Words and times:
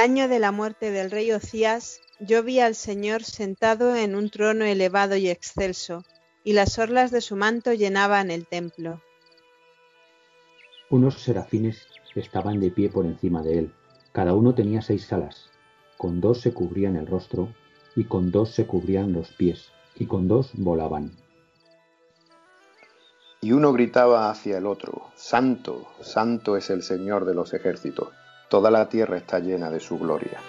Año 0.00 0.28
de 0.28 0.38
la 0.38 0.50
muerte 0.50 0.90
del 0.90 1.10
rey 1.10 1.30
Ocías, 1.30 2.00
yo 2.20 2.42
vi 2.42 2.58
al 2.58 2.74
Señor 2.74 3.22
sentado 3.22 3.94
en 3.94 4.14
un 4.14 4.30
trono 4.30 4.64
elevado 4.64 5.14
y 5.16 5.28
excelso, 5.28 6.04
y 6.42 6.54
las 6.54 6.78
orlas 6.78 7.10
de 7.10 7.20
su 7.20 7.36
manto 7.36 7.74
llenaban 7.74 8.30
el 8.30 8.46
templo. 8.46 9.02
Unos 10.88 11.20
serafines 11.22 11.86
estaban 12.14 12.60
de 12.60 12.70
pie 12.70 12.88
por 12.88 13.04
encima 13.04 13.42
de 13.42 13.58
él. 13.58 13.74
Cada 14.12 14.34
uno 14.34 14.54
tenía 14.54 14.80
seis 14.80 15.12
alas. 15.12 15.50
Con 15.98 16.20
dos 16.22 16.40
se 16.40 16.54
cubrían 16.54 16.96
el 16.96 17.06
rostro, 17.06 17.54
y 17.94 18.04
con 18.04 18.30
dos 18.30 18.52
se 18.52 18.66
cubrían 18.66 19.12
los 19.12 19.32
pies, 19.32 19.70
y 19.94 20.06
con 20.06 20.28
dos 20.28 20.52
volaban. 20.54 21.12
Y 23.42 23.52
uno 23.52 23.74
gritaba 23.74 24.30
hacia 24.30 24.56
el 24.58 24.66
otro, 24.66 25.10
Santo, 25.14 25.86
Santo 26.00 26.56
es 26.56 26.70
el 26.70 26.82
Señor 26.82 27.26
de 27.26 27.34
los 27.34 27.52
ejércitos 27.52 28.08
Toda 28.50 28.68
la 28.68 28.88
tierra 28.88 29.16
está 29.16 29.38
llena 29.38 29.70
de 29.70 29.78
su 29.78 29.96
gloria. 29.96 30.40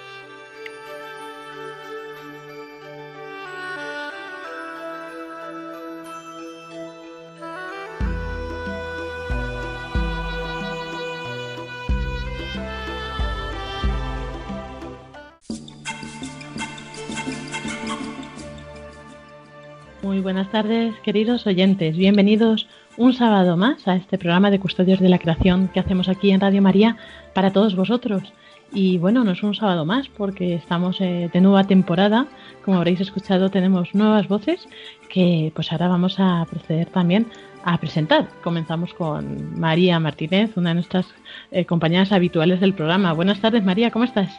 Muy 20.01 20.21
buenas 20.21 20.49
tardes, 20.51 20.95
queridos 21.03 21.45
oyentes. 21.45 21.95
Bienvenidos 21.95 22.67
un 22.97 23.13
sábado 23.13 23.57
más 23.57 23.87
a 23.87 23.95
este 23.95 24.17
programa 24.17 24.51
de 24.51 24.59
Custodios 24.59 24.99
de 24.99 25.09
la 25.09 25.19
Creación 25.19 25.69
que 25.69 25.79
hacemos 25.79 26.09
aquí 26.09 26.31
en 26.31 26.41
Radio 26.41 26.61
María 26.61 26.97
para 27.33 27.51
todos 27.51 27.75
vosotros. 27.75 28.33
Y 28.73 28.97
bueno, 28.99 29.23
no 29.23 29.31
es 29.31 29.43
un 29.43 29.53
sábado 29.53 29.85
más 29.85 30.07
porque 30.07 30.55
estamos 30.55 31.01
eh, 31.01 31.29
de 31.31 31.41
nueva 31.41 31.65
temporada. 31.65 32.27
Como 32.63 32.77
habréis 32.77 33.01
escuchado, 33.01 33.49
tenemos 33.49 33.93
nuevas 33.93 34.27
voces 34.27 34.67
que 35.09 35.51
pues 35.53 35.71
ahora 35.71 35.89
vamos 35.89 36.15
a 36.19 36.45
proceder 36.49 36.87
también 36.89 37.27
a 37.65 37.77
presentar. 37.77 38.29
Comenzamos 38.43 38.93
con 38.93 39.59
María 39.59 39.99
Martínez, 39.99 40.55
una 40.55 40.69
de 40.69 40.75
nuestras 40.75 41.05
eh, 41.51 41.65
compañeras 41.65 42.11
habituales 42.11 42.61
del 42.61 42.73
programa. 42.73 43.13
Buenas 43.13 43.41
tardes, 43.41 43.63
María, 43.63 43.91
¿cómo 43.91 44.05
estás? 44.05 44.31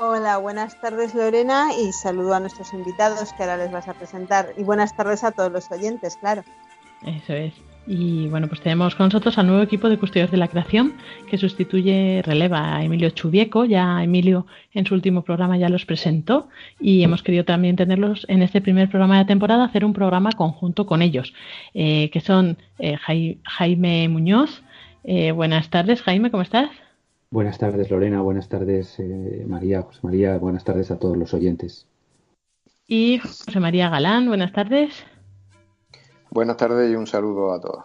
Hola, 0.00 0.38
buenas 0.38 0.80
tardes 0.80 1.14
Lorena 1.14 1.68
y 1.72 1.92
saludo 1.92 2.34
a 2.34 2.40
nuestros 2.40 2.72
invitados 2.72 3.32
que 3.32 3.44
ahora 3.44 3.56
les 3.56 3.70
vas 3.70 3.86
a 3.86 3.94
presentar 3.94 4.52
y 4.56 4.64
buenas 4.64 4.96
tardes 4.96 5.22
a 5.22 5.30
todos 5.30 5.52
los 5.52 5.70
oyentes, 5.70 6.16
claro. 6.16 6.42
Eso 7.06 7.32
es. 7.34 7.54
Y 7.86 8.28
bueno, 8.28 8.48
pues 8.48 8.62
tenemos 8.62 8.94
con 8.94 9.06
nosotros 9.06 9.36
al 9.36 9.46
nuevo 9.46 9.62
equipo 9.62 9.90
de 9.90 9.98
custodios 9.98 10.30
de 10.30 10.38
la 10.38 10.48
creación 10.48 10.94
que 11.28 11.36
sustituye, 11.36 12.22
releva 12.24 12.76
a 12.76 12.82
Emilio 12.82 13.10
Chubieco. 13.10 13.66
Ya 13.66 14.02
Emilio 14.02 14.46
en 14.72 14.86
su 14.86 14.94
último 14.94 15.22
programa 15.22 15.58
ya 15.58 15.68
los 15.68 15.84
presentó 15.84 16.48
y 16.80 17.02
hemos 17.02 17.22
querido 17.22 17.44
también 17.44 17.76
tenerlos 17.76 18.24
en 18.28 18.42
este 18.42 18.62
primer 18.62 18.88
programa 18.88 19.18
de 19.18 19.26
temporada, 19.26 19.64
hacer 19.64 19.84
un 19.84 19.92
programa 19.92 20.32
conjunto 20.32 20.86
con 20.86 21.02
ellos, 21.02 21.34
eh, 21.74 22.08
que 22.10 22.20
son 22.20 22.56
eh, 22.78 22.96
Jaime 22.96 24.08
Muñoz. 24.08 24.62
Eh, 25.04 25.32
buenas 25.32 25.68
tardes, 25.68 26.00
Jaime, 26.00 26.30
¿cómo 26.30 26.42
estás? 26.42 26.70
Buenas 27.30 27.58
tardes, 27.58 27.90
Lorena. 27.90 28.22
Buenas 28.22 28.48
tardes, 28.48 28.96
María, 29.46 29.82
José 29.82 29.98
María. 30.02 30.38
Buenas 30.38 30.64
tardes 30.64 30.90
a 30.90 30.98
todos 30.98 31.18
los 31.18 31.34
oyentes. 31.34 31.86
Y 32.86 33.18
José 33.18 33.60
María 33.60 33.90
Galán, 33.90 34.28
buenas 34.28 34.52
tardes. 34.52 35.04
Buenas 36.34 36.56
tardes 36.56 36.90
y 36.90 36.96
un 36.96 37.06
saludo 37.06 37.52
a 37.52 37.60
todos. 37.60 37.84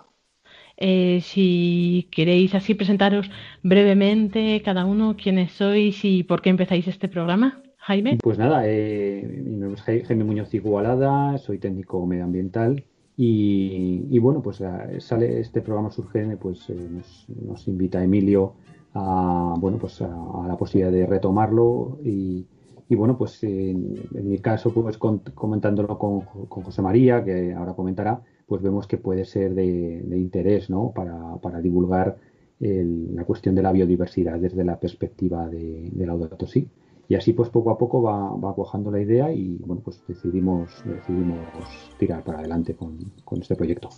Eh, 0.76 1.22
si 1.22 2.08
queréis 2.12 2.56
así 2.56 2.74
presentaros 2.74 3.30
brevemente 3.62 4.60
cada 4.66 4.86
uno 4.86 5.16
quiénes 5.16 5.52
sois 5.52 6.04
y 6.04 6.24
por 6.24 6.42
qué 6.42 6.50
empezáis 6.50 6.88
este 6.88 7.08
programa, 7.08 7.62
Jaime. 7.78 8.18
Pues 8.24 8.40
nada, 8.40 8.64
eh, 8.66 9.44
mi 9.46 9.56
nombre 9.58 9.80
es 9.80 10.08
Jaime 10.08 10.24
Muñoz 10.24 10.52
Igualada, 10.52 11.38
soy 11.38 11.59
técnico 11.59 12.04
medioambiental 12.08 12.84
y, 13.16 14.18
bueno, 14.18 14.42
pues 14.42 14.62
eh, 14.62 15.00
sale 15.00 15.42
este 15.42 15.62
programa 15.62 15.92
surge, 15.92 16.36
pues 16.38 16.72
nos, 16.72 17.68
invita 17.68 18.04
Emilio 18.04 18.56
a 18.96 19.54
bueno 19.59 19.78
pues 19.78 20.02
a, 20.02 20.09
la 20.48 20.58
posibilidad 20.58 20.92
de 20.92 21.06
retomarlo 21.06 22.00
y, 22.04 22.48
bueno 22.96 23.16
pues 23.16 23.44
en, 23.44 23.94
mi 24.24 24.40
caso 24.40 24.74
pues 24.74 24.98
comentándolo 24.98 26.00
con 26.00 26.22
José 26.22 26.82
María 26.82 27.24
que 27.24 27.54
ahora 27.54 27.74
comentará 27.74 28.24
pues 28.50 28.64
vemos 28.64 28.88
que 28.88 28.98
puede 28.98 29.26
ser 29.26 29.54
de, 29.54 30.18
interés 30.18 30.70
¿no? 30.72 30.92
para, 30.92 31.62
divulgar 31.62 32.18
la 32.60 33.24
cuestión 33.24 33.54
de 33.56 33.62
la 33.62 33.72
biodiversidad 33.72 34.40
desde 34.40 34.66
la 34.66 34.80
perspectiva 34.80 35.48
de, 35.48 35.90
de 35.92 36.06
Laudato 36.06 36.48
Si. 36.48 36.68
Y 37.08 37.16
así 37.16 37.34
pues 37.34 37.50
poco 37.50 37.72
a 37.72 37.78
poco 37.78 38.02
va, 38.02 38.36
va 38.36 38.54
cuajando 38.54 38.92
la 38.92 39.00
idea 39.00 39.32
y 39.32 39.58
bueno 39.58 39.82
pues 39.84 40.02
decidimos, 40.08 40.70
decidimos 40.84 41.40
tirar 41.98 42.24
para 42.24 42.40
adelante 42.40 42.76
con, 42.76 43.00
este 43.40 43.56
proyecto. 43.56 43.90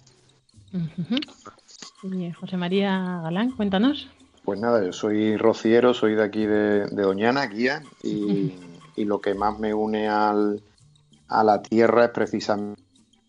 José 2.40 2.58
María 2.58 3.22
Galán, 3.24 3.52
cuéntanos. 3.52 4.10
Pues 4.44 4.60
nada, 4.60 4.84
yo 4.84 4.92
soy 4.92 5.38
rociero, 5.38 5.94
soy 5.94 6.16
de 6.16 6.24
aquí 6.24 6.46
de, 6.46 6.88
Doñana, 6.88 7.46
guía, 7.48 7.84
y, 8.02 8.54
y, 8.96 9.06
lo 9.06 9.22
que 9.22 9.36
más 9.36 9.60
me 9.60 9.74
une 9.74 10.08
al, 10.08 10.64
a 11.28 11.44
la 11.44 11.62
tierra 11.62 12.06
es 12.06 12.12
precisamente 12.12 12.81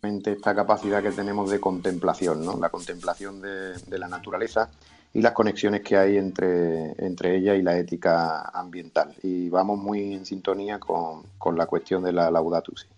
esta 0.02 0.52
capacidad 0.52 1.00
que 1.00 1.12
tenemos 1.12 1.48
de 1.48 1.60
contemplación, 1.60 2.44
¿no? 2.44 2.58
la 2.58 2.70
contemplación 2.70 3.40
de, 3.40 3.98
la 3.98 4.08
naturaleza 4.08 4.68
y 5.14 5.22
las 5.22 5.30
conexiones 5.30 5.82
que 5.82 5.96
hay 5.96 6.16
entre, 6.16 6.90
entre 6.98 7.36
ella 7.36 7.54
y 7.54 7.62
la 7.62 7.78
ética 7.78 8.50
ambiental. 8.52 9.14
Y 9.22 9.48
vamos 9.48 9.78
muy 9.78 10.14
en 10.14 10.26
sintonía 10.26 10.80
con, 10.80 11.56
la 11.56 11.66
cuestión 11.66 12.02
de 12.02 12.12
la 12.12 12.32
laudatus. 12.32 12.88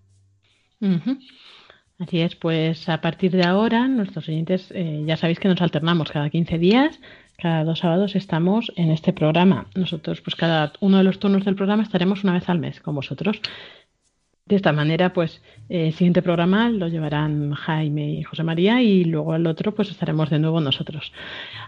Así 1.98 2.20
es, 2.20 2.36
pues 2.36 2.88
a 2.88 3.02
partir 3.02 3.32
de 3.32 3.44
ahora 3.44 3.86
nuestros 3.86 4.26
oyentes 4.26 4.70
eh, 4.70 5.04
ya 5.06 5.18
sabéis 5.18 5.38
que 5.38 5.48
nos 5.48 5.60
alternamos 5.60 6.10
cada 6.10 6.30
15 6.30 6.56
días, 6.56 6.98
cada 7.36 7.64
dos 7.64 7.80
sábados 7.80 8.16
estamos 8.16 8.72
en 8.76 8.90
este 8.90 9.12
programa. 9.12 9.66
Nosotros 9.74 10.22
pues 10.22 10.36
cada 10.36 10.72
uno 10.80 10.96
de 10.96 11.04
los 11.04 11.18
turnos 11.18 11.44
del 11.44 11.54
programa 11.54 11.82
estaremos 11.82 12.24
una 12.24 12.32
vez 12.32 12.48
al 12.48 12.60
mes 12.60 12.80
con 12.80 12.94
vosotros. 12.94 13.42
De 14.46 14.56
esta 14.56 14.72
manera, 14.72 15.14
pues 15.14 15.40
el 15.70 15.94
siguiente 15.94 16.20
programa 16.20 16.68
lo 16.68 16.88
llevarán 16.88 17.54
Jaime 17.54 18.12
y 18.12 18.22
José 18.24 18.42
María 18.42 18.82
y 18.82 19.02
luego 19.04 19.34
el 19.34 19.46
otro 19.46 19.74
pues 19.74 19.90
estaremos 19.90 20.28
de 20.28 20.38
nuevo 20.38 20.60
nosotros. 20.60 21.14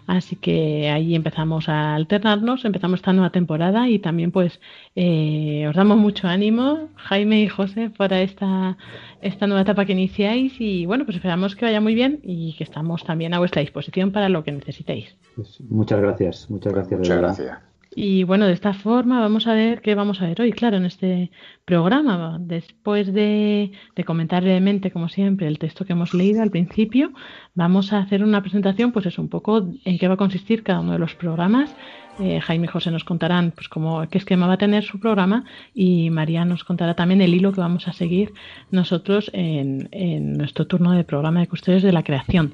Así 0.06 0.36
que 0.36 0.90
ahí 0.90 1.14
empezamos 1.14 1.70
a 1.70 1.94
alternarnos, 1.94 2.66
empezamos 2.66 2.98
esta 3.00 3.14
nueva 3.14 3.30
temporada 3.30 3.88
y 3.88 3.98
también 3.98 4.30
pues 4.30 4.60
eh, 4.94 5.66
os 5.66 5.74
damos 5.74 5.96
mucho 5.96 6.28
ánimo, 6.28 6.90
Jaime 6.96 7.40
y 7.40 7.48
José, 7.48 7.88
para 7.88 8.20
esta, 8.20 8.76
esta 9.22 9.46
nueva 9.46 9.62
etapa 9.62 9.86
que 9.86 9.92
iniciáis 9.92 10.60
y 10.60 10.84
bueno, 10.84 11.06
pues 11.06 11.16
esperamos 11.16 11.56
que 11.56 11.64
vaya 11.64 11.80
muy 11.80 11.94
bien 11.94 12.20
y 12.22 12.56
que 12.58 12.64
estamos 12.64 13.04
también 13.04 13.32
a 13.32 13.38
vuestra 13.38 13.62
disposición 13.62 14.12
para 14.12 14.28
lo 14.28 14.44
que 14.44 14.52
necesitéis. 14.52 15.16
Pues 15.34 15.62
muchas 15.62 15.98
gracias, 15.98 16.50
muchas 16.50 16.74
gracias. 16.74 16.98
Muchas 17.00 17.16
gracias. 17.16 17.75
Y 17.98 18.24
bueno, 18.24 18.46
de 18.46 18.52
esta 18.52 18.74
forma 18.74 19.20
vamos 19.20 19.46
a 19.46 19.54
ver 19.54 19.80
qué 19.80 19.94
vamos 19.94 20.20
a 20.20 20.26
ver 20.26 20.42
hoy, 20.42 20.52
claro, 20.52 20.76
en 20.76 20.84
este 20.84 21.30
programa. 21.64 22.36
Después 22.38 23.10
de, 23.10 23.72
comentar 24.04 24.42
brevemente, 24.42 24.90
como 24.90 25.08
siempre, 25.08 25.46
el 25.46 25.58
texto 25.58 25.86
que 25.86 25.94
hemos 25.94 26.12
leído 26.12 26.42
al 26.42 26.50
principio, 26.50 27.12
vamos 27.54 27.94
a 27.94 28.00
hacer 28.00 28.22
una 28.22 28.42
presentación, 28.42 28.92
pues 28.92 29.06
es 29.06 29.18
un 29.18 29.30
poco 29.30 29.70
en 29.86 29.98
qué 29.98 30.08
va 30.08 30.14
a 30.14 30.18
consistir 30.18 30.62
cada 30.62 30.80
uno 30.80 30.92
de 30.92 30.98
los 30.98 31.14
programas. 31.14 31.74
Eh, 32.20 32.38
Jaime 32.38 32.66
y 32.66 32.68
José 32.68 32.90
nos 32.90 33.04
contarán 33.04 33.52
pues 33.52 33.70
cómo, 33.70 34.06
qué 34.10 34.18
esquema 34.18 34.46
va 34.46 34.54
a 34.54 34.58
tener 34.58 34.84
su 34.84 35.00
programa 35.00 35.44
y 35.72 36.10
María 36.10 36.44
nos 36.44 36.64
contará 36.64 36.94
también 36.94 37.22
el 37.22 37.32
hilo 37.32 37.52
que 37.52 37.62
vamos 37.62 37.88
a 37.88 37.94
seguir 37.94 38.34
nosotros 38.70 39.30
en, 39.32 39.88
en 39.92 40.34
nuestro 40.34 40.66
turno 40.66 40.92
de 40.92 41.04
programa 41.04 41.40
de 41.40 41.46
custodios 41.46 41.82
de 41.82 41.92
la 41.92 42.02
creación. 42.02 42.52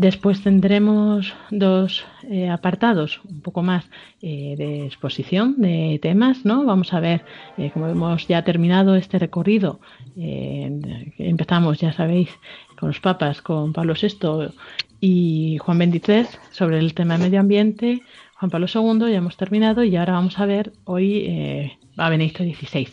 Después 0.00 0.42
tendremos 0.42 1.34
dos 1.50 2.06
eh, 2.22 2.48
apartados, 2.48 3.20
un 3.22 3.42
poco 3.42 3.60
más 3.62 3.84
eh, 4.22 4.54
de 4.56 4.86
exposición 4.86 5.56
de 5.58 5.98
temas, 6.00 6.46
¿no? 6.46 6.64
Vamos 6.64 6.94
a 6.94 7.00
ver, 7.00 7.22
eh, 7.58 7.70
como 7.70 7.86
hemos 7.86 8.26
ya 8.26 8.42
terminado 8.42 8.96
este 8.96 9.18
recorrido, 9.18 9.78
empezamos, 10.16 11.80
ya 11.80 11.92
sabéis, 11.92 12.30
con 12.78 12.88
los 12.88 13.00
papas, 13.00 13.42
con 13.42 13.74
Pablo 13.74 13.92
VI 13.92 14.54
y 15.02 15.58
Juan 15.58 15.76
XXIII 15.76 16.28
sobre 16.50 16.78
el 16.78 16.94
tema 16.94 17.18
de 17.18 17.24
medio 17.24 17.40
ambiente, 17.40 18.00
Juan 18.36 18.50
Pablo 18.50 18.68
II, 18.74 19.00
ya 19.00 19.18
hemos 19.18 19.36
terminado 19.36 19.84
y 19.84 19.96
ahora 19.96 20.14
vamos 20.14 20.38
a 20.38 20.46
ver 20.46 20.72
hoy 20.84 21.76
a 21.98 22.08
Benedicto 22.08 22.42
XVI. 22.42 22.88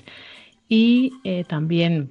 Y 0.67 1.13
también 1.47 2.09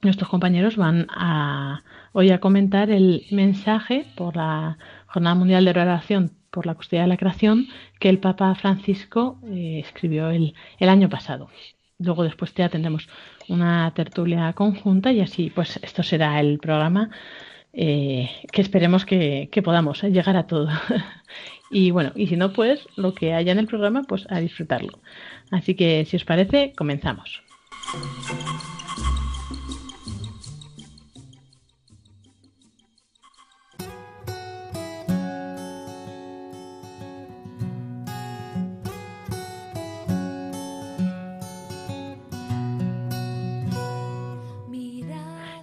nuestros 0.00 0.30
compañeros 0.30 0.76
van 0.76 1.08
a 1.10 1.82
hoy 2.12 2.30
a 2.30 2.40
comentar 2.40 2.90
el 2.90 3.26
mensaje 3.30 4.06
por 4.16 4.36
la 4.36 4.78
Jornada 5.06 5.34
Mundial 5.34 5.64
de 5.64 5.70
Oración 5.70 6.32
por 6.50 6.66
la 6.66 6.74
Custodia 6.74 7.02
de 7.02 7.08
la 7.08 7.16
Creación 7.16 7.68
que 7.98 8.08
el 8.08 8.18
Papa 8.18 8.54
Francisco 8.54 9.38
eh, 9.48 9.80
escribió 9.84 10.30
el, 10.30 10.54
año 10.80 11.08
pasado. 11.08 11.48
Luego 11.98 12.24
después 12.24 12.52
ya 12.54 12.68
tendremos 12.68 13.08
una 13.48 13.92
tertulia 13.94 14.52
conjunta 14.54 15.12
y 15.12 15.20
así 15.20 15.50
pues 15.50 15.78
esto 15.82 16.02
será 16.02 16.40
el 16.40 16.58
programa 16.58 17.10
eh, 17.72 18.30
que 18.50 18.62
esperemos 18.62 19.04
que, 19.04 19.48
podamos 19.62 20.02
llegar 20.02 20.36
a 20.36 20.46
todo. 20.46 20.68
y 21.70 21.90
bueno, 21.90 22.12
y 22.16 22.26
si 22.26 22.36
no 22.36 22.52
pues 22.52 22.88
lo 22.96 23.14
que 23.14 23.34
haya 23.34 23.52
en 23.52 23.58
el 23.58 23.66
programa 23.66 24.02
pues 24.02 24.26
a 24.30 24.40
disfrutarlo. 24.40 24.98
Así 25.50 25.74
que 25.74 26.04
si 26.04 26.16
os 26.16 26.24
parece 26.24 26.72
comenzamos. 26.76 27.42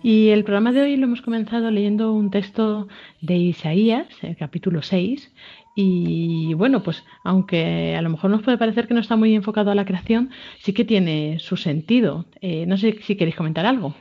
Y 0.09 0.29
el 0.29 0.45
programa 0.45 0.71
de 0.71 0.83
hoy 0.83 0.95
lo 0.95 1.03
hemos 1.03 1.21
comenzado 1.21 1.69
leyendo 1.69 2.13
un 2.13 2.31
texto 2.31 2.87
de 3.19 3.35
Isaías, 3.35 4.07
el 4.21 4.37
capítulo 4.37 4.81
6. 4.81 5.33
Y 5.75 6.53
bueno, 6.53 6.81
pues 6.81 7.03
aunque 7.25 7.93
a 7.93 8.01
lo 8.01 8.09
mejor 8.09 8.29
nos 8.29 8.41
puede 8.41 8.57
parecer 8.57 8.87
que 8.87 8.93
no 8.93 9.01
está 9.01 9.17
muy 9.17 9.35
enfocado 9.35 9.69
a 9.69 9.75
la 9.75 9.83
creación, 9.83 10.31
sí 10.63 10.71
que 10.71 10.85
tiene 10.85 11.39
su 11.41 11.57
sentido. 11.57 12.25
Eh, 12.39 12.65
no 12.67 12.77
sé 12.77 12.97
si 13.01 13.17
queréis 13.17 13.35
comentar 13.35 13.65
algo. 13.65 13.95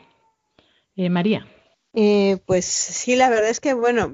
Eh, 0.94 1.10
María. 1.10 1.44
Eh, 1.92 2.38
pues 2.46 2.66
sí, 2.66 3.16
la 3.16 3.28
verdad 3.28 3.50
es 3.50 3.58
que 3.58 3.74
bueno, 3.74 4.12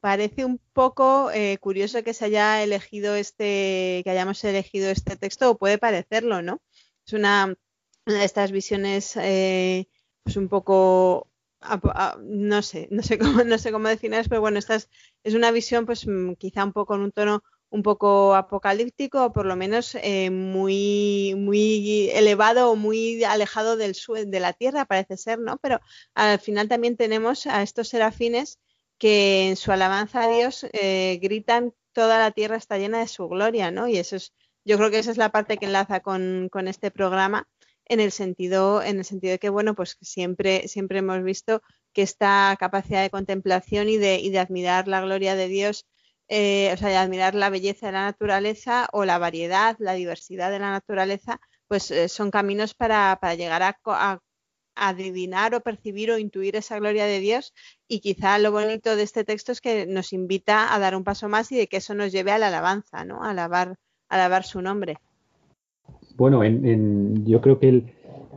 parece 0.00 0.44
un 0.44 0.60
poco 0.72 1.28
curioso 1.58 2.04
que 2.04 2.14
se 2.14 2.26
haya 2.26 2.62
elegido 2.62 3.16
este, 3.16 4.02
que 4.04 4.10
hayamos 4.10 4.44
elegido 4.44 4.88
este 4.88 5.16
texto, 5.16 5.50
o 5.50 5.58
puede 5.58 5.76
parecerlo, 5.76 6.40
¿no? 6.40 6.60
Es 7.04 7.14
una, 7.14 7.52
de 8.06 8.24
estas 8.24 8.52
visiones 8.52 9.16
pues 10.30 10.36
un 10.36 10.48
poco 10.48 11.26
no 12.20 12.62
sé, 12.62 12.86
no 12.92 13.02
sé 13.02 13.18
cómo, 13.18 13.42
no 13.42 13.58
sé 13.58 13.72
cómo 13.72 13.88
definir, 13.88 14.28
pero 14.28 14.40
bueno, 14.40 14.60
esta 14.60 14.76
es, 14.76 14.88
una 15.34 15.50
visión 15.50 15.86
pues 15.86 16.06
mm, 16.06 16.34
quizá 16.34 16.64
un 16.64 16.72
poco 16.72 16.94
en 16.94 17.00
un 17.00 17.10
tono 17.10 17.42
un 17.70 17.82
poco 17.82 18.36
apocalíptico 18.36 19.24
o 19.24 19.32
por 19.32 19.46
lo 19.46 19.56
menos 19.56 19.96
eh, 19.96 20.30
muy, 20.30 21.34
muy 21.36 22.10
elevado 22.10 22.70
o 22.70 22.76
muy 22.76 23.24
alejado 23.24 23.76
del 23.76 23.96
de 24.26 24.40
la 24.40 24.52
tierra, 24.52 24.84
parece 24.84 25.16
ser, 25.16 25.40
¿no? 25.40 25.58
Pero 25.58 25.80
al 26.14 26.38
final 26.38 26.68
también 26.68 26.96
tenemos 26.96 27.46
a 27.48 27.62
estos 27.62 27.88
serafines 27.88 28.60
que 28.98 29.48
en 29.48 29.56
su 29.56 29.72
alabanza 29.72 30.22
a 30.24 30.28
Dios 30.28 30.64
eh, 30.72 31.18
gritan 31.20 31.74
toda 31.92 32.20
la 32.20 32.30
tierra 32.30 32.56
está 32.56 32.78
llena 32.78 33.00
de 33.00 33.08
su 33.08 33.26
gloria, 33.28 33.72
¿no? 33.72 33.88
Y 33.88 33.96
eso 33.98 34.14
es, 34.16 34.32
yo 34.64 34.76
creo 34.78 34.90
que 34.92 35.00
esa 35.00 35.10
es 35.10 35.16
la 35.16 35.30
parte 35.30 35.58
que 35.58 35.66
enlaza 35.66 36.00
con, 36.00 36.48
con 36.50 36.68
este 36.68 36.92
programa 36.92 37.48
en 37.90 37.98
el 37.98 38.12
sentido, 38.12 38.82
en 38.82 38.98
el 38.98 39.04
sentido 39.04 39.32
de 39.32 39.40
que, 39.40 39.48
bueno, 39.50 39.74
pues 39.74 39.98
siempre, 40.00 40.68
siempre 40.68 41.00
hemos 41.00 41.22
visto 41.24 41.60
que 41.92 42.02
esta 42.02 42.56
capacidad 42.58 43.02
de 43.02 43.10
contemplación 43.10 43.88
y 43.88 43.96
de, 43.96 44.38
admirar 44.38 44.86
la 44.86 45.00
gloria 45.00 45.34
de 45.34 45.48
Dios, 45.48 45.86
eh, 46.28 46.70
o 46.72 46.76
sea, 46.76 46.88
de 46.88 46.96
admirar 46.96 47.34
la 47.34 47.50
belleza 47.50 47.86
de 47.86 47.92
la 47.92 48.04
naturaleza 48.04 48.88
o 48.92 49.04
la 49.04 49.18
variedad, 49.18 49.76
la 49.80 49.94
diversidad 49.94 50.52
de 50.52 50.60
la 50.60 50.70
naturaleza, 50.70 51.40
pues 51.66 51.90
eh, 51.90 52.08
son 52.08 52.30
caminos 52.30 52.74
para, 52.74 53.18
llegar 53.34 53.62
a, 53.64 54.20
adivinar 54.76 55.56
o 55.56 55.60
percibir 55.60 56.12
o 56.12 56.18
intuir 56.18 56.54
esa 56.54 56.78
gloria 56.78 57.06
de 57.06 57.18
Dios. 57.18 57.52
Y 57.88 58.00
quizá 58.00 58.38
lo 58.38 58.52
bonito 58.52 58.94
de 58.94 59.02
este 59.02 59.24
texto 59.24 59.50
es 59.50 59.60
que 59.60 59.86
nos 59.86 60.12
invita 60.12 60.72
a 60.72 60.78
dar 60.78 60.94
un 60.94 61.02
paso 61.02 61.28
más 61.28 61.50
y 61.50 61.56
de 61.56 61.66
que 61.66 61.78
eso 61.78 61.94
nos 61.94 62.12
lleve 62.12 62.30
a 62.30 62.38
la 62.38 62.48
alabanza, 62.48 63.04
¿no? 63.04 63.24
A 63.24 63.30
alabar, 63.30 63.78
a 64.08 64.14
alabar 64.14 64.44
su 64.44 64.62
nombre. 64.62 64.98
Bueno, 66.20 66.44
en, 66.44 67.24
yo 67.24 67.40
creo 67.40 67.58
que 67.58 67.82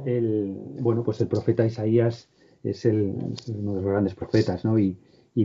el, 0.06 0.58
bueno, 0.80 1.04
pues 1.04 1.20
el 1.20 1.28
profeta 1.28 1.66
Isaías 1.66 2.30
es, 2.64 2.86
el, 2.86 3.14
uno 3.50 3.76
de 3.76 3.82
los 3.82 3.92
grandes 3.92 4.16
profetas, 4.16 4.64
¿no? 4.64 4.80
Y, 4.80 4.96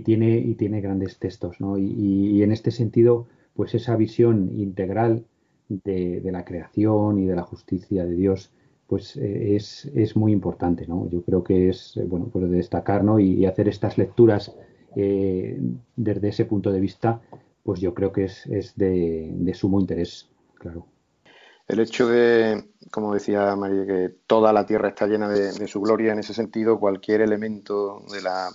tiene, 0.04 0.38
y 0.38 0.54
tiene 0.54 0.80
grandes 0.80 1.18
textos, 1.18 1.60
¿no? 1.60 1.76
Y, 1.78 2.40
en 2.44 2.52
este 2.52 2.70
sentido, 2.70 3.26
pues 3.54 3.74
esa 3.74 3.96
visión 3.96 4.52
integral 4.56 5.24
de, 5.68 6.22
la 6.30 6.44
creación 6.44 7.18
y 7.18 7.26
de 7.26 7.34
la 7.34 7.42
justicia 7.42 8.06
de 8.06 8.14
Dios, 8.14 8.52
pues 8.86 9.16
eh, 9.16 9.56
es, 9.56 10.14
muy 10.14 10.30
importante, 10.30 10.86
¿no? 10.86 11.10
Yo 11.10 11.22
creo 11.22 11.42
que 11.42 11.68
es, 11.70 11.98
bueno, 12.06 12.28
pues 12.32 12.48
destacar, 12.52 13.02
¿no? 13.02 13.18
Y, 13.18 13.46
hacer 13.46 13.66
estas 13.66 13.98
lecturas 13.98 14.54
eh, 14.94 15.60
desde 15.96 16.28
ese 16.28 16.44
punto 16.44 16.70
de 16.70 16.78
vista, 16.78 17.20
pues 17.64 17.80
yo 17.80 17.94
creo 17.94 18.12
que 18.12 18.26
es, 18.26 18.74
de, 18.76 19.28
de 19.34 19.54
sumo 19.54 19.80
interés, 19.80 20.30
claro. 20.54 20.86
El 21.68 21.80
hecho 21.80 22.08
de, 22.08 22.70
como 22.90 23.12
decía 23.12 23.54
María, 23.54 23.84
que 23.84 24.08
toda 24.26 24.54
la 24.54 24.64
tierra 24.64 24.88
está 24.88 25.06
llena 25.06 25.28
de, 25.28 25.68
su 25.68 25.82
gloria, 25.82 26.12
en 26.12 26.18
ese 26.18 26.32
sentido, 26.32 26.80
cualquier 26.80 27.20
elemento 27.20 28.02
de 28.10 28.22
la, 28.22 28.50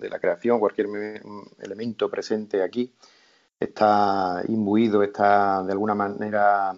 de 0.00 0.08
la 0.08 0.18
creación, 0.18 0.58
cualquier 0.58 0.88
elemento 1.60 2.10
presente 2.10 2.62
aquí, 2.62 2.90
está 3.60 4.42
imbuido, 4.48 5.02
está 5.02 5.62
de 5.62 5.72
alguna 5.72 5.94
manera 5.94 6.74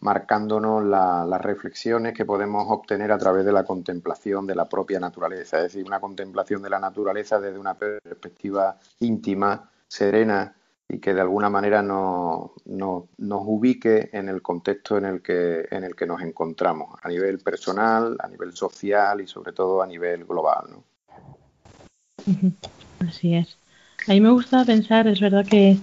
marcándonos 0.00 0.84
las 0.84 1.40
reflexiones 1.40 2.12
que 2.14 2.26
podemos 2.26 2.66
obtener 2.68 3.10
a 3.10 3.18
través 3.18 3.44
de 3.44 3.52
la 3.52 3.64
contemplación 3.64 4.46
de 4.46 4.54
la 4.54 4.68
propia 4.68 5.00
naturaleza, 5.00 5.56
es 5.58 5.64
decir, 5.64 5.86
una 5.86 6.00
contemplación 6.00 6.60
de 6.62 6.70
la 6.70 6.78
naturaleza 6.78 7.40
desde 7.40 7.58
una 7.58 7.74
perspectiva 7.74 8.76
íntima, 9.00 9.70
serena, 9.88 10.54
y 10.92 10.98
que 10.98 11.14
de 11.14 11.20
alguna 11.20 11.48
manera 11.48 11.82
nos, 11.82 12.50
nos, 12.66 13.04
ubique 13.18 14.10
en 14.12 14.28
el 14.28 14.42
contexto 14.42 14.98
en 14.98 15.04
el, 15.04 15.22
que, 15.22 15.68
en 15.70 15.84
el 15.84 15.94
que 15.94 16.06
nos 16.06 16.20
encontramos, 16.20 16.98
a 17.02 17.08
nivel 17.08 17.38
personal, 17.38 18.16
a 18.18 18.28
nivel 18.28 18.52
social 18.52 19.20
y 19.20 19.26
sobre 19.26 19.52
todo 19.52 19.82
a 19.82 19.86
nivel 19.86 20.24
global. 20.24 20.64
¿no? 20.70 20.84
Así 23.06 23.34
es. 23.34 23.56
A 24.08 24.12
mí 24.12 24.20
me 24.20 24.30
gusta 24.30 24.64
pensar, 24.64 25.06
es 25.06 25.20
verdad 25.20 25.46
que, 25.46 25.76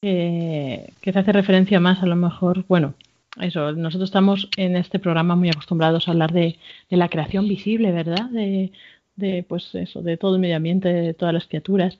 que, 0.00 1.12
se 1.12 1.18
hace 1.18 1.32
referencia 1.32 1.80
más 1.80 2.02
a 2.02 2.06
lo 2.06 2.16
mejor, 2.16 2.64
bueno, 2.68 2.94
eso, 3.40 3.72
nosotros 3.72 4.08
estamos 4.08 4.48
en 4.56 4.76
este 4.76 4.98
programa 4.98 5.34
muy 5.36 5.50
acostumbrados 5.50 6.06
a 6.06 6.12
hablar 6.12 6.32
de, 6.32 6.58
de 6.88 6.96
la 6.96 7.08
creación 7.08 7.48
visible, 7.48 7.92
¿verdad? 7.92 8.26
De, 8.30 8.72
de, 9.16 9.42
pues 9.42 9.74
eso, 9.74 10.02
de 10.02 10.16
todo 10.16 10.36
el 10.36 10.40
medio 10.40 10.56
ambiente, 10.56 10.92
de 10.92 11.14
todas 11.14 11.34
las 11.34 11.46
criaturas 11.46 11.98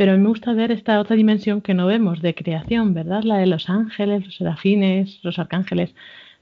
pero 0.00 0.16
me 0.16 0.28
gusta 0.28 0.54
ver 0.54 0.72
esta 0.72 0.98
otra 0.98 1.14
dimensión 1.14 1.60
que 1.60 1.74
no 1.74 1.84
vemos 1.84 2.22
de 2.22 2.34
creación, 2.34 2.94
¿verdad? 2.94 3.22
La 3.22 3.36
de 3.36 3.46
los 3.46 3.68
ángeles, 3.68 4.24
los 4.24 4.36
serafines, 4.36 5.20
los 5.22 5.38
arcángeles, 5.38 5.94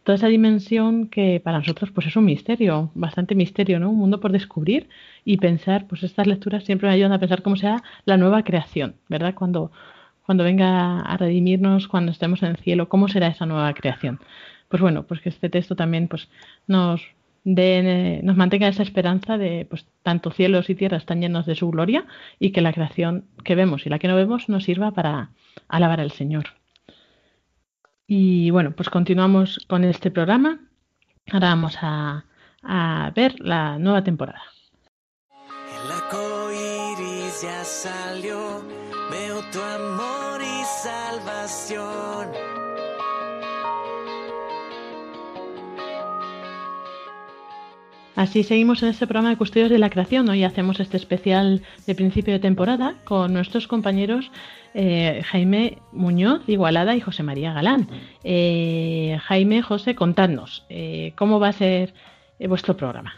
toda 0.04 0.14
esa 0.14 0.28
dimensión 0.28 1.08
que 1.08 1.40
para 1.42 1.58
nosotros 1.58 1.90
pues 1.90 2.06
es 2.06 2.14
un 2.14 2.24
misterio, 2.24 2.92
bastante 2.94 3.34
misterio, 3.34 3.80
¿no? 3.80 3.90
Un 3.90 3.96
mundo 3.96 4.20
por 4.20 4.30
descubrir 4.30 4.88
y 5.24 5.38
pensar, 5.38 5.88
pues 5.88 6.04
estas 6.04 6.28
lecturas 6.28 6.62
siempre 6.62 6.86
me 6.86 6.94
ayudan 6.94 7.10
a 7.10 7.18
pensar 7.18 7.42
cómo 7.42 7.56
sea 7.56 7.82
la 8.04 8.16
nueva 8.16 8.44
creación, 8.44 8.94
¿verdad? 9.08 9.34
Cuando, 9.34 9.72
cuando 10.24 10.44
venga 10.44 11.00
a 11.00 11.16
redimirnos, 11.16 11.88
cuando 11.88 12.12
estemos 12.12 12.40
en 12.44 12.50
el 12.50 12.58
cielo, 12.58 12.88
¿cómo 12.88 13.08
será 13.08 13.26
esa 13.26 13.44
nueva 13.44 13.74
creación? 13.74 14.20
Pues 14.68 14.80
bueno, 14.80 15.02
pues 15.02 15.20
que 15.20 15.30
este 15.30 15.48
texto 15.48 15.74
también 15.74 16.06
pues 16.06 16.28
nos, 16.68 17.02
de, 17.44 18.20
nos 18.22 18.36
mantenga 18.36 18.68
esa 18.68 18.82
esperanza 18.82 19.38
de 19.38 19.66
pues 19.68 19.86
tanto 20.02 20.30
cielos 20.30 20.70
y 20.70 20.74
tierra 20.74 20.96
están 20.96 21.20
llenos 21.20 21.46
de 21.46 21.54
su 21.54 21.70
gloria 21.70 22.06
y 22.38 22.50
que 22.50 22.60
la 22.60 22.72
creación 22.72 23.24
que 23.44 23.54
vemos 23.54 23.86
y 23.86 23.90
la 23.90 23.98
que 23.98 24.08
no 24.08 24.16
vemos 24.16 24.48
nos 24.48 24.64
sirva 24.64 24.90
para 24.90 25.30
alabar 25.68 26.00
al 26.00 26.12
Señor. 26.12 26.46
Y 28.06 28.50
bueno, 28.50 28.72
pues 28.72 28.88
continuamos 28.88 29.64
con 29.68 29.84
este 29.84 30.10
programa. 30.10 30.60
Ahora 31.30 31.48
vamos 31.48 31.76
a, 31.82 32.24
a 32.62 33.12
ver 33.14 33.38
la 33.40 33.78
nueva 33.78 34.02
temporada. 34.02 34.42
El 35.84 36.08
ya 37.42 37.64
salió, 37.64 38.64
veo 39.10 39.40
tu 39.52 39.60
amor 39.60 40.40
y 40.42 40.64
salvación. 40.82 42.57
Así 48.18 48.42
seguimos 48.42 48.82
en 48.82 48.88
este 48.88 49.06
programa 49.06 49.30
de 49.30 49.36
Custodios 49.36 49.70
de 49.70 49.78
la 49.78 49.90
Creación. 49.90 50.28
Hoy 50.28 50.42
hacemos 50.42 50.80
este 50.80 50.96
especial 50.96 51.62
de 51.86 51.94
principio 51.94 52.32
de 52.34 52.40
temporada 52.40 52.96
con 53.04 53.32
nuestros 53.32 53.68
compañeros 53.68 54.32
eh, 54.74 55.22
Jaime 55.24 55.78
Muñoz, 55.92 56.42
Igualada 56.48 56.96
y 56.96 57.00
José 57.00 57.22
María 57.22 57.52
Galán. 57.52 57.86
Eh, 58.24 59.18
Jaime, 59.22 59.62
José, 59.62 59.94
contadnos, 59.94 60.66
eh, 60.68 61.12
¿cómo 61.16 61.38
va 61.38 61.50
a 61.50 61.52
ser 61.52 61.94
vuestro 62.48 62.76
programa? 62.76 63.12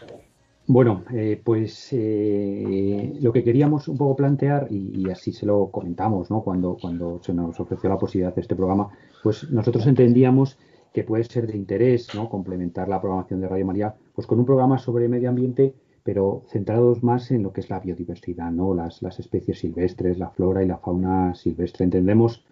Bueno, 0.67 1.03
pues 1.43 1.91
lo 1.91 3.33
que 3.33 3.43
queríamos 3.43 3.87
un 3.87 3.97
poco 3.97 4.17
plantear, 4.17 4.67
y, 4.69 5.09
así 5.09 5.31
se 5.31 5.47
lo 5.47 5.71
comentamos 5.71 6.29
¿no? 6.29 6.43
cuando, 6.43 6.77
cuando 6.79 7.19
se 7.23 7.33
nos 7.33 7.59
ofreció 7.59 7.89
la 7.89 7.97
posibilidad 7.97 8.35
de 8.35 8.41
este 8.41 8.55
programa, 8.55 8.89
pues 9.23 9.49
nosotros 9.49 9.87
entendíamos 9.87 10.59
que 10.93 11.03
puede 11.03 11.23
ser 11.23 11.47
de 11.47 11.57
interés 11.57 12.13
¿no? 12.15 12.29
complementar 12.29 12.89
la 12.89 12.99
programación 12.99 13.41
de 13.41 13.47
Radio 13.47 13.65
María 13.65 13.95
pues 14.13 14.27
con 14.27 14.39
un 14.39 14.45
programa 14.45 14.77
sobre 14.77 15.07
medio 15.07 15.29
ambiente, 15.29 15.73
pero 16.03 16.43
centrados 16.49 17.03
más 17.03 17.31
en 17.31 17.43
lo 17.43 17.53
que 17.53 17.61
es 17.61 17.69
la 17.69 17.79
biodiversidad, 17.79 18.51
¿no? 18.51 18.73
Las, 18.73 19.01
las 19.01 19.19
especies 19.19 19.59
silvestres, 19.59 20.17
la 20.17 20.31
flora 20.31 20.63
y 20.63 20.67
la 20.67 20.77
fauna 20.77 21.35
silvestre. 21.35 21.83
Entendemos 21.83 22.43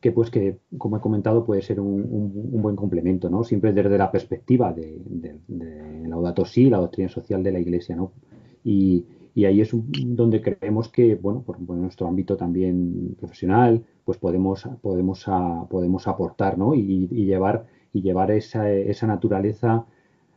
que, 0.00 0.12
pues, 0.12 0.30
que, 0.30 0.58
como 0.76 0.96
he 0.96 1.00
comentado, 1.00 1.44
puede 1.44 1.62
ser 1.62 1.80
un, 1.80 2.62
buen 2.62 2.76
complemento, 2.76 3.28
¿no? 3.30 3.42
Siempre 3.44 3.72
desde 3.72 3.98
la 3.98 4.10
perspectiva 4.10 4.72
de, 4.72 5.00
de, 5.46 6.08
Laudato 6.08 6.44
Si, 6.44 6.70
la 6.70 6.78
doctrina 6.78 7.08
social 7.08 7.42
de 7.42 7.52
la 7.52 7.58
Iglesia, 7.58 7.96
¿no? 7.96 8.12
Y, 8.64 9.06
ahí 9.44 9.60
es 9.60 9.70
donde 9.72 10.40
creemos 10.40 10.88
que, 10.88 11.14
bueno, 11.14 11.42
por, 11.42 11.60
nuestro 11.60 12.08
ámbito 12.08 12.36
también 12.36 13.16
profesional, 13.18 13.84
pues 14.04 14.18
podemos, 14.18 14.68
podemos, 14.82 15.26
podemos 15.70 16.08
aportar, 16.08 16.58
¿no? 16.58 16.74
Y, 16.74 17.06
llevar, 17.08 17.66
y 17.92 18.02
llevar 18.02 18.30
esa, 18.30 18.70
esa 18.70 19.06
naturaleza 19.06 19.86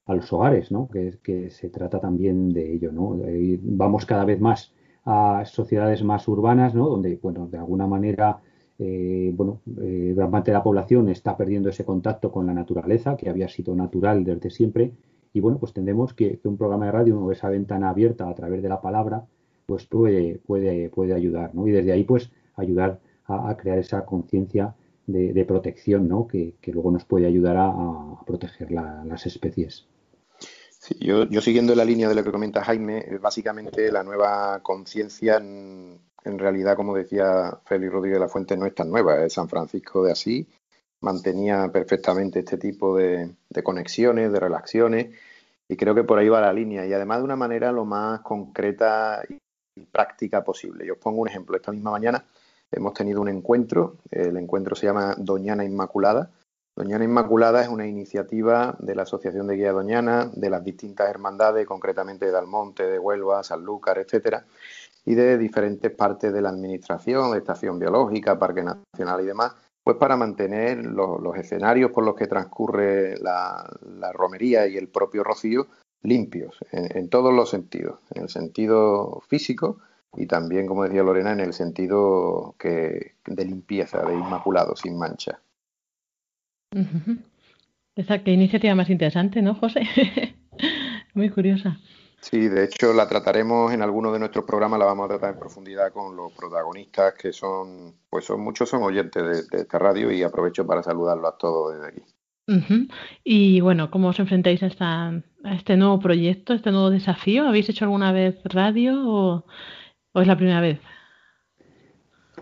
a 0.06 0.16
los 0.16 0.32
hogares, 0.34 0.72
¿no? 0.72 0.90
Que, 0.90 1.50
se 1.50 1.70
trata 1.70 2.00
también 2.00 2.50
de 2.50 2.74
ello, 2.74 2.92
¿no? 2.92 3.18
vamos 3.62 4.06
cada 4.06 4.26
vez 4.26 4.40
más 4.40 4.74
a 5.06 5.44
sociedades 5.46 6.04
más 6.04 6.28
urbanas, 6.28 6.76
¿no? 6.76 6.88
Donde, 6.90 7.18
bueno, 7.22 7.48
de 7.48 7.58
alguna 7.58 7.88
manera, 7.88 8.40
eh, 8.78 9.32
bueno, 9.36 9.62
eh, 9.82 10.14
gran 10.16 10.32
parte 10.32 10.52
de 10.52 10.58
la 10.58 10.64
población 10.64 11.10
está 11.10 11.38
perdiendo 11.38 11.70
ese 11.70 11.86
contacto 11.86 12.32
con 12.32 12.46
la 12.46 12.54
naturaleza, 12.54 13.18
que 13.18 13.30
había 13.30 13.48
sido 13.48 13.76
natural 13.76 14.24
desde 14.24 14.50
siempre. 14.50 14.94
Y 15.34 15.40
bueno, 15.40 15.58
pues 15.60 15.74
tendemos 15.74 16.14
que, 16.14 16.40
un 16.44 16.58
programa 16.58 16.86
de 16.86 16.92
radio, 16.92 17.32
esa 17.32 17.50
ventana 17.50 17.90
abierta 17.90 18.30
a 18.30 18.36
través 18.36 18.62
de 18.62 18.70
la 18.70 18.82
palabra, 18.82 19.26
pues 19.66 19.86
puede, 19.86 20.40
puede, 20.46 20.90
puede 20.90 21.14
ayudar, 21.14 21.56
¿no? 21.56 21.68
Y 21.68 21.72
desde 21.72 21.94
ahí, 21.94 22.04
pues, 22.04 22.32
ayudar 22.56 23.00
a, 23.26 23.56
crear 23.58 23.78
esa 23.80 24.06
conciencia 24.06 24.76
de, 25.08 25.46
protección, 25.46 26.08
¿no? 26.08 26.28
Que, 26.28 26.56
luego 26.68 26.92
nos 26.92 27.06
puede 27.06 27.28
ayudar 27.28 27.58
a, 27.58 28.24
proteger 28.26 28.72
las 28.72 29.26
especies 29.26 29.88
yo, 31.00 31.42
siguiendo 31.42 31.76
la 31.76 31.86
línea 31.86 32.10
de 32.10 32.16
lo 32.16 32.24
que 32.24 32.32
comenta 32.32 32.64
Jaime, 32.64 33.06
básicamente 33.22 33.92
la 33.92 34.04
nueva 34.04 34.62
conciencia, 34.64 35.38
en, 35.38 36.00
realidad, 36.24 36.76
como 36.76 36.96
decía 36.96 37.60
Félix 37.66 37.94
Rodríguez 37.94 38.18
de 38.18 38.26
la 38.26 38.30
Fuente, 38.30 38.58
no 38.58 38.66
es 38.66 38.74
tan 38.76 38.90
nueva. 38.90 39.24
Es 39.24 39.34
San 39.34 39.50
Francisco 39.50 40.04
de 40.04 40.12
Asís 40.12 40.48
mantenía 41.02 41.72
perfectamente 41.72 42.40
este 42.40 42.58
tipo 42.58 42.96
de, 42.96 43.34
conexiones, 43.64 44.32
de 44.32 44.40
relaciones, 44.40 45.08
y 45.68 45.76
creo 45.76 45.96
que 45.96 46.04
por 46.04 46.20
ahí 46.20 46.30
va 46.30 46.42
la 46.42 46.54
línea, 46.54 46.86
y 46.86 46.94
además 46.94 47.20
de 47.20 47.24
una 47.24 47.36
manera 47.36 47.72
lo 47.72 47.86
más 47.86 48.22
concreta 48.22 49.24
y 49.76 49.86
práctica 49.86 50.44
posible. 50.44 50.86
Yo 50.86 50.94
os 50.94 51.00
pongo 51.00 51.22
un 51.22 51.28
ejemplo. 51.28 51.56
Esta 51.56 51.72
misma 51.72 51.92
mañana 51.92 52.24
hemos 52.72 52.94
tenido 52.94 53.22
un 53.22 53.30
encuentro, 53.30 53.98
el 54.10 54.38
encuentro 54.38 54.76
se 54.76 54.88
llama 54.88 55.16
Doñana 55.18 55.64
Inmaculada, 55.64 56.32
Doñana 56.76 57.04
Inmaculada 57.04 57.62
es 57.62 57.68
una 57.68 57.86
iniciativa 57.86 58.76
de 58.80 58.96
la 58.96 59.04
Asociación 59.04 59.46
de 59.48 59.56
Guía 59.56 59.74
Doñana, 59.74 60.32
de 60.34 60.50
las 60.50 60.64
distintas 60.64 61.10
hermandades, 61.10 61.68
concretamente 61.68 62.32
de 62.32 62.38
Almonte, 62.38 62.84
de 62.84 62.98
Huelva, 62.98 63.44
Sanlúcar, 63.44 63.98
etcétera, 63.98 64.46
y 65.06 65.16
de 65.16 65.38
diferentes 65.38 65.92
partes 65.92 66.32
de 66.32 66.42
la 66.42 66.50
administración, 66.50 67.36
Estación 67.36 67.78
Biológica, 67.78 68.40
Parque 68.40 68.64
Nacional 68.64 69.22
y 69.22 69.26
demás, 69.26 69.54
pues 69.84 69.98
para 69.98 70.16
mantener 70.16 70.86
los, 70.86 71.36
escenarios 71.36 71.92
por 71.92 72.06
los 72.06 72.16
que 72.16 72.28
transcurre 72.28 73.18
la, 73.18 73.70
romería 74.14 74.66
y 74.68 74.78
el 74.78 74.88
propio 74.88 75.24
rocío 75.24 75.68
limpios, 76.04 76.58
en, 76.72 77.10
todos 77.10 77.34
los 77.34 77.50
sentidos, 77.50 78.00
en 78.12 78.24
el 78.24 78.30
sentido 78.30 79.22
físico 79.28 79.80
y 80.16 80.26
también, 80.26 80.68
como 80.68 80.84
decía 80.84 81.04
Lorena, 81.04 81.32
en 81.32 81.40
el 81.40 81.54
sentido 81.54 82.56
que, 82.60 83.16
de 83.26 83.46
limpieza, 83.46 84.06
de 84.06 84.14
inmaculado, 84.14 84.76
sin 84.76 84.98
mancha. 84.98 85.40
Esa 87.96 88.24
qué 88.24 88.32
iniciativa 88.32 88.76
más 88.76 88.90
interesante, 88.90 89.42
¿no, 89.42 89.56
José? 89.56 89.82
Muy 91.14 91.30
curiosa. 91.30 91.78
Sí, 92.22 92.48
de 92.50 92.66
hecho 92.66 92.94
la 92.94 93.08
trataremos 93.08 93.74
en 93.74 93.82
alguno 93.82 94.12
de 94.12 94.20
nuestros 94.20 94.46
programas, 94.46 94.80
la 94.80 94.86
vamos 94.86 95.06
a 95.06 95.10
tratar 95.10 95.34
en 95.34 95.40
profundidad 95.40 95.92
con 95.92 96.16
los 96.16 96.32
protagonistas 96.34 97.16
que 97.16 97.34
son, 97.34 97.96
pues 98.10 98.26
son 98.26 98.42
muchos 98.42 98.70
son 98.70 98.84
oyentes 98.84 99.50
de, 99.50 99.58
esta 99.58 99.80
radio 99.80 100.12
y 100.12 100.22
aprovecho 100.22 100.66
para 100.66 100.84
saludarlos 100.84 101.34
a 101.34 101.38
todos 101.38 101.74
desde 101.74 101.88
aquí. 101.88 102.02
Y 103.24 103.62
bueno, 103.62 103.90
¿cómo 103.90 104.10
os 104.10 104.20
enfrentáis 104.20 104.62
a, 104.62 104.68
esta, 104.68 105.08
a 105.08 105.56
este 105.56 105.78
nuevo 105.78 106.00
proyecto, 106.00 106.54
a 106.54 106.58
este 106.58 106.72
nuevo 106.72 106.90
desafío? 106.90 107.48
¿Habéis 107.48 107.70
hecho 107.70 107.86
alguna 107.86 108.12
vez 108.12 108.36
radio 108.44 109.02
o, 109.08 109.46
o 110.14 110.22
es 110.22 110.28
la 110.28 110.36
primera 110.36 110.62
vez? 110.62 110.80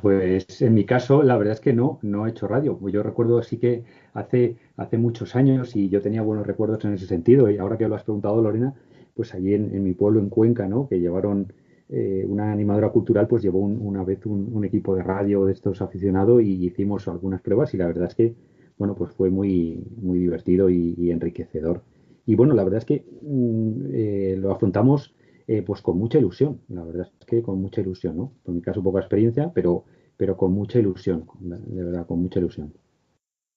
Pues 0.01 0.61
en 0.61 0.73
mi 0.73 0.85
caso, 0.85 1.23
la 1.23 1.37
verdad 1.37 1.55
es 1.55 1.59
que 1.59 1.73
no, 1.73 1.99
no 2.01 2.25
he 2.25 2.29
hecho 2.29 2.47
radio. 2.47 2.79
Yo 2.89 3.03
recuerdo 3.03 3.37
así 3.37 3.57
que 3.57 3.83
hace, 4.13 4.55
hace 4.77 4.97
muchos 4.97 5.35
años 5.35 5.75
y 5.75 5.89
yo 5.89 6.01
tenía 6.01 6.21
buenos 6.21 6.47
recuerdos 6.47 6.85
en 6.85 6.93
ese 6.93 7.05
sentido. 7.05 7.49
Y 7.49 7.57
ahora 7.57 7.77
que 7.77 7.87
lo 7.87 7.95
has 7.95 8.03
preguntado, 8.03 8.41
Lorena, 8.41 8.73
pues 9.13 9.33
allí 9.33 9.53
en, 9.53 9.83
mi 9.83 9.93
pueblo, 9.93 10.19
en 10.19 10.29
Cuenca, 10.29 10.67
¿no? 10.67 10.87
Que 10.87 10.99
llevaron 10.99 11.51
eh, 11.89 12.25
una 12.27 12.51
animadora 12.51 12.89
cultural, 12.89 13.27
pues 13.27 13.43
llevó 13.43 13.59
una 13.59 14.03
vez 14.03 14.25
un, 14.25 14.63
equipo 14.63 14.95
de 14.95 15.03
radio 15.03 15.45
de 15.45 15.53
estos 15.53 15.81
aficionados 15.81 16.41
y 16.41 16.65
hicimos 16.65 17.07
algunas 17.07 17.41
pruebas 17.41 17.73
y 17.73 17.77
la 17.77 17.87
verdad 17.87 18.07
es 18.07 18.15
que, 18.15 18.35
bueno, 18.77 18.95
pues 18.95 19.11
fue 19.11 19.29
muy, 19.29 19.83
muy 20.01 20.19
divertido 20.19 20.69
y, 20.69 21.11
enriquecedor. 21.11 21.81
Y 22.25 22.35
bueno, 22.35 22.53
la 22.53 22.63
verdad 22.63 22.77
es 22.77 22.85
que 22.85 23.03
mm, 23.21 23.71
eh, 23.91 24.35
lo 24.39 24.51
afrontamos 24.51 25.13
eh, 25.47 25.63
pues 25.63 25.81
con 25.81 25.97
mucha 25.97 26.19
ilusión, 26.19 26.61
la 26.69 26.83
verdad 26.83 27.09
con 27.43 27.61
mucha 27.61 27.81
ilusión, 27.81 28.17
¿no? 28.17 28.33
En 28.45 28.55
mi 28.55 28.61
caso 28.61 28.83
poca 28.83 28.99
experiencia, 28.99 29.51
pero, 29.53 29.85
pero 30.17 30.35
con 30.35 30.51
mucha 30.51 30.79
ilusión, 30.79 31.25
de 31.39 31.83
verdad, 31.83 32.05
con 32.05 32.21
mucha 32.21 32.39
ilusión. 32.39 32.73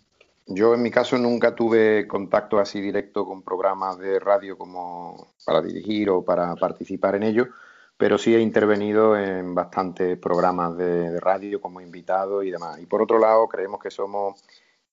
Yo 0.46 0.74
en 0.74 0.82
mi 0.82 0.90
caso 0.90 1.16
nunca 1.16 1.54
tuve 1.54 2.06
contacto 2.06 2.58
así 2.58 2.80
directo 2.80 3.24
con 3.24 3.42
programas 3.42 3.98
de 3.98 4.20
radio 4.20 4.58
como 4.58 5.28
para 5.44 5.62
dirigir 5.62 6.10
o 6.10 6.22
para 6.22 6.54
participar 6.54 7.14
en 7.14 7.22
ellos, 7.22 7.48
pero 7.96 8.18
sí 8.18 8.34
he 8.34 8.40
intervenido 8.40 9.16
en 9.16 9.54
bastantes 9.54 10.18
programas 10.18 10.76
de, 10.76 11.18
radio 11.18 11.62
como 11.62 11.80
invitado 11.80 12.42
y 12.42 12.50
demás. 12.50 12.78
Y 12.78 12.84
por 12.84 13.00
otro 13.00 13.18
lado, 13.18 13.48
creemos 13.48 13.80
que 13.80 13.90
somos 13.90 14.44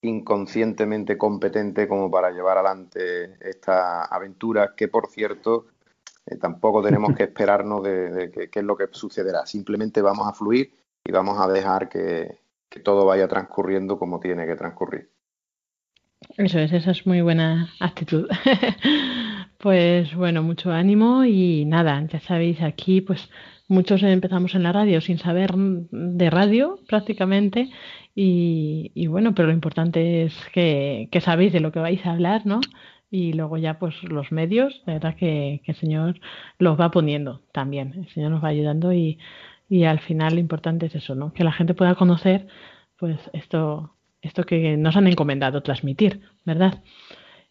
inconscientemente 0.02 1.18
competentes 1.18 1.88
como 1.88 2.10
para 2.10 2.32
llevar 2.32 2.58
adelante 2.58 3.36
esta 3.42 4.06
aventura, 4.06 4.74
que 4.76 4.88
por 4.88 5.10
cierto 5.10 5.66
eh, 6.26 6.38
tampoco 6.38 6.82
tenemos 6.82 7.14
que 7.18 7.24
esperarnos 7.24 7.84
de, 7.84 8.50
qué 8.52 8.60
es 8.60 8.66
lo 8.66 8.76
que 8.76 8.88
sucederá. 8.92 9.46
Simplemente 9.46 10.02
vamos 10.02 10.28
a 10.28 10.34
fluir 10.34 10.74
y 11.04 11.12
vamos 11.12 11.40
a 11.40 11.48
dejar 11.48 11.90
que, 11.90 12.40
todo 12.84 13.06
vaya 13.06 13.28
transcurriendo 13.28 14.00
como 14.00 14.20
tiene 14.20 14.46
que 14.46 14.56
transcurrir. 14.56 15.12
Eso 16.38 16.60
es, 16.60 16.72
esa 16.72 16.92
es 16.92 17.06
muy 17.06 17.22
buena 17.22 17.70
actitud. 17.80 18.30
pues 19.58 20.16
bueno, 20.16 20.42
mucho 20.42 20.72
ánimo 20.72 21.26
y 21.26 21.66
nada, 21.66 22.02
ya 22.08 22.22
sabéis, 22.22 22.62
aquí 22.62 23.02
pues 23.02 23.30
muchos 23.68 24.04
empezamos 24.04 24.56
en 24.56 24.64
la 24.64 24.72
radio 24.72 25.02
sin 25.02 25.18
saber 25.18 25.54
de 25.54 26.30
radio 26.30 26.80
prácticamente 26.88 27.70
y, 28.16 28.92
y 28.94 29.08
bueno, 29.08 29.34
pero 29.36 29.48
lo 29.48 29.54
importante 29.54 30.24
es 30.24 30.34
que, 30.54 31.10
que 31.12 31.22
sabéis 31.22 31.52
de 31.52 31.60
lo 31.60 31.74
que 31.74 31.80
vais 31.80 32.06
a 32.06 32.12
hablar, 32.12 32.46
¿no? 32.46 32.62
Y 33.12 33.34
luego 33.34 33.58
ya 33.58 33.78
pues 33.78 34.02
los 34.04 34.32
medios, 34.32 34.82
de 34.86 34.94
verdad 34.94 35.16
que, 35.16 35.62
el 35.66 35.76
Señor 35.76 36.20
los 36.58 36.80
va 36.80 36.90
poniendo 36.92 37.42
también, 37.52 37.94
el 37.94 38.10
Señor 38.10 38.32
nos 38.32 38.44
va 38.44 38.48
ayudando 38.48 38.94
y, 38.94 39.20
y 39.70 39.84
al 39.84 40.00
final 40.00 40.36
lo 40.36 40.40
importante 40.40 40.86
es 40.88 40.96
eso, 40.96 41.14
¿no? 41.14 41.34
Que 41.34 41.44
la 41.44 41.52
gente 41.52 41.74
pueda 41.74 41.96
conocer 41.96 42.48
pues 42.98 43.20
esto, 43.34 43.96
esto 44.22 44.46
que 44.46 44.78
nos 44.78 44.96
han 44.96 45.08
encomendado 45.08 45.62
transmitir, 45.62 46.22
¿verdad? 46.46 46.82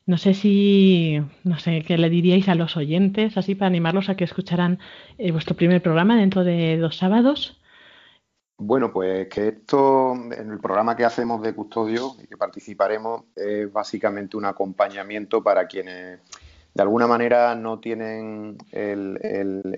No 0.07 0.17
sé 0.19 0.35
si, 0.35 1.21
no 1.45 1.59
sé, 1.59 1.83
qué 1.83 1.99
le 1.99 2.11
diríais 2.11 2.49
a 2.49 2.55
los 2.55 2.77
oyentes, 2.77 3.37
así 3.37 3.55
para 3.55 3.69
animarlos 3.69 4.09
a 4.09 4.17
que 4.17 4.25
escucharan 4.25 4.79
eh, 5.19 5.31
vuestro 5.31 5.57
primer 5.57 5.83
programa 5.83 6.17
dentro 6.17 6.43
de 6.43 6.79
dos 6.79 6.97
sábados. 6.97 7.61
Bueno, 8.63 8.93
pues 8.93 9.27
que 9.29 9.49
esto, 9.49 10.13
en 10.13 10.51
el 10.51 10.61
programa 10.61 10.95
que 10.95 11.07
hacemos 11.07 11.41
de 11.41 11.55
custodio 11.55 12.13
y 12.23 12.27
que 12.27 12.37
participaremos, 12.37 13.23
es 13.35 13.73
básicamente 13.73 14.37
un 14.37 14.45
acompañamiento 14.45 15.43
para 15.43 15.67
quienes 15.67 16.21
de 16.75 16.83
alguna 16.83 17.07
manera 17.07 17.55
no 17.55 17.81
tienen 17.81 18.59
el, 18.71 19.19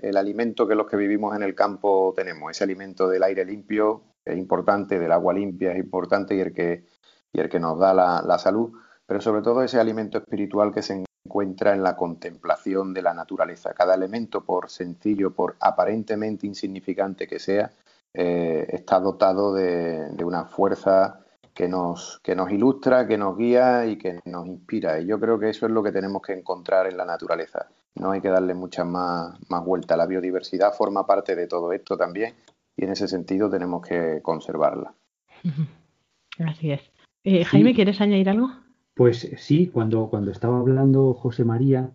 el, 0.03 0.17
alimento 0.17 0.67
que 0.67 0.75
los 0.75 0.89
que 0.91 0.97
vivimos 0.97 1.37
en 1.37 1.45
el 1.45 1.55
campo 1.55 2.13
tenemos. 2.17 2.51
Ese 2.51 2.65
alimento 2.65 3.09
del 3.09 3.23
aire 3.23 3.45
limpio 3.45 4.03
es 4.25 4.37
importante, 4.37 4.99
del 4.99 5.13
agua 5.13 5.33
limpia 5.33 5.71
es 5.71 5.79
importante 5.79 6.35
y 6.35 6.41
el 6.41 6.53
que, 6.53 6.85
y 7.33 7.39
el 7.39 7.49
que 7.49 7.61
nos 7.61 7.79
da 7.79 7.95
la, 7.95 8.21
la 8.27 8.39
salud, 8.41 8.73
pero 9.07 9.21
sobre 9.21 9.43
todo 9.43 9.63
ese 9.63 9.79
alimento 9.79 10.19
espiritual 10.19 10.75
que 10.75 10.83
se 10.83 11.05
encuentra 11.25 11.73
en 11.73 11.85
la 11.85 11.95
contemplación 11.95 12.93
de 12.93 13.03
la 13.03 13.15
naturaleza. 13.15 13.75
Cada 13.75 13.95
elemento, 13.95 14.45
por 14.45 14.71
sencillo, 14.71 15.31
por 15.31 15.55
aparentemente 15.61 16.49
insignificante 16.49 17.29
que 17.29 17.39
sea, 17.39 17.71
eh, 18.15 18.67
está 18.69 19.01
dotado 19.01 19.55
de, 19.55 20.11
de, 20.11 20.25
una 20.25 20.45
fuerza 20.45 21.21
que 21.55 21.69
nos, 21.69 22.21
que 22.23 22.35
nos 22.35 22.51
ilustra, 22.51 23.07
que 23.07 23.19
nos 23.19 23.37
guía 23.37 23.87
y 23.87 23.97
que 23.97 24.21
nos 24.25 24.47
inspira. 24.47 25.01
Y 25.01 25.07
yo 25.07 25.19
creo 25.19 25.39
que 25.39 25.51
eso 25.51 25.67
es 25.67 25.73
lo 25.73 25.83
que 25.83 25.93
tenemos 25.93 26.23
que 26.23 26.33
encontrar 26.33 26.87
en 26.87 26.97
la 26.97 27.05
naturaleza. 27.05 27.69
No 27.95 28.11
hay 28.11 28.21
que 28.21 28.29
darle 28.29 28.55
mucha 28.55 28.85
más, 28.85 29.39
más 29.49 29.65
vuelta. 29.65 29.97
La 29.97 30.07
biodiversidad 30.07 30.73
forma 30.73 31.07
parte 31.07 31.37
de 31.37 31.47
todo 31.47 31.73
esto 31.73 31.97
también 31.97 32.35
y 32.77 32.85
en 32.85 32.91
ese 32.91 33.09
sentido 33.09 33.51
tenemos 33.51 33.87
que 33.87 34.21
conservarla. 34.23 34.95
Así 36.39 36.73
es. 36.73 36.81
Eh, 37.25 37.45
Jaime, 37.45 37.75
¿quieres 37.75 38.01
añadir 38.01 38.29
algo? 38.31 38.51
Pues 38.95 39.31
sí, 39.39 39.69
cuando, 39.69 40.09
cuando 40.09 40.31
estaba 40.31 40.59
hablando 40.59 41.15
José 41.15 41.45
María, 41.45 41.91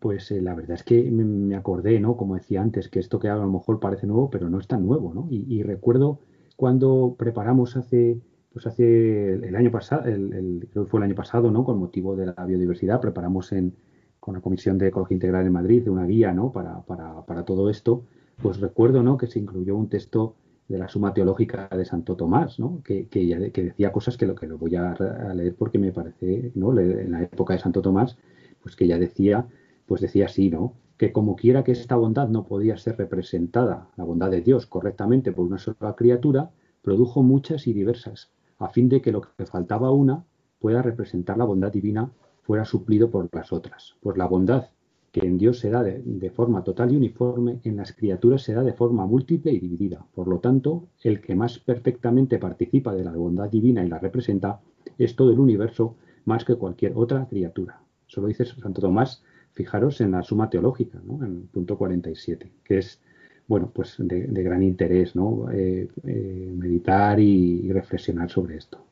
pues 0.00 0.30
eh, 0.30 0.40
la 0.42 0.54
verdad 0.54 0.74
es 0.74 0.82
que 0.82 1.10
me, 1.10 1.54
acordé, 1.54 2.00
¿no? 2.00 2.16
Como 2.16 2.34
decía 2.34 2.62
antes, 2.62 2.88
que 2.88 2.98
esto 2.98 3.18
que 3.18 3.28
a 3.28 3.36
lo 3.36 3.50
mejor 3.50 3.80
parece 3.80 4.06
nuevo, 4.06 4.30
pero 4.30 4.50
no 4.50 4.58
es 4.58 4.66
tan 4.66 4.86
nuevo, 4.86 5.14
¿no? 5.14 5.28
Y, 5.30 5.62
recuerdo 5.62 6.20
cuando 6.56 7.14
preparamos 7.18 7.76
hace, 7.76 8.20
pues 8.52 8.66
hace 8.66 9.34
el 9.34 9.56
año 9.56 9.70
pasado, 9.70 10.04
el, 10.06 10.68
creo 10.72 10.84
que 10.84 10.90
fue 10.90 11.00
el 11.00 11.04
año 11.04 11.14
pasado, 11.14 11.50
¿no? 11.50 11.64
Con 11.64 11.78
motivo 11.78 12.16
de 12.16 12.26
la 12.26 12.46
biodiversidad, 12.46 13.00
preparamos 13.00 13.52
en, 13.52 13.74
con 14.18 14.34
la 14.34 14.40
Comisión 14.40 14.78
de 14.78 14.88
Ecología 14.88 15.14
Integral 15.14 15.46
en 15.46 15.52
Madrid 15.52 15.88
una 15.88 16.06
guía, 16.06 16.32
¿no? 16.32 16.50
Para, 16.52 16.80
para, 16.82 17.24
para 17.26 17.44
todo 17.44 17.70
esto 17.70 18.04
pues 18.42 18.60
recuerdo 18.60 19.02
¿no? 19.02 19.16
que 19.16 19.26
se 19.26 19.38
incluyó 19.38 19.76
un 19.76 19.88
texto 19.88 20.34
de 20.68 20.78
la 20.78 20.88
Suma 20.88 21.12
Teológica 21.12 21.68
de 21.68 21.84
Santo 21.84 22.16
Tomás, 22.16 22.58
¿no? 22.58 22.80
que, 22.84 23.08
que, 23.08 23.50
que 23.52 23.62
decía 23.62 23.92
cosas 23.92 24.16
que 24.16 24.26
lo 24.26 24.34
que 24.34 24.46
lo 24.46 24.56
voy 24.56 24.76
a, 24.76 24.94
leer 25.34 25.54
porque 25.56 25.78
me 25.78 25.92
parece, 25.92 26.52
¿no? 26.54 26.78
en 26.78 27.10
la 27.10 27.22
época 27.22 27.54
de 27.54 27.60
Santo 27.60 27.82
Tomás, 27.82 28.16
pues 28.62 28.76
que 28.76 28.86
ya 28.86 28.98
decía, 28.98 29.46
pues 29.90 30.02
decía 30.02 30.26
así, 30.26 30.50
¿no? 30.50 30.74
que 30.96 31.10
como 31.10 31.34
quiera 31.34 31.64
que 31.64 31.72
esta 31.72 31.96
bondad 31.96 32.28
no 32.28 32.44
podía 32.44 32.76
ser 32.76 32.96
representada, 32.96 33.88
la 33.96 34.04
bondad 34.04 34.30
de 34.30 34.40
Dios, 34.40 34.64
correctamente 34.66 35.32
por 35.32 35.46
una 35.46 35.58
sola 35.58 35.96
criatura, 35.96 36.52
produjo 36.80 37.24
muchas 37.24 37.66
y 37.66 37.72
diversas, 37.72 38.30
a 38.60 38.68
fin 38.68 38.88
de 38.88 39.02
que 39.02 39.10
lo 39.10 39.20
que 39.22 39.46
faltaba 39.46 39.90
una 39.90 40.24
pueda 40.60 40.80
representar 40.80 41.38
la 41.38 41.44
bondad 41.44 41.72
divina 41.72 42.12
fuera 42.42 42.64
suplido 42.64 43.10
por 43.10 43.28
las 43.32 43.52
otras. 43.52 43.96
Pues 44.00 44.16
la 44.16 44.28
bondad 44.28 44.68
que 45.10 45.26
en 45.26 45.38
Dios 45.38 45.58
se 45.58 45.70
da 45.70 45.82
de, 45.82 46.30
forma 46.30 46.62
total 46.62 46.92
y 46.92 46.96
uniforme, 46.96 47.58
en 47.64 47.76
las 47.76 47.92
criaturas 47.92 48.42
se 48.42 48.54
da 48.54 48.62
de 48.62 48.74
forma 48.74 49.06
múltiple 49.06 49.50
y 49.50 49.58
dividida. 49.58 50.06
Por 50.14 50.28
lo 50.28 50.38
tanto, 50.38 50.84
el 51.02 51.20
que 51.20 51.34
más 51.34 51.58
perfectamente 51.58 52.38
participa 52.38 52.94
de 52.94 53.02
la 53.02 53.10
bondad 53.10 53.50
divina 53.50 53.84
y 53.84 53.88
la 53.88 53.98
representa 53.98 54.60
es 54.98 55.16
todo 55.16 55.32
el 55.32 55.40
universo 55.40 55.96
más 56.26 56.44
que 56.44 56.54
cualquier 56.54 56.92
otra 56.94 57.26
criatura. 57.26 57.82
Eso 58.08 58.20
lo 58.20 58.28
dice 58.28 58.44
Santo 58.44 58.80
Tomás, 58.80 59.24
fijaros 59.52 60.00
en 60.00 60.12
la 60.12 60.22
suma 60.22 60.50
teológica, 60.50 61.00
¿no? 61.04 61.24
en 61.24 61.36
el 61.36 61.42
punto 61.48 61.76
47, 61.76 62.50
que 62.64 62.78
es 62.78 63.00
bueno, 63.46 63.72
pues 63.74 63.96
de, 63.98 64.42
gran 64.44 64.62
interés 64.62 65.16
¿no? 65.16 65.50
Eh, 65.50 65.88
eh, 66.04 66.52
meditar 66.56 67.18
y, 67.18 67.72
reflexionar 67.72 68.30
sobre 68.30 68.56
esto. 68.56 68.86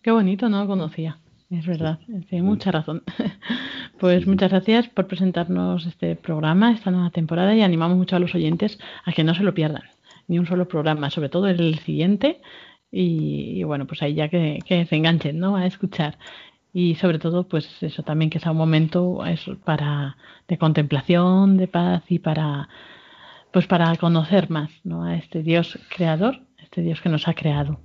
Qué 0.00 0.12
bonito, 0.12 0.48
no 0.48 0.60
lo 0.60 0.68
conocía. 0.68 1.18
Es 1.50 1.66
verdad, 1.66 1.98
tiene 2.28 2.42
mucha 2.42 2.70
razón. 2.70 3.02
Pues 3.98 4.26
muchas 4.26 4.50
gracias 4.50 4.88
por 4.88 5.06
presentarnos 5.06 5.86
este 5.86 6.16
programa, 6.16 6.70
esta 6.70 6.90
nueva 6.90 7.08
temporada 7.08 7.54
y 7.54 7.62
animamos 7.62 7.96
mucho 7.96 8.14
a 8.14 8.18
los 8.18 8.34
oyentes 8.34 8.78
a 9.06 9.12
que 9.12 9.24
no 9.24 9.34
se 9.34 9.42
lo 9.42 9.54
pierdan, 9.54 9.84
ni 10.28 10.38
un 10.38 10.44
solo 10.44 10.68
programa, 10.68 11.08
sobre 11.08 11.30
todo 11.30 11.48
el 11.48 11.78
siguiente 11.78 12.42
y, 12.90 13.62
bueno, 13.64 13.86
pues 13.86 14.02
ahí 14.02 14.14
ya 14.14 14.28
que, 14.28 14.60
se 14.66 14.96
enganchen, 14.96 15.38
¿no? 15.38 15.56
A 15.56 15.66
escuchar 15.66 16.18
y 16.78 16.94
sobre 16.96 17.18
todo 17.18 17.48
pues 17.48 17.82
eso 17.82 18.02
también 18.02 18.28
que 18.28 18.38
sea 18.38 18.52
un 18.52 18.58
momento 18.58 19.20
para 19.64 20.18
de 20.46 20.58
contemplación, 20.58 21.56
de 21.56 21.68
paz 21.68 22.02
y 22.10 22.18
para 22.18 22.68
pues 23.50 23.66
para 23.66 23.96
conocer 23.96 24.50
más, 24.50 24.70
¿no? 24.84 25.04
A 25.04 25.16
este 25.16 25.42
Dios 25.42 25.78
creador, 25.88 26.42
este 26.62 26.82
Dios 26.82 27.00
que 27.00 27.08
nos 27.08 27.28
ha 27.28 27.32
creado. 27.32 27.80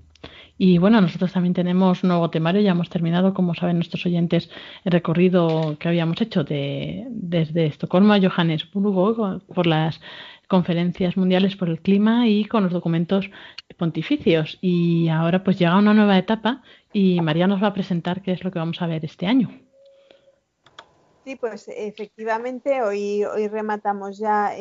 Y 0.58 0.78
bueno, 0.78 1.00
nosotros 1.00 1.32
también 1.32 1.54
tenemos 1.54 2.04
nuevo 2.04 2.30
temario, 2.32 2.60
ya 2.60 2.72
hemos 2.72 2.90
terminado, 2.90 3.34
como 3.34 3.56
saben 3.56 3.78
nuestros 3.78 4.06
oyentes, 4.06 4.50
el 4.84 4.92
recorrido 4.92 5.78
que 5.80 5.88
habíamos 5.88 6.20
hecho 6.20 6.44
de, 6.44 7.08
desde 7.12 7.68
Estocolmo 7.68 8.12
a 8.12 8.20
Johannesburgo 8.20 9.40
por 9.56 9.68
las 9.68 10.02
conferencias 10.52 11.16
mundiales 11.16 11.56
por 11.56 11.70
el 11.70 11.82
clima 11.82 12.28
y 12.28 12.44
con 12.44 12.64
los 12.64 12.74
documentos 12.74 13.32
pontificios. 13.78 14.58
Y 14.60 15.08
ahora 15.08 15.46
pues 15.46 15.58
llega 15.58 15.78
una 15.78 15.94
nueva 15.94 16.18
etapa 16.18 16.62
y 16.92 17.22
María 17.22 17.48
nos 17.48 17.64
va 17.64 17.68
a 17.68 17.74
presentar 17.74 18.22
qué 18.22 18.34
es 18.34 18.44
lo 18.44 18.52
que 18.52 18.60
vamos 18.60 18.82
a 18.82 18.88
ver 18.88 19.06
este 19.06 19.28
año. 19.28 19.50
Sí, 21.24 21.38
pues 21.38 21.70
efectivamente 21.74 22.82
hoy, 22.82 23.24
hoy 23.24 23.48
rematamos 23.48 24.18
ya 24.18 24.52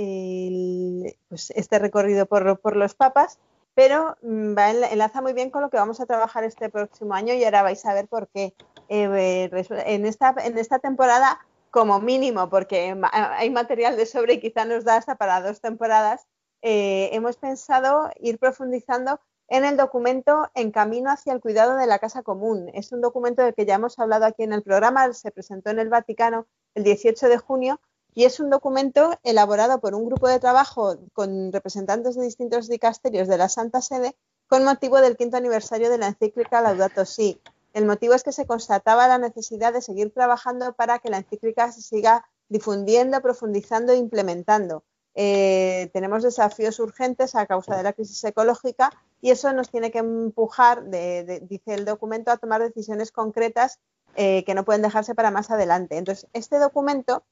pues, 1.28 1.50
este 1.56 1.80
recorrido 1.80 2.26
por, 2.26 2.60
por 2.60 2.76
los 2.76 2.94
papas 2.94 3.40
pero 3.74 4.16
mm, 4.22 4.56
va, 4.56 4.70
enlaza 4.70 5.22
muy 5.22 5.32
bien 5.32 5.50
con 5.50 5.62
lo 5.62 5.70
que 5.70 5.76
vamos 5.76 6.00
a 6.00 6.06
trabajar 6.06 6.44
este 6.44 6.68
próximo 6.68 7.14
año 7.14 7.34
y 7.34 7.44
ahora 7.44 7.62
vais 7.62 7.84
a 7.86 7.94
ver 7.94 8.08
por 8.08 8.28
qué. 8.28 8.52
Eh, 8.88 9.48
en, 9.86 10.06
esta, 10.06 10.34
en 10.44 10.58
esta 10.58 10.80
temporada, 10.80 11.38
como 11.70 12.00
mínimo, 12.00 12.50
porque 12.50 12.96
hay 13.12 13.50
material 13.50 13.96
de 13.96 14.06
sobre 14.06 14.34
y 14.34 14.40
quizá 14.40 14.64
nos 14.64 14.84
da 14.84 14.96
hasta 14.96 15.16
para 15.16 15.40
dos 15.40 15.60
temporadas, 15.60 16.26
eh, 16.62 17.10
hemos 17.12 17.36
pensado 17.36 18.10
ir 18.18 18.38
profundizando 18.38 19.20
en 19.48 19.64
el 19.64 19.76
documento 19.76 20.50
En 20.54 20.70
Camino 20.70 21.10
hacia 21.10 21.32
el 21.32 21.40
Cuidado 21.40 21.76
de 21.76 21.86
la 21.86 21.98
Casa 21.98 22.22
Común. 22.22 22.70
Es 22.74 22.92
un 22.92 23.00
documento 23.00 23.42
del 23.42 23.54
que 23.54 23.66
ya 23.66 23.74
hemos 23.74 23.98
hablado 23.98 24.26
aquí 24.26 24.44
en 24.44 24.52
el 24.52 24.62
programa, 24.62 25.12
se 25.12 25.30
presentó 25.32 25.70
en 25.70 25.80
el 25.80 25.88
Vaticano 25.88 26.46
el 26.74 26.84
18 26.84 27.28
de 27.28 27.38
junio 27.38 27.80
y 28.14 28.24
es 28.24 28.40
un 28.40 28.50
documento 28.50 29.12
elaborado 29.22 29.80
por 29.80 29.94
un 29.94 30.06
grupo 30.06 30.28
de 30.28 30.40
trabajo 30.40 30.98
con 31.12 31.52
representantes 31.52 32.16
de 32.16 32.24
distintos 32.24 32.68
dicasterios 32.68 33.28
de 33.28 33.38
la 33.38 33.48
Santa 33.48 33.80
Sede 33.80 34.16
con 34.48 34.64
motivo 34.64 35.00
del 35.00 35.16
quinto 35.16 35.36
aniversario 35.36 35.90
de 35.90 35.98
la 35.98 36.08
encíclica 36.08 36.60
Laudato 36.60 37.04
Si. 37.04 37.40
El 37.72 37.86
motivo 37.86 38.14
es 38.14 38.22
que 38.22 38.32
se 38.32 38.46
constataba 38.46 39.08
la 39.08 39.18
necesidad 39.18 39.72
de 39.72 39.82
seguir 39.82 40.12
trabajando 40.12 40.72
para 40.74 40.98
que 40.98 41.10
la 41.10 41.18
encíclica 41.18 41.70
se 41.72 41.82
siga 41.82 42.26
difundiendo, 42.48 43.20
profundizando 43.20 43.92
e 43.92 43.96
implementando. 43.96 44.84
Eh, 45.14 45.90
tenemos 45.92 46.22
desafíos 46.22 46.78
urgentes 46.78 47.34
a 47.34 47.46
causa 47.46 47.76
de 47.76 47.82
la 47.82 47.92
crisis 47.92 48.22
ecológica 48.24 48.90
y 49.20 49.30
eso 49.30 49.52
nos 49.52 49.70
tiene 49.70 49.90
que 49.90 49.98
empujar, 49.98 50.84
dice 50.88 51.74
el 51.74 51.84
documento, 51.84 52.30
a 52.30 52.36
tomar 52.36 52.62
decisiones 52.62 53.12
concretas 53.12 53.78
eh, 54.16 54.44
que 54.44 54.54
no 54.54 54.64
pueden 54.64 54.82
dejarse 54.82 55.14
para 55.14 55.30
más 55.30 55.50
adelante. 55.50 55.96
Entonces, 55.96 56.28
este 56.32 56.58
documento 56.58 57.24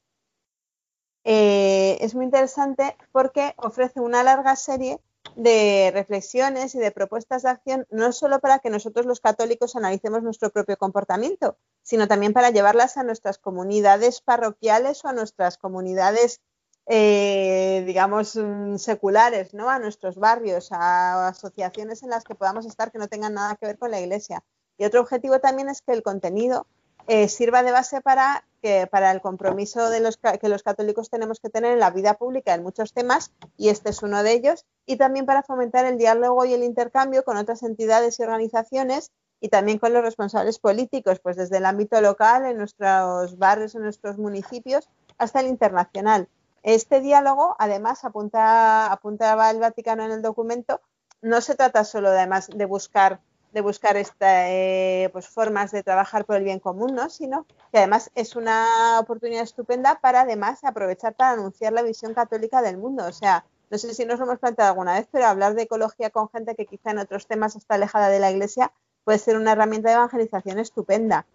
eh, 1.25 1.99
es 2.01 2.15
muy 2.15 2.25
interesante 2.25 2.97
porque 3.13 3.55
ofrece 3.57 4.01
una 4.01 4.23
larga 4.23 4.55
serie 4.57 5.01
de 5.39 5.93
reflexiones 5.95 6.75
y 6.75 6.81
de 6.81 6.91
propuestas 6.91 7.45
de 7.45 7.51
acción, 7.51 7.87
no 7.91 8.11
solo 8.11 8.41
para 8.41 8.59
que 8.59 8.71
nosotros 8.71 9.07
los 9.07 9.21
católicos 9.21 9.77
analicemos 9.77 10.21
nuestro 10.21 10.51
propio 10.51 10.77
comportamiento, 10.77 11.57
sino 11.85 12.09
también 12.09 12.33
para 12.33 12.51
llevarlas 12.51 12.97
a 12.97 13.05
nuestras 13.05 13.39
comunidades 13.39 14.21
parroquiales 14.21 15.05
o 15.05 15.09
a 15.09 15.13
nuestras 15.13 15.57
comunidades, 15.57 16.41
eh, 16.87 17.85
digamos, 17.87 18.35
mm, 18.35 18.79
seculares, 18.79 19.55
¿no? 19.55 19.71
a 19.71 19.79
nuestros 19.79 20.17
barrios, 20.17 20.73
a 20.73 21.29
asociaciones 21.29 22.03
en 22.03 22.11
las 22.11 22.25
que 22.25 22.35
podamos 22.35 22.67
estar 22.67 22.91
que 22.91 22.99
no 22.99 23.07
tengan 23.07 23.35
nada 23.35 23.55
que 23.55 23.67
ver 23.67 23.79
con 23.79 23.93
la 23.93 24.01
Iglesia. 24.01 24.43
Y 24.77 24.87
otro 24.87 25.01
objetivo 25.03 25.39
también 25.39 25.69
es 25.69 25.83
que 25.83 25.93
el 25.93 26.03
contenido 26.03 26.67
eh, 27.09 27.29
sirva 27.29 27.63
de 27.63 27.73
base 27.73 28.03
para, 28.03 28.45
que, 28.61 28.87
para 28.87 29.11
el 29.11 29.23
compromiso 29.23 29.89
que 30.41 30.49
los 30.49 30.63
católicos 30.63 31.09
tenemos 31.09 31.41
que 31.41 31.49
tener 31.49 31.73
en 31.73 31.81
la 31.81 31.91
vida 31.91 32.15
pública 32.15 32.55
en 32.55 32.63
muchos 32.63 32.93
temas, 32.93 33.33
y 33.57 33.71
este 33.71 33.91
es 33.91 34.03
uno 34.03 34.23
de 34.23 34.33
ellos, 34.33 34.67
y 34.85 34.97
también 34.97 35.25
para 35.25 35.43
fomentar 35.43 35.87
el 35.87 35.97
diálogo 35.97 36.45
y 36.45 36.53
el 36.53 36.63
intercambio 36.63 37.25
con 37.25 37.39
otras 37.39 37.63
entidades 37.63 38.21
y 38.21 38.25
organizaciones 38.25 39.11
y 39.41 39.49
también 39.49 39.79
con 39.79 39.95
los 39.95 40.03
responsables 40.03 40.59
políticos, 40.59 41.19
pues 41.21 41.37
desde 41.37 41.57
el 41.57 41.65
ámbito 41.65 41.99
local, 42.03 42.45
en 42.45 42.59
nuestros 42.59 43.39
barrios, 43.39 43.75
en 43.75 43.83
nuestros 43.83 44.19
municipios, 44.19 44.91
hasta 45.17 45.41
el 45.41 45.47
internacional. 45.47 46.29
Este 46.63 47.01
diálogo, 47.01 47.57
además, 47.59 48.05
apunta, 48.05 48.93
apuntaba 48.93 49.51
el 49.51 49.61
Vaticano 49.61 50.05
en 50.05 50.11
el 50.11 50.21
documento, 50.21 50.83
no 51.23 51.41
se 51.41 51.55
trata 51.55 51.85
solo 51.85 52.09
además 52.09 52.51
de 52.55 52.65
buscar 52.67 53.21
de 53.59 53.63
buscar 53.63 53.97
esta, 53.97 54.51
eh, 54.53 55.11
pues, 55.13 55.27
formas 55.29 55.73
de 55.73 55.83
trabajar 55.83 56.25
por 56.25 56.37
el 56.37 56.45
bien 56.45 56.61
común, 56.61 56.95
¿no? 56.95 57.11
sino 57.11 57.45
que 57.73 57.79
además 57.79 58.09
es 58.15 58.37
una 58.37 59.01
oportunidad 59.01 59.43
estupenda 59.43 59.99
para 60.01 60.21
además 60.21 60.63
aprovechar 60.63 61.15
para 61.15 61.33
anunciar 61.33 61.73
la 61.73 61.83
visión 61.83 62.15
católica 62.15 62.63
del 62.63 62.77
mundo. 62.77 63.05
O 63.05 63.13
sea, 63.13 63.45
no 63.69 63.77
sé 63.77 63.95
si 63.95 64.05
nos 64.05 64.21
lo 64.21 64.27
hemos 64.27 64.39
planteado 64.39 64.71
alguna 64.71 64.95
vez, 64.95 65.09
pero 65.11 65.27
hablar 65.27 65.55
de 65.55 65.63
ecología 65.63 66.11
con 66.11 66.31
gente 66.31 66.55
que 66.55 66.67
quizá 66.67 66.93
en 66.93 66.99
otros 66.99 67.27
temas 67.27 67.57
está 67.57 67.75
alejada 67.75 68.09
de 68.11 68.21
la 68.21 68.31
Iglesia 68.31 68.73
puede 69.03 69.19
ser 69.19 69.37
una 69.37 69.53
herramienta 69.53 69.89
de 69.89 69.97
evangelización 69.97 70.61
estupenda. 70.61 71.27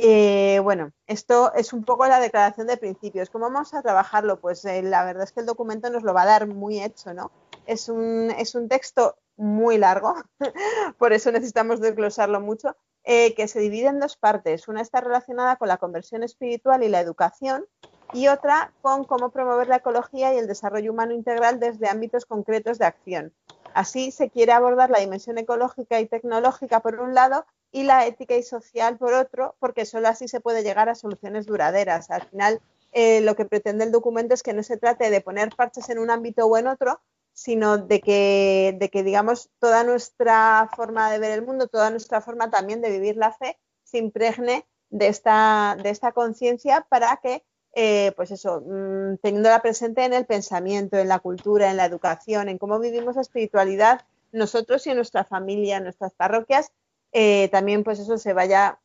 Eh, 0.00 0.60
bueno, 0.62 0.92
esto 1.08 1.52
es 1.54 1.72
un 1.72 1.82
poco 1.82 2.06
la 2.06 2.20
declaración 2.20 2.68
de 2.68 2.76
principios. 2.76 3.30
¿Cómo 3.30 3.46
vamos 3.46 3.74
a 3.74 3.82
trabajarlo? 3.82 4.38
Pues 4.40 4.64
eh, 4.64 4.80
la 4.80 5.04
verdad 5.04 5.24
es 5.24 5.32
que 5.32 5.40
el 5.40 5.46
documento 5.46 5.90
nos 5.90 6.04
lo 6.04 6.14
va 6.14 6.22
a 6.22 6.26
dar 6.26 6.46
muy 6.46 6.80
hecho, 6.80 7.12
¿no? 7.14 7.32
Es 7.66 7.88
un, 7.88 8.30
es 8.38 8.54
un 8.54 8.68
texto 8.68 9.16
muy 9.36 9.76
largo, 9.76 10.14
por 10.98 11.12
eso 11.12 11.32
necesitamos 11.32 11.80
desglosarlo 11.80 12.40
mucho, 12.40 12.76
eh, 13.02 13.34
que 13.34 13.48
se 13.48 13.58
divide 13.58 13.88
en 13.88 13.98
dos 13.98 14.16
partes. 14.16 14.68
Una 14.68 14.82
está 14.82 15.00
relacionada 15.00 15.56
con 15.56 15.66
la 15.66 15.78
conversión 15.78 16.22
espiritual 16.22 16.84
y 16.84 16.88
la 16.88 17.00
educación 17.00 17.66
y 18.12 18.28
otra 18.28 18.72
con 18.82 19.02
cómo 19.02 19.30
promover 19.30 19.66
la 19.66 19.76
ecología 19.78 20.32
y 20.32 20.38
el 20.38 20.46
desarrollo 20.46 20.92
humano 20.92 21.12
integral 21.12 21.58
desde 21.58 21.88
ámbitos 21.88 22.24
concretos 22.24 22.78
de 22.78 22.86
acción. 22.86 23.34
Así 23.74 24.12
se 24.12 24.30
quiere 24.30 24.52
abordar 24.52 24.90
la 24.90 25.00
dimensión 25.00 25.38
ecológica 25.38 25.98
y 25.98 26.06
tecnológica 26.06 26.78
por 26.78 27.00
un 27.00 27.14
lado 27.14 27.46
y 27.70 27.82
la 27.82 28.06
ética 28.06 28.36
y 28.36 28.42
social 28.42 28.96
por 28.98 29.12
otro, 29.12 29.56
porque 29.58 29.84
solo 29.84 30.08
así 30.08 30.28
se 30.28 30.40
puede 30.40 30.62
llegar 30.62 30.88
a 30.88 30.94
soluciones 30.94 31.46
duraderas. 31.46 32.10
Al 32.10 32.22
final, 32.22 32.60
eh, 32.92 33.20
lo 33.20 33.36
que 33.36 33.44
pretende 33.44 33.84
el 33.84 33.92
documento 33.92 34.34
es 34.34 34.42
que 34.42 34.54
no 34.54 34.62
se 34.62 34.76
trate 34.76 35.10
de 35.10 35.20
poner 35.20 35.54
parches 35.54 35.88
en 35.90 35.98
un 35.98 36.10
ámbito 36.10 36.46
o 36.46 36.56
en 36.56 36.66
otro, 36.66 37.00
sino 37.32 37.78
de 37.78 38.00
que, 38.00 38.76
de 38.80 38.88
que, 38.88 39.04
digamos, 39.04 39.50
toda 39.58 39.84
nuestra 39.84 40.68
forma 40.74 41.10
de 41.10 41.18
ver 41.18 41.32
el 41.32 41.46
mundo, 41.46 41.68
toda 41.68 41.90
nuestra 41.90 42.20
forma 42.20 42.50
también 42.50 42.80
de 42.80 42.90
vivir 42.90 43.16
la 43.16 43.32
fe, 43.32 43.58
se 43.84 43.98
impregne 43.98 44.66
de 44.90 45.08
esta, 45.08 45.76
de 45.80 45.90
esta 45.90 46.12
conciencia 46.12 46.86
para 46.88 47.18
que, 47.22 47.44
eh, 47.74 48.12
pues 48.16 48.30
eso, 48.30 48.62
mm, 48.66 49.18
teniéndola 49.18 49.62
presente 49.62 50.04
en 50.04 50.14
el 50.14 50.26
pensamiento, 50.26 50.96
en 50.96 51.08
la 51.08 51.20
cultura, 51.20 51.70
en 51.70 51.76
la 51.76 51.84
educación, 51.84 52.48
en 52.48 52.58
cómo 52.58 52.80
vivimos 52.80 53.16
la 53.16 53.22
espiritualidad 53.22 54.00
nosotros 54.32 54.86
y 54.86 54.90
en 54.90 54.96
nuestra 54.96 55.24
familia, 55.24 55.76
en 55.76 55.84
nuestras 55.84 56.12
parroquias, 56.14 56.72
eh, 57.12 57.48
también 57.50 57.84
pues 57.84 57.98
eso 57.98 58.18
se 58.18 58.32
vaya, 58.32 58.80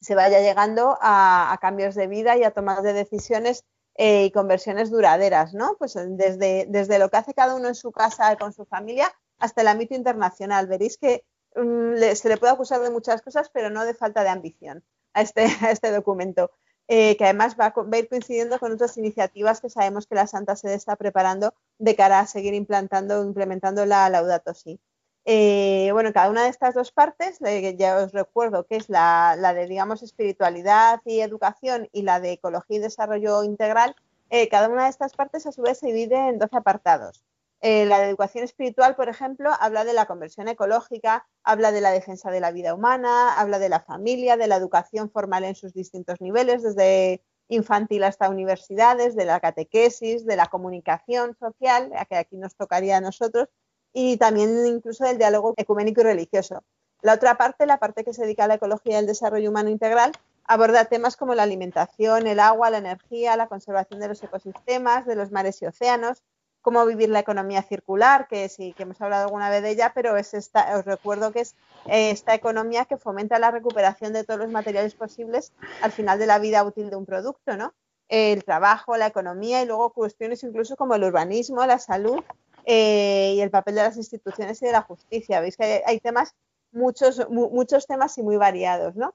se 0.00 0.14
vaya 0.14 0.40
llegando 0.40 0.98
a, 1.00 1.56
cambios 1.60 1.94
de 1.94 2.06
vida 2.06 2.36
y 2.36 2.44
a 2.44 2.50
tomar 2.50 2.82
de 2.82 2.92
decisiones 2.92 3.64
eh, 3.94 4.24
y 4.26 4.30
conversiones 4.30 4.90
duraderas, 4.90 5.54
¿no? 5.54 5.76
Pues 5.78 5.94
desde, 5.94 6.66
desde 6.68 6.98
lo 6.98 7.10
que 7.10 7.16
hace 7.18 7.34
cada 7.34 7.54
uno 7.54 7.68
en 7.68 7.74
su 7.74 7.92
casa 7.92 8.36
con 8.36 8.52
su 8.52 8.64
familia 8.64 9.12
hasta 9.38 9.60
el 9.62 9.68
ámbito 9.68 9.94
internacional. 9.94 10.66
Veréis 10.66 10.98
que 10.98 11.24
mm, 11.56 12.14
se 12.14 12.28
le 12.28 12.36
puede 12.36 12.52
acusar 12.52 12.80
de 12.80 12.90
muchas 12.90 13.22
cosas, 13.22 13.50
pero 13.52 13.70
no 13.70 13.84
de 13.84 13.94
falta 13.94 14.22
de 14.22 14.30
ambición 14.30 14.84
a 15.14 15.22
este, 15.22 15.44
a 15.62 15.70
este 15.70 15.90
documento. 15.90 16.50
Eh, 16.88 17.16
que 17.16 17.24
además 17.24 17.56
va 17.58 17.66
a, 17.66 17.70
va 17.70 17.96
a, 17.96 17.98
ir 17.98 18.08
coincidiendo 18.08 18.58
con 18.58 18.72
otras 18.72 18.98
iniciativas 18.98 19.60
que 19.60 19.70
sabemos 19.70 20.06
que 20.06 20.16
la 20.16 20.26
Santa 20.26 20.56
Sede 20.56 20.74
está 20.74 20.96
preparando 20.96 21.54
de 21.78 21.94
cara 21.94 22.18
a 22.18 22.26
seguir 22.26 22.54
implantando, 22.54 23.22
implementando 23.22 23.86
la 23.86 24.10
Laudato 24.10 24.52
Si. 24.52 24.80
Eh, 25.24 25.90
bueno, 25.92 26.12
cada 26.12 26.30
una 26.30 26.44
de 26.44 26.48
estas 26.48 26.74
dos 26.74 26.90
partes, 26.90 27.40
eh, 27.42 27.76
ya 27.76 27.96
os 27.98 28.12
recuerdo 28.12 28.66
que 28.66 28.76
es 28.76 28.88
la, 28.88 29.36
de, 29.54 29.66
digamos, 29.66 30.02
espiritualidad 30.02 31.00
y 31.04 31.20
educación 31.20 31.88
y 31.92 32.02
la 32.02 32.18
de 32.18 32.32
ecología 32.32 32.78
y 32.78 32.80
desarrollo 32.80 33.44
integral, 33.44 33.94
eh, 34.30 34.48
cada 34.48 34.68
una 34.68 34.84
de 34.84 34.90
estas 34.90 35.14
partes 35.14 35.46
a 35.46 35.52
su 35.52 35.62
vez 35.62 35.78
se 35.78 35.86
divide 35.86 36.16
en 36.28 36.38
12 36.38 36.56
apartados. 36.56 37.24
la 37.60 38.00
de 38.00 38.08
educación 38.08 38.42
espiritual, 38.42 38.96
por 38.96 39.08
ejemplo, 39.08 39.50
habla 39.60 39.84
de 39.84 39.92
la 39.92 40.06
conversión 40.06 40.48
ecológica, 40.48 41.28
habla 41.44 41.70
de 41.70 41.80
la 41.80 41.92
defensa 41.92 42.30
de 42.32 42.40
la 42.40 42.50
vida 42.50 42.74
humana, 42.74 43.38
habla 43.38 43.60
de 43.60 43.68
la 43.68 43.78
familia, 43.80 44.36
de 44.36 44.48
la 44.48 44.56
educación 44.56 45.10
formal 45.12 45.44
en 45.44 45.54
sus 45.54 45.72
distintos 45.72 46.20
niveles, 46.20 46.64
desde 46.64 47.22
infantil 47.46 48.02
hasta 48.02 48.28
universidades, 48.30 49.14
de 49.14 49.26
la 49.26 49.38
catequesis, 49.38 50.26
de 50.26 50.36
la 50.36 50.46
comunicación 50.46 51.36
social, 51.38 51.92
que 52.08 52.16
aquí 52.16 52.36
nos 52.36 52.56
tocaría 52.56 52.96
a 52.96 53.00
nosotros, 53.00 53.48
y 53.92 54.16
también 54.16 54.66
incluso 54.66 55.04
del 55.04 55.18
diálogo 55.18 55.54
ecuménico 55.56 56.00
y 56.00 56.04
religioso. 56.04 56.62
La 57.02 57.14
otra 57.14 57.36
parte, 57.36 57.66
la 57.66 57.78
parte 57.78 58.04
que 58.04 58.14
se 58.14 58.22
dedica 58.22 58.44
a 58.44 58.48
la 58.48 58.54
ecología 58.54 58.94
y 58.94 58.98
el 59.00 59.06
desarrollo 59.06 59.50
humano 59.50 59.70
integral, 59.70 60.12
aborda 60.44 60.84
temas 60.84 61.16
como 61.16 61.34
la 61.34 61.42
alimentación, 61.42 62.26
el 62.26 62.40
agua, 62.40 62.70
la 62.70 62.78
energía, 62.78 63.36
la 63.36 63.48
conservación 63.48 64.00
de 64.00 64.08
los 64.08 64.22
ecosistemas, 64.22 65.06
de 65.06 65.16
los 65.16 65.30
mares 65.30 65.60
y 65.62 65.66
océanos, 65.66 66.22
cómo 66.62 66.86
vivir 66.86 67.10
la 67.10 67.18
economía 67.18 67.62
circular, 67.62 68.28
que 68.28 68.48
sí 68.48 68.72
que 68.74 68.84
hemos 68.84 69.00
hablado 69.00 69.24
alguna 69.24 69.50
vez 69.50 69.62
de 69.62 69.70
ella, 69.70 69.92
pero 69.94 70.16
es 70.16 70.32
esta, 70.32 70.78
os 70.78 70.84
recuerdo 70.84 71.32
que 71.32 71.40
es 71.40 71.56
eh, 71.86 72.12
esta 72.12 72.34
economía 72.34 72.84
que 72.84 72.96
fomenta 72.96 73.38
la 73.38 73.50
recuperación 73.50 74.12
de 74.12 74.24
todos 74.24 74.40
los 74.40 74.50
materiales 74.50 74.94
posibles 74.94 75.52
al 75.82 75.90
final 75.90 76.18
de 76.18 76.26
la 76.26 76.38
vida 76.38 76.62
útil 76.64 76.88
de 76.88 76.96
un 76.96 77.04
producto, 77.04 77.56
¿no? 77.56 77.74
El 78.08 78.44
trabajo, 78.44 78.96
la 78.96 79.06
economía 79.06 79.62
y 79.62 79.66
luego 79.66 79.90
cuestiones 79.90 80.42
incluso 80.44 80.76
como 80.76 80.94
el 80.94 81.04
urbanismo, 81.04 81.66
la 81.66 81.78
salud 81.78 82.22
eh, 82.64 83.34
y 83.36 83.40
el 83.40 83.50
papel 83.50 83.74
de 83.74 83.82
las 83.82 83.96
instituciones 83.96 84.60
y 84.62 84.66
de 84.66 84.72
la 84.72 84.82
justicia. 84.82 85.40
Veis 85.40 85.56
que 85.56 85.82
hay, 85.86 86.00
temas, 86.00 86.34
muchos, 86.70 87.28
muchos 87.30 87.86
temas 87.86 88.16
y 88.18 88.22
muy 88.22 88.36
variados, 88.36 88.96
¿no? 88.96 89.14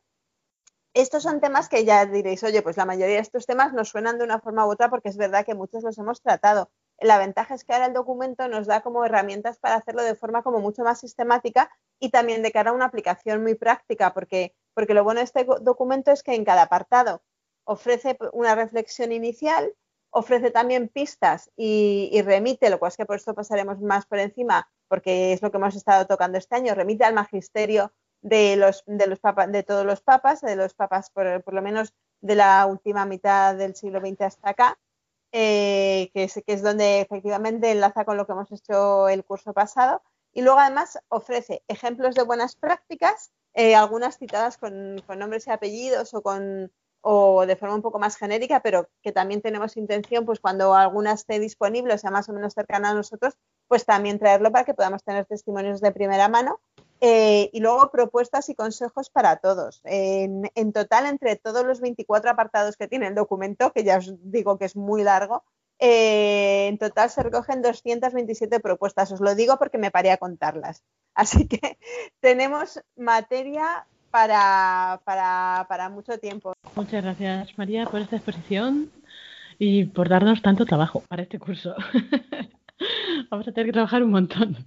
Estos 0.94 1.22
son 1.24 1.40
temas 1.40 1.70
que 1.70 1.86
ya 1.86 2.06
diréis, 2.08 2.44
oye, 2.44 2.64
pues 2.64 2.76
la 2.76 2.86
mayoría 2.86 3.16
de 3.18 3.22
estos 3.22 3.46
temas 3.46 3.72
nos 3.72 3.90
suenan 3.90 4.18
de 4.18 4.24
una 4.24 4.40
forma 4.40 4.66
u 4.66 4.72
otra 4.72 4.90
porque 4.90 5.10
es 5.10 5.18
verdad 5.18 5.46
que 5.46 5.54
muchos 5.54 5.84
los 5.84 5.98
hemos 6.00 6.22
tratado. 6.22 6.72
La 7.00 7.20
ventaja 7.20 7.54
es 7.54 7.64
que 7.64 7.74
ahora 7.74 7.86
el 7.86 7.94
documento 7.94 8.48
nos 8.48 8.66
da 8.66 8.82
como 8.82 9.06
herramientas 9.06 9.60
para 9.60 9.76
hacerlo 9.76 10.02
de 10.02 10.16
forma 10.16 10.42
como 10.42 10.60
mucho 10.60 10.84
más 10.84 11.00
sistemática 11.00 11.70
y 12.00 12.10
también 12.10 12.42
de 12.42 12.52
cara 12.52 12.72
a 12.72 12.74
una 12.74 12.86
aplicación 12.86 13.44
muy 13.44 13.54
práctica, 13.54 14.14
porque, 14.14 14.56
porque 14.74 14.96
lo 14.96 15.04
bueno 15.04 15.20
de 15.20 15.26
este 15.26 15.46
documento 15.62 16.12
es 16.12 16.24
que 16.24 16.34
en 16.34 16.46
cada 16.46 16.64
apartado 16.64 17.22
ofrece 17.64 18.18
una 18.34 18.56
reflexión 18.56 19.12
inicial, 19.12 19.76
ofrece 20.18 20.50
también 20.50 20.90
pistas 20.90 21.52
y, 21.56 22.22
remite, 22.24 22.72
lo 22.72 22.80
cual 22.80 22.90
es 22.90 22.98
que 22.98 23.06
por 23.06 23.18
esto 23.18 23.36
pasaremos 23.36 23.80
más 23.80 24.08
por 24.08 24.18
encima, 24.18 24.68
porque 24.88 25.34
es 25.34 25.44
lo 25.44 25.52
que 25.52 25.58
hemos 25.58 25.76
estado 25.76 26.08
tocando 26.08 26.40
este 26.40 26.56
año, 26.56 26.74
remite 26.74 27.04
al 27.04 27.14
magisterio 27.14 27.94
de 28.22 28.56
los, 28.56 28.84
de 28.88 29.06
de 29.50 29.64
todos 29.64 29.86
los 29.86 30.02
papas, 30.02 30.42
de 30.42 30.56
los 30.56 30.74
papas 30.74 31.12
por, 31.12 31.44
por, 31.44 31.54
lo 31.54 31.62
menos 31.62 31.94
de 32.22 32.34
la 32.34 32.66
última 32.66 33.06
mitad 33.06 33.56
del 33.56 33.76
siglo 33.76 34.00
XX 34.00 34.22
hasta 34.22 34.50
acá, 34.50 34.80
eh, 35.32 36.10
que, 36.14 36.24
es, 36.24 36.34
que 36.34 36.54
es 36.54 36.64
donde 36.64 37.02
efectivamente 37.02 37.70
enlaza 37.70 38.04
con 38.04 38.18
lo 38.18 38.26
que 38.26 38.32
hemos 38.32 38.52
hecho 38.52 39.10
el 39.10 39.24
curso 39.24 39.54
pasado. 39.54 40.02
Y 40.34 40.42
luego 40.42 40.60
además 40.60 40.98
ofrece 41.10 41.64
ejemplos 41.68 42.16
de 42.16 42.24
buenas 42.24 42.56
prácticas, 42.56 43.32
eh, 43.54 43.76
algunas 43.76 44.18
citadas 44.18 44.58
con, 44.58 45.02
con 45.06 45.20
nombres 45.20 45.46
y 45.46 45.52
apellidos 45.52 46.14
o 46.16 46.24
con 46.24 46.72
o 47.02 47.46
de 47.46 47.56
forma 47.56 47.76
un 47.76 47.82
poco 47.82 48.00
más 48.00 48.18
genérica, 48.18 48.62
pero 48.62 48.90
que 49.02 49.12
también 49.12 49.42
tenemos 49.42 49.78
intención, 49.78 50.26
pues 50.26 50.40
cuando 50.40 50.74
alguna 50.74 51.14
esté 51.14 51.40
disponible 51.40 51.94
o 51.94 51.98
sea 51.98 52.12
más 52.12 52.28
o 52.30 52.34
menos 52.34 52.54
cercana 52.54 52.90
a 52.90 52.94
nosotros, 52.94 53.36
pues 53.68 53.86
también 53.86 54.20
traerlo 54.20 54.52
para 54.52 54.66
que 54.66 54.74
podamos 54.74 55.04
tener 55.04 55.26
testimonios 55.26 55.82
de 55.82 55.92
primera 55.92 56.28
mano. 56.28 56.60
Eh, 57.00 57.52
y 57.54 57.60
luego 57.60 57.92
propuestas 57.92 58.50
y 58.50 58.56
consejos 58.56 59.10
para 59.10 59.38
todos. 59.38 59.82
En, 59.84 60.74
total, 60.74 61.06
entre 61.06 61.36
todos 61.36 61.64
los 61.66 61.80
24 61.80 62.32
apartados 62.32 62.76
que 62.76 62.88
tiene 62.88 63.08
el 63.08 63.16
documento, 63.16 63.72
que 63.72 63.84
ya 63.84 63.98
os 63.98 64.14
digo 64.32 64.58
que 64.58 64.66
es 64.66 64.76
muy 64.76 65.04
largo, 65.04 65.44
eh, 65.80 66.68
en 66.68 66.80
total 66.80 67.12
se 67.12 67.22
recogen 67.22 67.62
227 67.62 68.60
propuestas. 68.60 69.12
Os 69.12 69.22
lo 69.22 69.36
digo 69.36 69.58
porque 69.58 69.78
me 69.78 69.92
paré 69.92 70.12
a 70.12 70.18
contarlas. 70.18 70.84
Así 71.14 71.48
que 71.48 71.78
tenemos 72.20 72.82
materia 72.96 73.86
para, 74.12 75.02
para, 75.04 75.66
para 75.68 75.90
mucho 75.90 76.18
tiempo. 76.18 76.54
Muchas 76.76 77.04
gracias, 77.04 77.58
María, 77.58 77.86
por 77.86 78.02
esta 78.02 78.18
exposición 78.18 78.92
y 79.60 79.86
por 79.86 80.10
darnos 80.10 80.42
tanto 80.42 80.66
trabajo 80.66 81.04
para 81.08 81.24
este 81.24 81.40
curso. 81.40 81.76
Vamos 83.30 83.48
a 83.48 83.52
tener 83.52 83.68
que 83.68 83.74
trabajar 83.74 84.04
un 84.04 84.12
montón. 84.12 84.58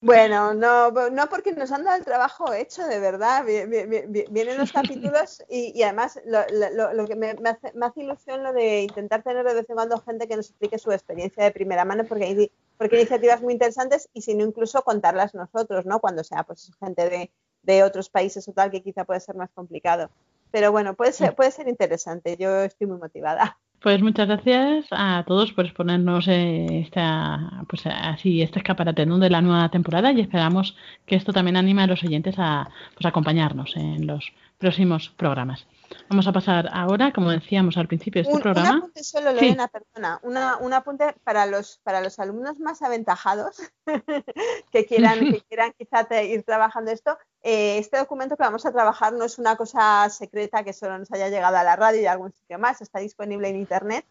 Bueno, 0.00 0.52
no, 0.52 0.90
no 0.90 1.28
porque 1.28 1.52
nos 1.52 1.72
han 1.72 1.82
dado 1.82 1.96
el 1.96 2.04
trabajo 2.04 2.52
hecho, 2.52 2.86
de 2.86 3.00
verdad. 3.00 3.44
Vienen 3.44 4.58
los 4.58 4.70
capítulos 4.72 5.42
y, 5.48 5.82
además 5.82 6.20
lo, 6.26 7.06
que 7.06 7.16
me, 7.16 7.30
hace, 7.30 8.00
ilusión 8.00 8.42
lo 8.42 8.52
de 8.52 8.82
intentar 8.82 9.22
tener 9.22 9.44
de 9.44 9.54
vez 9.54 9.68
en 9.68 9.74
cuando 9.74 10.00
gente 10.00 10.28
que 10.28 10.36
nos 10.36 10.50
explique 10.50 10.78
su 10.78 10.92
experiencia 10.92 11.44
de 11.44 11.50
primera 11.50 11.84
mano, 11.84 12.04
porque 12.04 12.24
hay, 12.24 12.52
porque 12.76 12.96
hay 12.96 13.02
iniciativas 13.02 13.40
muy 13.40 13.54
interesantes 13.54 14.08
y 14.12 14.22
si 14.22 14.34
no 14.34 14.44
incluso 14.44 14.82
contarlas 14.82 15.34
nosotros, 15.34 15.86
¿no? 15.86 15.98
Cuando 15.98 16.22
sea 16.22 16.42
pues 16.42 16.70
gente 16.78 17.08
de, 17.08 17.30
de 17.66 17.82
otros 17.82 18.08
países 18.08 18.48
o 18.48 18.52
tal, 18.52 18.70
que 18.70 18.82
quizá 18.82 19.04
puede 19.04 19.20
ser 19.20 19.34
más 19.34 19.50
complicado. 19.50 20.10
Pero 20.50 20.72
bueno, 20.72 20.94
puede 20.94 21.12
ser, 21.12 21.34
puede 21.34 21.50
ser 21.50 21.68
interesante. 21.68 22.36
Yo 22.38 22.62
estoy 22.62 22.86
muy 22.86 22.98
motivada. 22.98 23.58
Pues 23.82 24.00
muchas 24.00 24.26
gracias 24.26 24.86
a 24.90 25.24
todos 25.26 25.52
por 25.52 25.66
exponernos 25.66 26.26
eh, 26.28 26.66
esta, 26.80 27.62
pues 27.68 27.82
así, 27.86 28.40
este 28.40 28.60
escaparate 28.60 29.04
de 29.04 29.30
la 29.30 29.42
nueva 29.42 29.68
temporada 29.70 30.12
y 30.12 30.20
esperamos 30.20 30.76
que 31.04 31.14
esto 31.14 31.32
también 31.32 31.56
anime 31.56 31.82
a 31.82 31.86
los 31.86 32.02
oyentes 32.02 32.36
a 32.38 32.70
pues, 32.94 33.04
acompañarnos 33.04 33.76
en 33.76 34.06
los 34.06 34.32
próximos 34.58 35.10
programas. 35.10 35.66
Vamos 36.08 36.26
a 36.26 36.32
pasar 36.32 36.68
ahora, 36.72 37.12
como 37.12 37.30
decíamos 37.30 37.76
al 37.76 37.86
principio 37.86 38.22
de 38.22 38.28
este 38.28 38.42
programa. 38.42 38.70
Un 38.70 38.78
apunte 38.78 39.04
solo, 39.04 39.32
Lorena, 39.32 39.68
perdona. 39.68 40.20
un 40.22 40.72
apunte 40.72 41.14
para 41.22 41.46
los, 41.46 41.78
para 41.84 42.00
los 42.00 42.18
alumnos 42.18 42.58
más 42.58 42.82
aventajados 42.82 43.58
que 44.72 44.86
quieran, 44.86 45.18
que 45.32 45.40
quieran 45.42 45.72
quizá 45.78 46.22
ir 46.22 46.42
trabajando 46.42 46.90
esto. 46.90 47.16
Eh, 47.48 47.78
este 47.78 47.96
documento 47.96 48.36
que 48.36 48.42
vamos 48.42 48.66
a 48.66 48.72
trabajar 48.72 49.12
no 49.12 49.24
es 49.24 49.38
una 49.38 49.54
cosa 49.54 50.10
secreta 50.10 50.64
que 50.64 50.72
solo 50.72 50.98
nos 50.98 51.12
haya 51.12 51.28
llegado 51.28 51.56
a 51.56 51.62
la 51.62 51.76
radio 51.76 52.02
y 52.02 52.06
a 52.06 52.10
algún 52.10 52.32
sitio 52.32 52.58
más, 52.58 52.80
está 52.82 52.98
disponible 52.98 53.48
en 53.48 53.54
internet. 53.54 54.04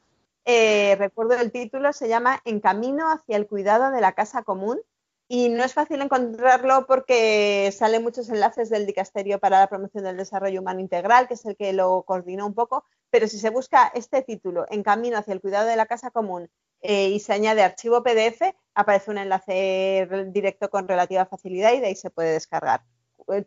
eh, 0.46 0.96
recuerdo 0.98 1.34
el 1.34 1.52
título, 1.52 1.92
se 1.92 2.08
llama 2.08 2.42
En 2.46 2.62
camino 2.62 3.12
hacia 3.12 3.36
el 3.36 3.46
cuidado 3.46 3.92
de 3.92 4.00
la 4.00 4.14
casa 4.14 4.44
común 4.44 4.80
y 5.28 5.50
no 5.50 5.66
es 5.66 5.74
fácil 5.74 6.02
encontrarlo 6.02 6.86
porque 6.88 7.74
salen 7.78 8.04
muchos 8.04 8.30
enlaces 8.30 8.70
del 8.70 8.86
Dicasterio 8.86 9.38
para 9.40 9.60
la 9.60 9.68
Promoción 9.68 10.06
del 10.06 10.16
Desarrollo 10.16 10.62
Humano 10.62 10.80
Integral, 10.80 11.28
que 11.28 11.34
es 11.34 11.46
el 11.46 11.58
que 11.58 11.74
lo 11.74 12.04
coordinó 12.04 12.46
un 12.48 12.54
poco, 12.54 12.86
pero 13.10 13.28
si 13.28 13.38
se 13.38 13.50
busca 13.50 13.92
este 13.94 14.22
título, 14.22 14.66
En 14.70 14.82
camino 14.82 15.18
hacia 15.18 15.34
el 15.34 15.42
cuidado 15.42 15.68
de 15.68 15.76
la 15.76 15.88
casa 15.88 16.10
común, 16.10 16.50
eh, 16.82 17.10
y 17.10 17.20
se 17.20 17.34
añade 17.34 17.64
archivo 17.64 18.02
PDF, 18.02 18.56
aparece 18.76 19.12
un 19.12 19.18
enlace 19.18 20.08
directo 20.28 20.70
con 20.70 20.88
relativa 20.88 21.26
facilidad 21.26 21.74
y 21.74 21.82
de 21.82 21.88
ahí 21.88 21.96
se 21.98 22.12
puede 22.12 22.32
descargar. 22.32 22.82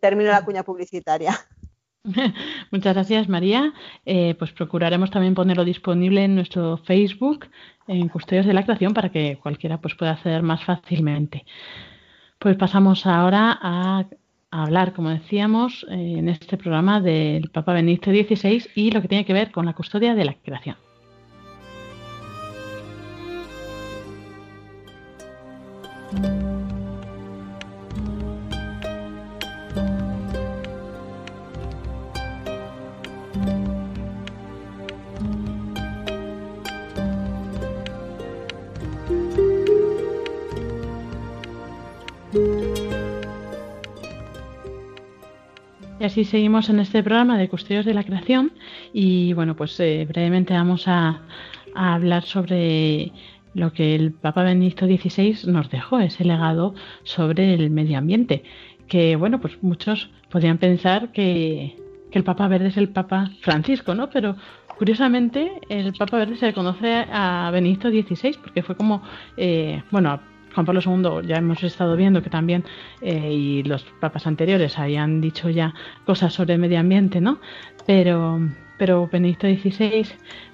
Termino 0.00 0.30
la 0.30 0.44
cuña 0.44 0.62
publicitaria. 0.62 1.34
Muchas 2.70 2.94
gracias, 2.94 3.28
María. 3.28 3.72
Eh, 4.04 4.34
pues 4.38 4.52
procuraremos 4.52 5.10
también 5.10 5.34
ponerlo 5.34 5.64
disponible 5.64 6.24
en 6.24 6.34
nuestro 6.34 6.78
Facebook, 6.78 7.46
en 7.86 8.08
Custodios 8.08 8.46
de 8.46 8.54
la 8.54 8.64
Creación, 8.64 8.94
para 8.94 9.10
que 9.10 9.38
cualquiera 9.42 9.80
pues, 9.80 9.94
pueda 9.94 10.12
acceder 10.12 10.42
más 10.42 10.64
fácilmente. 10.64 11.44
Pues 12.38 12.56
pasamos 12.56 13.06
ahora 13.06 13.58
a, 13.60 14.06
hablar, 14.50 14.94
como 14.94 15.10
decíamos, 15.10 15.84
eh, 15.90 16.14
en 16.18 16.28
este 16.28 16.56
programa 16.56 17.00
del 17.00 17.50
Papa 17.50 17.74
Benedicto 17.74 18.10
XVI 18.10 18.64
y 18.74 18.90
lo 18.90 19.02
que 19.02 19.08
tiene 19.08 19.26
que 19.26 19.34
ver 19.34 19.50
con 19.50 19.66
la 19.66 19.74
custodia 19.74 20.14
de 20.14 20.24
la 20.24 20.34
creación. 20.34 20.76
Así 46.18 46.24
seguimos 46.24 46.68
en 46.68 46.81
este 46.81 47.00
programa 47.04 47.38
de 47.38 47.48
Custodios 47.48 47.87
de 47.87 47.94
la 47.94 48.02
Creación 48.02 48.50
y 48.92 49.35
bueno, 49.35 49.54
pues 49.54 49.78
eh, 49.78 50.04
brevemente 50.09 50.52
vamos 50.52 50.88
a, 50.88 51.22
hablar 51.76 52.24
sobre 52.24 53.12
lo 53.54 53.72
que 53.72 53.94
el 53.94 54.11
Papa 54.11 54.42
Benedicto 54.42 54.87
XVI 54.87 55.48
nos 55.48 55.70
dejó, 55.70 56.00
ese 56.00 56.24
legado 56.24 56.74
sobre 57.04 57.54
el 57.54 57.70
medio 57.70 57.98
ambiente, 57.98 58.42
que 58.88 59.14
bueno, 59.14 59.40
pues 59.40 59.62
muchos 59.62 60.11
podrían 60.28 60.59
pensar 60.59 61.12
que, 61.12 61.76
el 62.11 62.24
Papa 62.24 62.48
Verde 62.48 62.68
es 62.68 62.76
el 62.78 62.88
Papa 62.88 63.31
Francisco, 63.42 63.94
¿no? 63.94 64.11
Pero 64.11 64.35
curiosamente 64.76 65.61
el 65.68 65.92
Papa 65.92 66.16
Verde 66.16 66.35
se 66.35 66.46
le 66.46 66.52
conoce 66.52 67.07
a 67.12 67.48
Benedicto 67.52 67.90
XVI 67.90 68.37
porque 68.42 68.64
fue 68.64 68.74
como, 68.74 69.02
eh, 69.37 69.85
bueno, 69.92 70.18
Juan 70.54 70.66
Pablo 70.66 70.80
II 70.84 71.26
ya 71.26 71.37
hemos 71.37 71.62
estado 71.62 71.96
viendo 71.96 72.22
que 72.22 72.30
también 72.30 72.64
eh, 73.00 73.32
y 73.32 73.62
los 73.62 73.84
papas 74.00 74.26
anteriores 74.26 74.78
habían 74.78 75.20
dicho 75.20 75.50
ya 75.50 75.74
cosas 76.04 76.32
sobre 76.32 76.54
el 76.54 76.61
medio 76.61 76.80
ambiente, 76.80 77.20
¿no? 77.20 77.38
Pero, 77.87 78.40
pero 78.78 79.08
Benedicto 79.11 79.46
XVI 79.46 80.06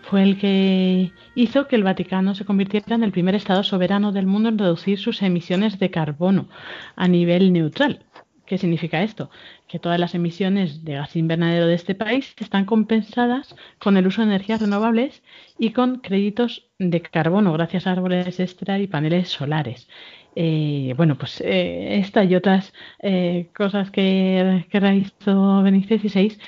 fue 0.02 0.22
el 0.22 0.38
que 0.38 1.12
hizo 1.34 1.66
que 1.66 1.76
el 1.76 1.82
Vaticano 1.82 2.34
se 2.34 2.44
convirtiera 2.44 2.94
en 2.94 3.04
el 3.04 3.12
primer 3.12 3.34
Estado 3.34 3.62
soberano 3.62 4.12
del 4.12 4.26
mundo 4.26 4.48
en 4.48 4.58
reducir 4.58 4.98
sus 4.98 5.22
emisiones 5.22 5.78
de 5.78 5.90
carbono 5.90 6.48
a 6.96 7.08
nivel 7.08 7.52
neutral. 7.52 8.04
¿Qué 8.46 8.58
significa 8.58 9.02
esto? 9.02 9.30
Que 9.74 9.80
todas 9.80 9.98
las 9.98 10.14
emisiones 10.14 10.84
de 10.84 10.92
gas 10.92 11.16
invernadero 11.16 11.66
de 11.66 11.74
este 11.74 11.96
país 11.96 12.32
están 12.38 12.64
compensadas 12.64 13.56
con 13.80 13.96
el 13.96 14.06
uso 14.06 14.20
de 14.20 14.28
energías 14.28 14.60
renovables 14.60 15.24
y 15.58 15.70
con 15.70 15.98
créditos 15.98 16.68
de 16.78 17.02
carbono 17.02 17.52
gracias 17.52 17.88
a 17.88 17.90
árboles 17.90 18.38
extra 18.38 18.78
y 18.78 18.86
paneles 18.86 19.30
solares. 19.30 19.88
Eh, 20.36 20.94
bueno, 20.96 21.18
pues 21.18 21.40
eh, 21.40 21.98
esta 21.98 22.22
y 22.22 22.36
otras 22.36 22.72
eh, 23.00 23.48
cosas 23.52 23.90
que, 23.90 24.64
que, 24.70 24.78
realizó 24.78 25.60
Benítez 25.64 26.02
XVI, 26.02 26.38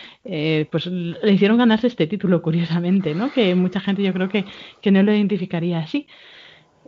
pues 0.70 0.86
le 0.86 1.32
hicieron 1.32 1.58
ganarse 1.58 1.88
este 1.88 2.06
título, 2.06 2.42
curiosamente, 2.46 3.12
¿no? 3.16 3.32
Que 3.32 3.56
mucha 3.56 3.80
gente 3.80 4.04
yo 4.04 4.12
creo 4.12 4.28
que, 4.28 4.44
que 4.80 4.92
no 4.92 5.02
lo 5.02 5.12
identificaría 5.12 5.80
así. 5.80 6.06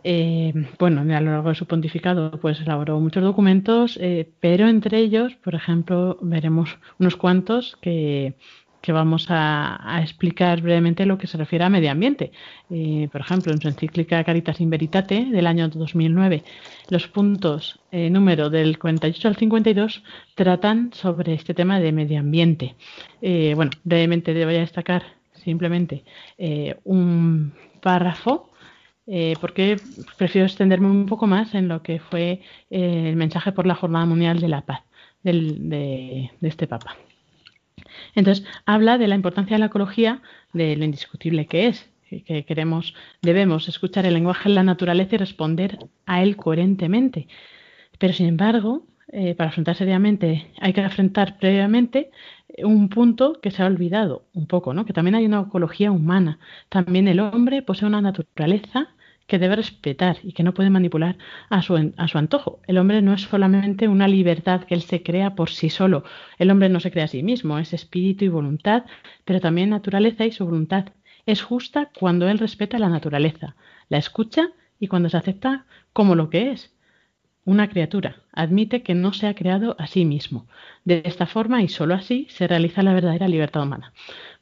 Eh, 0.03 0.53
bueno, 0.77 1.01
a 1.01 1.21
lo 1.21 1.31
largo 1.31 1.49
de 1.49 1.55
su 1.55 1.65
pontificado, 1.65 2.31
pues 2.39 2.59
elaboró 2.61 2.99
muchos 2.99 3.23
documentos, 3.23 3.97
eh, 4.01 4.29
pero 4.39 4.67
entre 4.67 4.99
ellos, 4.99 5.35
por 5.35 5.55
ejemplo, 5.55 6.17
veremos 6.21 6.77
unos 6.99 7.15
cuantos 7.15 7.77
que, 7.81 8.35
vamos 8.87 9.27
a, 9.29 9.99
explicar 10.01 10.61
brevemente 10.61 11.05
lo 11.05 11.19
que 11.19 11.27
se 11.27 11.37
refiere 11.37 11.63
a 11.63 11.69
medio 11.69 11.91
ambiente. 11.91 12.31
Eh, 12.71 13.07
por 13.11 13.21
ejemplo, 13.21 13.51
en 13.51 13.61
su 13.61 13.67
encíclica 13.67 14.23
Caritas 14.23 14.59
in 14.61 14.71
Veritate 14.71 15.25
del 15.25 15.45
año 15.45 15.69
2009, 15.69 16.43
los 16.89 17.07
puntos 17.07 17.79
número 17.91 18.49
del 18.49 18.79
48 18.79 19.27
al 19.27 19.35
52 19.35 20.03
tratan 20.33 20.91
sobre 20.93 21.33
este 21.33 21.53
tema 21.53 21.79
de 21.79 21.91
medio 21.91 22.19
ambiente. 22.19 22.75
bueno, 23.21 23.71
brevemente 23.83 24.33
voy 24.33 24.55
a 24.55 24.59
destacar 24.61 25.03
simplemente 25.33 26.03
un 26.83 27.53
párrafo 27.81 28.48
eh, 29.11 29.33
porque 29.41 29.77
prefiero 30.19 30.45
extenderme 30.45 30.85
un 30.85 31.07
poco 31.07 31.25
más 31.25 31.55
en 31.55 31.67
lo 31.67 31.81
que 31.81 31.99
fue 31.99 32.41
eh, 32.69 33.09
el 33.09 33.15
mensaje 33.15 33.51
por 33.51 33.65
la 33.65 33.73
Jornada 33.73 34.05
Mundial 34.05 34.39
de 34.39 34.47
la 34.47 34.61
Paz 34.61 34.81
de, 35.23 36.29
este 36.43 36.67
Papa. 36.67 36.95
Entonces, 38.13 38.45
habla 38.67 38.99
de 38.99 39.07
la 39.07 39.15
importancia 39.15 39.55
de 39.55 39.59
la 39.61 39.65
ecología, 39.65 40.21
de 40.53 40.75
lo 40.75 40.85
indiscutible 40.85 41.47
que 41.47 41.67
es, 41.67 41.89
que 42.07 42.45
queremos, 42.45 42.93
debemos 43.23 43.67
escuchar 43.67 44.05
el 44.05 44.13
lenguaje 44.13 44.49
de 44.49 44.55
la 44.55 44.63
naturaleza 44.63 45.15
y 45.15 45.17
responder 45.17 45.79
a 46.05 46.21
él 46.21 46.35
coherentemente. 46.35 47.27
Pero, 47.97 48.13
sin 48.13 48.27
embargo, 48.27 48.83
eh, 49.11 49.33
para 49.33 49.49
afrontar 49.49 49.75
seriamente 49.75 50.51
hay 50.59 50.71
que 50.71 50.81
afrontar 50.81 51.39
previamente 51.39 52.11
un 52.59 52.89
punto 52.89 53.39
que 53.41 53.49
se 53.49 53.63
ha 53.63 53.65
olvidado 53.65 54.25
un 54.33 54.45
poco, 54.45 54.75
¿no? 54.75 54.85
que 54.85 54.93
también 54.93 55.15
hay 55.15 55.25
una 55.25 55.41
ecología 55.41 55.91
humana. 55.91 56.37
También 56.69 57.07
el 57.07 57.19
hombre 57.19 57.63
posee 57.63 57.87
una 57.87 58.01
naturaleza 58.01 58.89
que 59.29 59.39
debe 59.39 59.55
respetar 59.55 60.17
y 60.23 60.33
que 60.33 60.43
no 60.43 60.53
puede 60.53 60.71
manipular 60.71 61.17
a 61.49 61.61
su, 61.61 61.93
a 61.95 62.07
su 62.07 62.17
antojo. 62.17 62.59
El 62.67 62.79
hombre 62.79 63.01
no 63.01 63.13
es 63.13 63.21
solamente 63.21 63.87
una 63.87 64.07
libertad 64.07 64.63
que 64.63 64.73
él 64.73 64.81
se 64.81 65.03
crea 65.03 65.35
por 65.35 65.51
sí 65.51 65.69
solo. 65.69 66.03
El 66.39 66.49
hombre 66.49 66.67
no 66.67 66.79
se 66.79 66.91
crea 66.91 67.05
a 67.05 67.07
sí 67.07 67.23
mismo, 67.23 67.59
es 67.59 67.71
espíritu 67.71 68.25
y 68.25 68.27
voluntad, 68.27 68.85
pero 69.23 69.39
también 69.39 69.69
naturaleza 69.69 70.25
y 70.25 70.31
su 70.31 70.45
voluntad. 70.45 70.87
Es 71.27 71.43
justa 71.43 71.89
cuando 71.97 72.27
él 72.27 72.39
respeta 72.39 72.79
la 72.79 72.89
naturaleza, 72.89 73.55
la 73.87 73.99
escucha 73.99 74.49
y 74.79 74.87
cuando 74.87 75.09
se 75.09 75.17
acepta 75.17 75.65
como 75.93 76.15
lo 76.15 76.31
que 76.31 76.51
es, 76.51 76.73
una 77.45 77.69
criatura. 77.69 78.23
Admite 78.33 78.81
que 78.81 78.95
no 78.95 79.13
se 79.13 79.27
ha 79.27 79.35
creado 79.35 79.75
a 79.79 79.85
sí 79.85 80.05
mismo. 80.05 80.47
De 80.85 81.03
esta 81.05 81.27
forma 81.27 81.61
y 81.61 81.67
solo 81.67 81.93
así 81.93 82.25
se 82.29 82.47
realiza 82.47 82.81
la 82.81 82.93
verdadera 82.93 83.27
libertad 83.27 83.61
humana. 83.61 83.93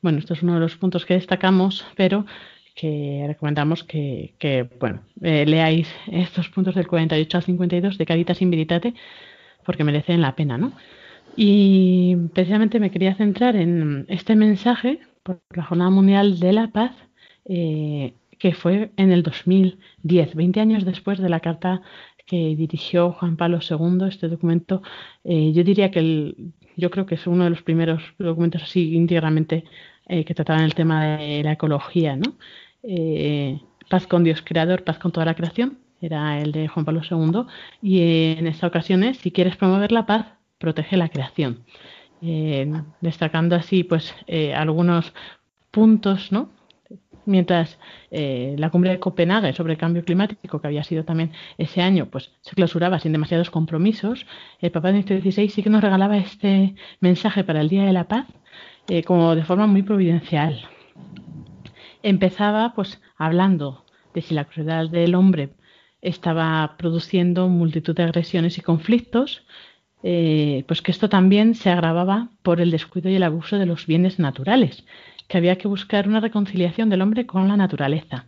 Bueno, 0.02 0.20
esto 0.20 0.34
es 0.34 0.44
uno 0.44 0.54
de 0.54 0.60
los 0.62 0.78
puntos 0.78 1.06
que 1.06 1.16
destacamos, 1.16 1.86
pero 1.96 2.26
que 2.78 3.24
recomendamos 3.26 3.84
que, 3.84 4.70
bueno, 4.80 5.02
eh, 5.24 5.46
leáis 5.48 5.88
estos 6.12 6.48
puntos 6.50 6.76
del 6.76 6.88
48 6.88 7.38
al 7.38 7.44
52 7.44 7.98
de 7.98 8.06
Caritas 8.06 8.42
in 8.42 8.52
Veritate 8.52 8.94
porque 9.66 9.84
merecen 9.84 10.22
la 10.22 10.36
pena, 10.36 10.60
¿no? 10.60 10.74
Y 11.36 12.16
precisamente 12.34 12.80
me 12.80 12.92
quería 12.92 13.16
centrar 13.16 13.56
en 13.56 14.06
este 14.10 14.36
mensaje 14.36 15.00
por 15.24 15.42
la 15.56 15.64
Jornada 15.64 15.90
Mundial 15.90 16.40
de 16.40 16.54
la 16.54 16.68
Paz, 16.68 16.92
eh, 17.46 18.14
que 18.38 18.54
fue 18.54 18.92
en 18.96 19.12
el 19.12 19.24
2010, 19.24 20.36
20 20.36 20.60
años 20.60 20.86
después 20.86 21.18
de 21.18 21.30
la 21.30 21.40
carta 21.40 21.82
que 22.28 22.56
dirigió 22.56 23.12
Juan 23.12 23.38
Pablo 23.38 23.60
II. 23.68 24.08
Este 24.08 24.28
documento, 24.28 24.84
eh, 25.24 25.52
yo 25.52 25.64
diría 25.64 25.90
que 25.90 26.00
el, 26.00 26.54
yo 26.76 26.92
creo 26.92 27.08
que 27.08 27.16
es 27.16 27.26
uno 27.26 27.46
de 27.46 27.50
los 27.50 27.64
primeros 27.64 28.04
documentos 28.20 28.62
así 28.62 28.94
íntegramente 28.94 29.64
que 30.10 30.34
trataban 30.34 30.64
el 30.64 30.74
tema 30.74 31.18
de 31.18 31.44
la 31.44 31.52
ecología, 31.52 32.16
¿no? 32.16 32.38
Eh, 32.90 33.60
paz 33.90 34.08
con 34.08 34.24
Dios 34.24 34.42
Creador, 34.42 34.86
paz 34.86 34.98
con 34.98 35.12
toda 35.12 35.26
la 35.26 35.36
creación, 35.36 35.80
era 36.00 36.40
el 36.40 36.54
de 36.54 36.70
Juan 36.70 36.86
Pablo 36.86 37.02
II, 37.10 37.44
y 37.82 38.36
en 38.38 38.48
esta 38.48 38.66
ocasión 38.66 39.04
es, 39.04 39.18
si 39.18 39.32
quieres 39.32 39.58
promover 39.58 39.92
la 39.92 40.06
paz, 40.06 40.28
protege 40.58 40.96
la 40.96 41.10
creación. 41.10 41.66
Eh, 42.22 42.72
destacando 43.02 43.56
así 43.56 43.84
pues 43.84 44.16
eh, 44.26 44.54
algunos 44.56 45.14
puntos, 45.70 46.32
¿no? 46.32 46.50
Mientras 47.26 47.78
la 48.10 48.70
cumbre 48.70 48.92
de 48.92 49.00
Copenhague 49.00 49.52
sobre 49.52 49.74
el 49.74 49.80
cambio 49.80 50.06
climático, 50.06 50.62
que 50.62 50.68
había 50.68 50.86
sido 50.86 51.04
también 51.04 51.34
ese 51.58 51.82
año, 51.82 52.06
pues 52.06 52.32
se 52.40 52.56
clausuraba 52.56 53.00
sin 53.00 53.12
demasiados 53.12 53.50
compromisos, 53.50 54.26
el 54.62 54.72
Papa 54.72 54.92
Benedicto 54.92 55.20
XVI 55.20 55.50
sí 55.50 55.62
que 55.62 55.70
nos 55.70 55.84
regalaba 55.84 56.18
este 56.18 56.76
mensaje 57.02 57.44
para 57.44 57.60
el 57.60 57.68
Día 57.68 57.84
de 57.84 57.92
la 57.92 58.06
Paz 58.08 58.28
como 59.06 59.36
de 59.36 59.44
forma 59.44 59.68
muy 59.68 59.84
providencial 59.84 60.70
empezaba 62.10 62.74
pues 62.74 63.02
hablando 63.18 63.86
de 64.14 64.22
si 64.22 64.34
la 64.34 64.46
crueldad 64.46 64.90
del 64.90 65.16
hombre 65.16 65.50
estaba 66.02 66.76
produciendo 66.78 67.48
multitud 67.50 67.96
de 67.96 68.04
agresiones 68.04 68.58
y 68.58 68.62
conflictos, 68.62 69.44
eh, 70.04 70.64
pues 70.68 70.82
que 70.82 70.92
esto 70.92 71.10
también 71.10 71.56
se 71.56 71.70
agravaba 71.70 72.30
por 72.44 72.62
el 72.62 72.72
descuido 72.72 73.10
y 73.10 73.16
el 73.16 73.24
abuso 73.24 73.58
de 73.58 73.66
los 73.66 73.88
bienes 73.88 74.20
naturales, 74.20 74.86
que 75.28 75.38
había 75.38 75.58
que 75.58 75.68
buscar 75.68 76.08
una 76.08 76.20
reconciliación 76.20 76.90
del 76.90 77.02
hombre 77.02 77.26
con 77.26 77.48
la 77.48 77.58
naturaleza. 77.58 78.26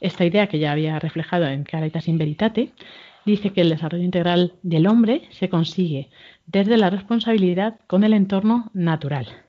Esta 0.00 0.24
idea 0.24 0.46
que 0.46 0.58
ya 0.58 0.72
había 0.72 0.98
reflejado 0.98 1.46
en 1.46 1.64
Caritas 1.64 2.06
in 2.06 2.18
Veritate 2.18 2.72
dice 3.24 3.50
que 3.50 3.62
el 3.62 3.70
desarrollo 3.70 4.04
integral 4.04 4.52
del 4.62 4.86
hombre 4.86 5.22
se 5.30 5.48
consigue 5.48 6.10
desde 6.46 6.76
la 6.76 6.90
responsabilidad 6.90 7.80
con 7.88 8.04
el 8.04 8.12
entorno 8.12 8.70
natural. 8.72 9.45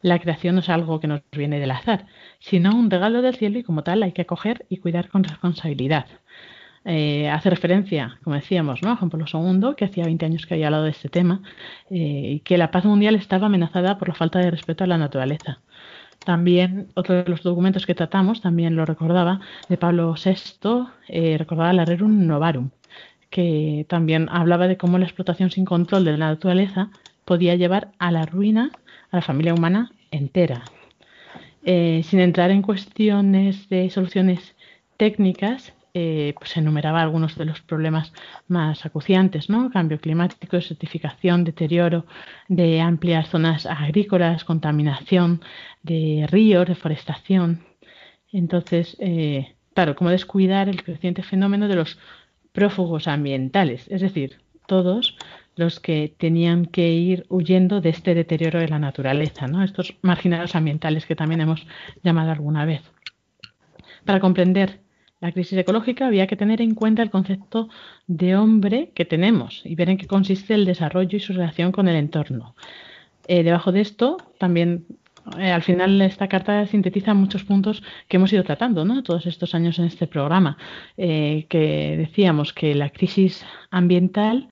La 0.00 0.18
creación 0.18 0.54
no 0.54 0.60
es 0.60 0.68
algo 0.68 1.00
que 1.00 1.08
nos 1.08 1.22
viene 1.32 1.58
del 1.58 1.72
azar, 1.72 2.06
sino 2.38 2.70
un 2.74 2.90
regalo 2.90 3.22
del 3.22 3.34
cielo 3.34 3.58
y 3.58 3.64
como 3.64 3.82
tal 3.82 4.02
hay 4.02 4.12
que 4.12 4.22
acoger 4.22 4.64
y 4.68 4.78
cuidar 4.78 5.08
con 5.08 5.24
responsabilidad. 5.24 6.06
Eh, 6.84 7.28
hace 7.28 7.50
referencia, 7.50 8.18
como 8.22 8.36
decíamos, 8.36 8.82
¿no? 8.82 8.90
a 8.90 8.96
Juan 8.96 9.10
Pablo 9.10 9.26
II, 9.30 9.74
que 9.76 9.84
hacía 9.84 10.04
20 10.04 10.24
años 10.24 10.46
que 10.46 10.54
había 10.54 10.68
hablado 10.68 10.84
de 10.84 10.90
este 10.90 11.08
tema, 11.08 11.42
eh, 11.90 12.32
y 12.34 12.40
que 12.40 12.56
la 12.56 12.70
paz 12.70 12.84
mundial 12.84 13.14
estaba 13.16 13.46
amenazada 13.46 13.98
por 13.98 14.08
la 14.08 14.14
falta 14.14 14.38
de 14.38 14.50
respeto 14.50 14.84
a 14.84 14.86
la 14.86 14.98
naturaleza. 14.98 15.60
También 16.24 16.88
otro 16.94 17.16
de 17.16 17.28
los 17.28 17.42
documentos 17.42 17.86
que 17.86 17.94
tratamos, 17.94 18.40
también 18.40 18.76
lo 18.76 18.84
recordaba, 18.84 19.40
de 19.68 19.76
Pablo 19.76 20.14
VI, 20.14 20.86
eh, 21.08 21.36
recordaba 21.38 21.72
la 21.72 21.84
Rerum 21.84 22.26
Novarum, 22.26 22.70
que 23.30 23.84
también 23.88 24.28
hablaba 24.30 24.68
de 24.68 24.76
cómo 24.76 24.98
la 24.98 25.04
explotación 25.04 25.50
sin 25.50 25.64
control 25.64 26.04
de 26.04 26.16
la 26.16 26.30
naturaleza 26.30 26.90
podía 27.24 27.54
llevar 27.56 27.92
a 27.98 28.10
la 28.10 28.24
ruina 28.24 28.70
a 29.10 29.16
la 29.16 29.22
familia 29.22 29.54
humana 29.54 29.92
entera. 30.10 30.64
Eh, 31.64 32.02
sin 32.04 32.20
entrar 32.20 32.50
en 32.50 32.62
cuestiones 32.62 33.68
de 33.68 33.90
soluciones 33.90 34.54
técnicas, 34.96 35.74
eh, 35.94 36.34
pues 36.38 36.56
enumeraba 36.56 37.02
algunos 37.02 37.36
de 37.36 37.44
los 37.44 37.60
problemas 37.60 38.12
más 38.46 38.86
acuciantes, 38.86 39.48
¿no? 39.48 39.70
Cambio 39.70 40.00
climático, 40.00 40.56
desertificación, 40.56 41.44
deterioro 41.44 42.06
de 42.46 42.80
amplias 42.80 43.28
zonas 43.28 43.66
agrícolas, 43.66 44.44
contaminación 44.44 45.40
de 45.82 46.26
ríos, 46.30 46.68
deforestación. 46.68 47.64
Entonces, 48.32 48.96
eh, 49.00 49.54
claro, 49.74 49.96
cómo 49.96 50.10
descuidar 50.10 50.68
el 50.68 50.82
creciente 50.82 51.22
fenómeno 51.22 51.68
de 51.68 51.76
los 51.76 51.98
prófugos 52.52 53.08
ambientales, 53.08 53.86
es 53.88 54.00
decir, 54.00 54.40
todos 54.66 55.16
los 55.58 55.80
que 55.80 56.14
tenían 56.18 56.66
que 56.66 56.88
ir 56.88 57.26
huyendo 57.28 57.80
de 57.80 57.90
este 57.90 58.14
deterioro 58.14 58.60
de 58.60 58.68
la 58.68 58.78
naturaleza, 58.78 59.46
¿no? 59.46 59.62
estos 59.62 59.96
marginados 60.02 60.54
ambientales 60.54 61.06
que 61.06 61.16
también 61.16 61.40
hemos 61.40 61.66
llamado 62.02 62.30
alguna 62.30 62.64
vez. 62.64 62.82
Para 64.04 64.20
comprender 64.20 64.80
la 65.20 65.32
crisis 65.32 65.58
ecológica 65.58 66.06
había 66.06 66.26
que 66.26 66.36
tener 66.36 66.62
en 66.62 66.74
cuenta 66.74 67.02
el 67.02 67.10
concepto 67.10 67.68
de 68.06 68.36
hombre 68.36 68.92
que 68.94 69.04
tenemos 69.04 69.62
y 69.64 69.74
ver 69.74 69.90
en 69.90 69.98
qué 69.98 70.06
consiste 70.06 70.54
el 70.54 70.64
desarrollo 70.64 71.16
y 71.16 71.20
su 71.20 71.32
relación 71.32 71.72
con 71.72 71.88
el 71.88 71.96
entorno. 71.96 72.54
Eh, 73.26 73.42
debajo 73.42 73.72
de 73.72 73.80
esto 73.80 74.16
también 74.38 74.86
eh, 75.36 75.50
al 75.50 75.62
final 75.62 76.00
esta 76.00 76.28
carta 76.28 76.66
sintetiza 76.66 77.12
muchos 77.14 77.44
puntos 77.44 77.82
que 78.08 78.16
hemos 78.16 78.32
ido 78.32 78.44
tratando 78.44 78.84
¿no? 78.84 79.02
todos 79.02 79.26
estos 79.26 79.54
años 79.54 79.78
en 79.78 79.86
este 79.86 80.06
programa, 80.06 80.56
eh, 80.96 81.46
que 81.48 81.96
decíamos 81.98 82.52
que 82.52 82.74
la 82.74 82.90
crisis 82.90 83.44
ambiental 83.70 84.48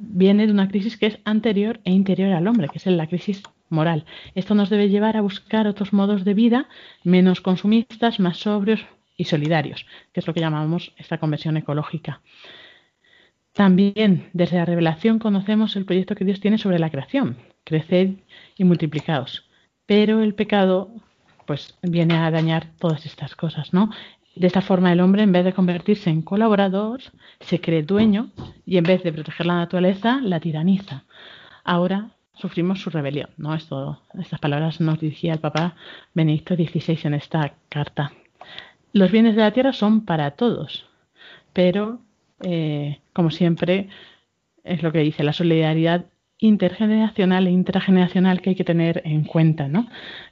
viene 0.00 0.46
de 0.46 0.52
una 0.52 0.68
crisis 0.68 0.96
que 0.96 1.06
es 1.06 1.18
anterior 1.24 1.80
e 1.84 1.92
interior 1.92 2.32
al 2.32 2.48
hombre, 2.48 2.68
que 2.68 2.78
es 2.78 2.86
la 2.86 3.06
crisis 3.06 3.42
moral. 3.68 4.04
Esto 4.34 4.54
nos 4.54 4.70
debe 4.70 4.88
llevar 4.88 5.16
a 5.16 5.20
buscar 5.20 5.66
otros 5.66 5.92
modos 5.92 6.24
de 6.24 6.34
vida 6.34 6.68
menos 7.04 7.40
consumistas, 7.40 8.18
más 8.18 8.38
sobrios 8.38 8.84
y 9.16 9.24
solidarios, 9.24 9.86
que 10.12 10.20
es 10.20 10.26
lo 10.26 10.34
que 10.34 10.40
llamamos 10.40 10.92
esta 10.96 11.18
conversión 11.18 11.56
ecológica. 11.56 12.22
También 13.52 14.30
desde 14.32 14.56
la 14.56 14.64
revelación 14.64 15.18
conocemos 15.18 15.76
el 15.76 15.84
proyecto 15.84 16.14
que 16.14 16.24
Dios 16.24 16.40
tiene 16.40 16.58
sobre 16.58 16.78
la 16.78 16.90
creación, 16.90 17.36
crecer 17.64 18.14
y 18.56 18.64
multiplicados 18.64 19.50
pero 19.90 20.22
el 20.22 20.36
pecado 20.36 20.92
pues 21.46 21.76
viene 21.82 22.14
a 22.14 22.30
dañar 22.30 22.68
todas 22.78 23.06
estas 23.06 23.34
cosas, 23.34 23.72
¿no? 23.72 23.90
De 24.40 24.46
esta 24.46 24.62
forma 24.62 24.90
el 24.90 25.00
hombre 25.00 25.22
en 25.22 25.32
vez 25.32 25.44
de 25.44 25.52
convertirse 25.52 26.08
en 26.08 26.22
colaborador 26.22 27.02
se 27.40 27.60
cree 27.60 27.82
dueño 27.82 28.30
y 28.64 28.78
en 28.78 28.84
vez 28.84 29.02
de 29.02 29.12
proteger 29.12 29.44
la 29.44 29.56
naturaleza 29.56 30.18
la 30.22 30.40
tiraniza. 30.40 31.04
Ahora 31.62 32.12
sufrimos 32.32 32.80
su 32.80 32.88
rebelión, 32.88 33.28
¿no? 33.36 33.54
Esto, 33.54 34.00
estas 34.18 34.40
palabras 34.40 34.80
nos 34.80 34.98
dirigía 34.98 35.34
el 35.34 35.40
Papa 35.40 35.76
Benedicto 36.14 36.54
XVI 36.54 37.00
en 37.04 37.12
esta 37.12 37.52
carta. 37.68 38.12
Los 38.94 39.10
bienes 39.10 39.36
de 39.36 39.42
la 39.42 39.50
tierra 39.50 39.74
son 39.74 40.06
para 40.06 40.30
todos, 40.30 40.86
pero 41.52 42.00
eh, 42.42 43.00
como 43.12 43.30
siempre 43.30 43.90
es 44.64 44.82
lo 44.82 44.90
que 44.90 45.00
dice 45.00 45.22
la 45.22 45.34
solidaridad 45.34 46.06
intergeneracional 46.38 47.46
e 47.46 47.50
intrageneracional 47.50 48.40
que 48.40 48.48
hay 48.48 48.56
que 48.56 48.64
tener 48.64 49.02
en 49.04 49.24
cuenta, 49.24 49.68
¿no? 49.68 49.86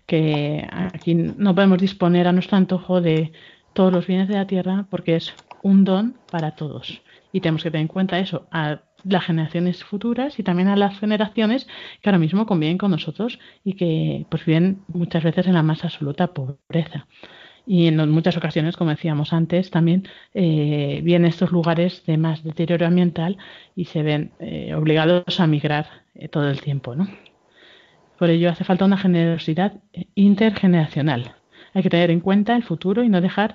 Que 0.06 0.66
aquí 0.70 1.12
no 1.12 1.54
podemos 1.54 1.76
disponer 1.76 2.26
a 2.26 2.32
nuestro 2.32 2.56
antojo 2.56 3.02
de 3.02 3.32
todos 3.78 3.92
los 3.92 4.08
bienes 4.08 4.26
de 4.26 4.34
la 4.34 4.48
tierra 4.48 4.86
porque 4.90 5.14
es 5.14 5.32
un 5.62 5.84
don 5.84 6.16
para 6.32 6.56
todos. 6.56 7.00
Y 7.30 7.40
tenemos 7.40 7.62
que 7.62 7.70
tener 7.70 7.82
en 7.82 7.86
cuenta 7.86 8.18
eso 8.18 8.48
a 8.50 8.80
las 9.04 9.24
generaciones 9.24 9.84
futuras 9.84 10.40
y 10.40 10.42
también 10.42 10.66
a 10.66 10.74
las 10.74 10.98
generaciones 10.98 11.68
que 12.02 12.10
ahora 12.10 12.18
mismo 12.18 12.44
conviven 12.44 12.76
con 12.76 12.90
nosotros 12.90 13.38
y 13.62 13.74
que 13.74 14.26
pues 14.30 14.44
viven 14.44 14.82
muchas 14.88 15.22
veces 15.22 15.46
en 15.46 15.54
la 15.54 15.62
más 15.62 15.84
absoluta 15.84 16.26
pobreza 16.34 17.06
y 17.68 17.86
en 17.86 18.10
muchas 18.10 18.36
ocasiones, 18.36 18.76
como 18.76 18.90
decíamos 18.90 19.32
antes, 19.32 19.70
también 19.70 20.08
eh, 20.34 21.00
vienen 21.04 21.28
estos 21.28 21.52
lugares 21.52 22.04
de 22.04 22.16
más 22.16 22.42
deterioro 22.42 22.84
ambiental 22.84 23.38
y 23.76 23.84
se 23.84 24.02
ven 24.02 24.32
eh, 24.40 24.74
obligados 24.74 25.38
a 25.38 25.46
migrar 25.46 25.86
eh, 26.16 26.26
todo 26.26 26.50
el 26.50 26.60
tiempo. 26.60 26.96
¿no? 26.96 27.06
Por 28.18 28.30
ello 28.30 28.50
hace 28.50 28.64
falta 28.64 28.86
una 28.86 28.98
generosidad 28.98 29.74
intergeneracional. 30.16 31.36
Hay 31.78 31.84
que 31.84 31.90
tener 31.90 32.10
en 32.10 32.18
cuenta 32.18 32.56
el 32.56 32.64
futuro 32.64 33.04
y 33.04 33.08
no 33.08 33.20
dejar 33.20 33.54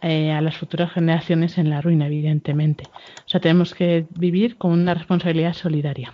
a 0.00 0.40
las 0.40 0.56
futuras 0.56 0.90
generaciones 0.90 1.56
en 1.56 1.70
la 1.70 1.80
ruina, 1.80 2.08
evidentemente. 2.08 2.82
O 2.92 3.28
sea, 3.28 3.40
tenemos 3.40 3.76
que 3.76 4.06
vivir 4.10 4.58
con 4.58 4.72
una 4.72 4.92
responsabilidad 4.92 5.52
solidaria. 5.52 6.12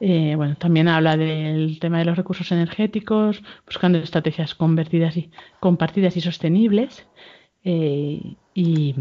Eh, 0.00 0.34
bueno, 0.34 0.56
también 0.56 0.88
habla 0.88 1.16
del 1.16 1.78
tema 1.78 2.00
de 2.00 2.06
los 2.06 2.16
recursos 2.16 2.50
energéticos, 2.50 3.40
buscando 3.66 3.98
estrategias 3.98 4.56
convertidas 4.56 5.16
y 5.16 5.30
compartidas 5.60 6.16
y 6.16 6.22
sostenibles. 6.22 7.06
Eh, 7.62 8.34
y 8.52 8.96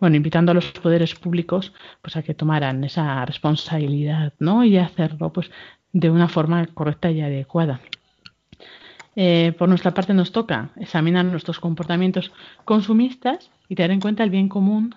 bueno, 0.00 0.16
invitando 0.16 0.50
a 0.50 0.54
los 0.56 0.72
poderes 0.72 1.14
públicos 1.14 1.72
pues 2.02 2.16
a 2.16 2.24
que 2.24 2.34
tomaran 2.34 2.82
esa 2.82 3.24
responsabilidad, 3.24 4.32
¿no? 4.40 4.64
Y 4.64 4.78
hacerlo 4.78 5.32
pues 5.32 5.48
de 5.92 6.10
una 6.10 6.26
forma 6.26 6.66
correcta 6.66 7.08
y 7.12 7.20
adecuada. 7.20 7.80
Eh, 9.20 9.52
por 9.58 9.68
nuestra 9.68 9.94
parte 9.94 10.14
nos 10.14 10.30
toca 10.30 10.70
examinar 10.76 11.24
nuestros 11.24 11.58
comportamientos 11.58 12.30
consumistas 12.64 13.50
y 13.68 13.74
tener 13.74 13.90
en 13.90 14.00
cuenta 14.00 14.22
el 14.22 14.30
bien 14.30 14.48
común 14.48 14.94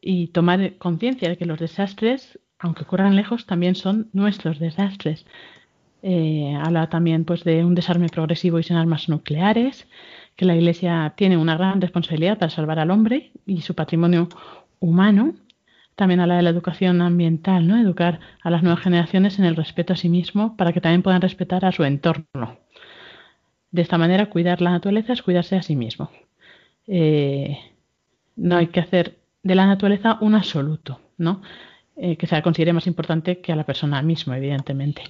y 0.00 0.28
tomar 0.28 0.76
conciencia 0.78 1.28
de 1.28 1.36
que 1.36 1.46
los 1.46 1.58
desastres 1.58 2.38
aunque 2.62 2.84
ocurran 2.84 3.16
lejos, 3.16 3.44
también 3.44 3.74
son 3.74 4.08
nuestros 4.12 4.58
desastres. 4.58 5.26
Eh, 6.02 6.56
habla 6.60 6.88
también 6.88 7.24
pues, 7.24 7.44
de 7.44 7.64
un 7.64 7.74
desarme 7.74 8.08
progresivo 8.08 8.58
y 8.58 8.62
sin 8.62 8.76
armas 8.76 9.08
nucleares, 9.08 9.88
que 10.36 10.44
la 10.44 10.54
Iglesia 10.54 11.12
tiene 11.16 11.36
una 11.36 11.56
gran 11.56 11.80
responsabilidad 11.80 12.38
para 12.38 12.50
salvar 12.50 12.78
al 12.78 12.90
hombre 12.90 13.32
y 13.46 13.62
su 13.62 13.74
patrimonio 13.74 14.28
humano. 14.78 15.34
También 15.96 16.20
habla 16.20 16.36
de 16.36 16.42
la 16.42 16.50
educación 16.50 17.02
ambiental, 17.02 17.66
¿no? 17.66 17.76
educar 17.76 18.20
a 18.42 18.50
las 18.50 18.62
nuevas 18.62 18.80
generaciones 18.80 19.38
en 19.38 19.44
el 19.44 19.56
respeto 19.56 19.92
a 19.92 19.96
sí 19.96 20.08
mismo 20.08 20.56
para 20.56 20.72
que 20.72 20.80
también 20.80 21.02
puedan 21.02 21.20
respetar 21.20 21.64
a 21.64 21.72
su 21.72 21.84
entorno. 21.84 22.58
De 23.72 23.82
esta 23.82 23.98
manera, 23.98 24.26
cuidar 24.26 24.60
la 24.60 24.70
naturaleza 24.70 25.14
es 25.14 25.22
cuidarse 25.22 25.56
a 25.56 25.62
sí 25.62 25.76
mismo. 25.76 26.10
Eh, 26.86 27.58
no 28.36 28.56
hay 28.56 28.68
que 28.68 28.80
hacer 28.80 29.18
de 29.42 29.54
la 29.54 29.66
naturaleza 29.66 30.18
un 30.20 30.34
absoluto, 30.34 31.00
¿no? 31.16 31.42
Eh, 31.96 32.16
que 32.16 32.26
se 32.26 32.34
la 32.34 32.42
considere 32.42 32.72
más 32.72 32.86
importante 32.86 33.40
que 33.40 33.52
a 33.52 33.56
la 33.56 33.64
persona 33.64 34.00
misma, 34.02 34.36
evidentemente. 34.36 35.02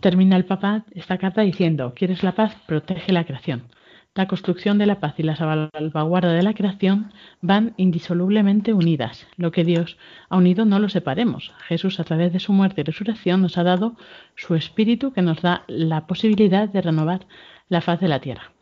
Termina 0.00 0.36
el 0.36 0.44
Papa 0.44 0.84
esta 0.92 1.16
carta 1.16 1.42
diciendo, 1.42 1.94
¿quieres 1.94 2.22
la 2.22 2.32
paz? 2.32 2.56
Protege 2.66 3.12
la 3.12 3.24
creación. 3.24 3.68
La 4.14 4.26
construcción 4.26 4.76
de 4.76 4.84
la 4.84 5.00
paz 5.00 5.14
y 5.16 5.22
la 5.22 5.36
salvaguarda 5.36 6.32
de 6.32 6.42
la 6.42 6.52
creación 6.52 7.12
van 7.40 7.72
indisolublemente 7.78 8.74
unidas. 8.74 9.26
Lo 9.36 9.52
que 9.52 9.64
Dios 9.64 9.96
ha 10.28 10.36
unido 10.36 10.66
no 10.66 10.78
lo 10.80 10.90
separemos. 10.90 11.54
Jesús, 11.66 11.98
a 11.98 12.04
través 12.04 12.32
de 12.32 12.40
su 12.40 12.52
muerte 12.52 12.82
y 12.82 12.84
resurrección, 12.84 13.40
nos 13.40 13.56
ha 13.56 13.62
dado 13.62 13.96
su 14.36 14.54
espíritu 14.54 15.12
que 15.12 15.22
nos 15.22 15.40
da 15.40 15.64
la 15.66 16.06
posibilidad 16.06 16.68
de 16.68 16.82
renovar 16.82 17.26
la 17.72 17.80
faz 17.80 18.00
de 18.00 18.08
la 18.08 18.20
tierra. 18.20 18.52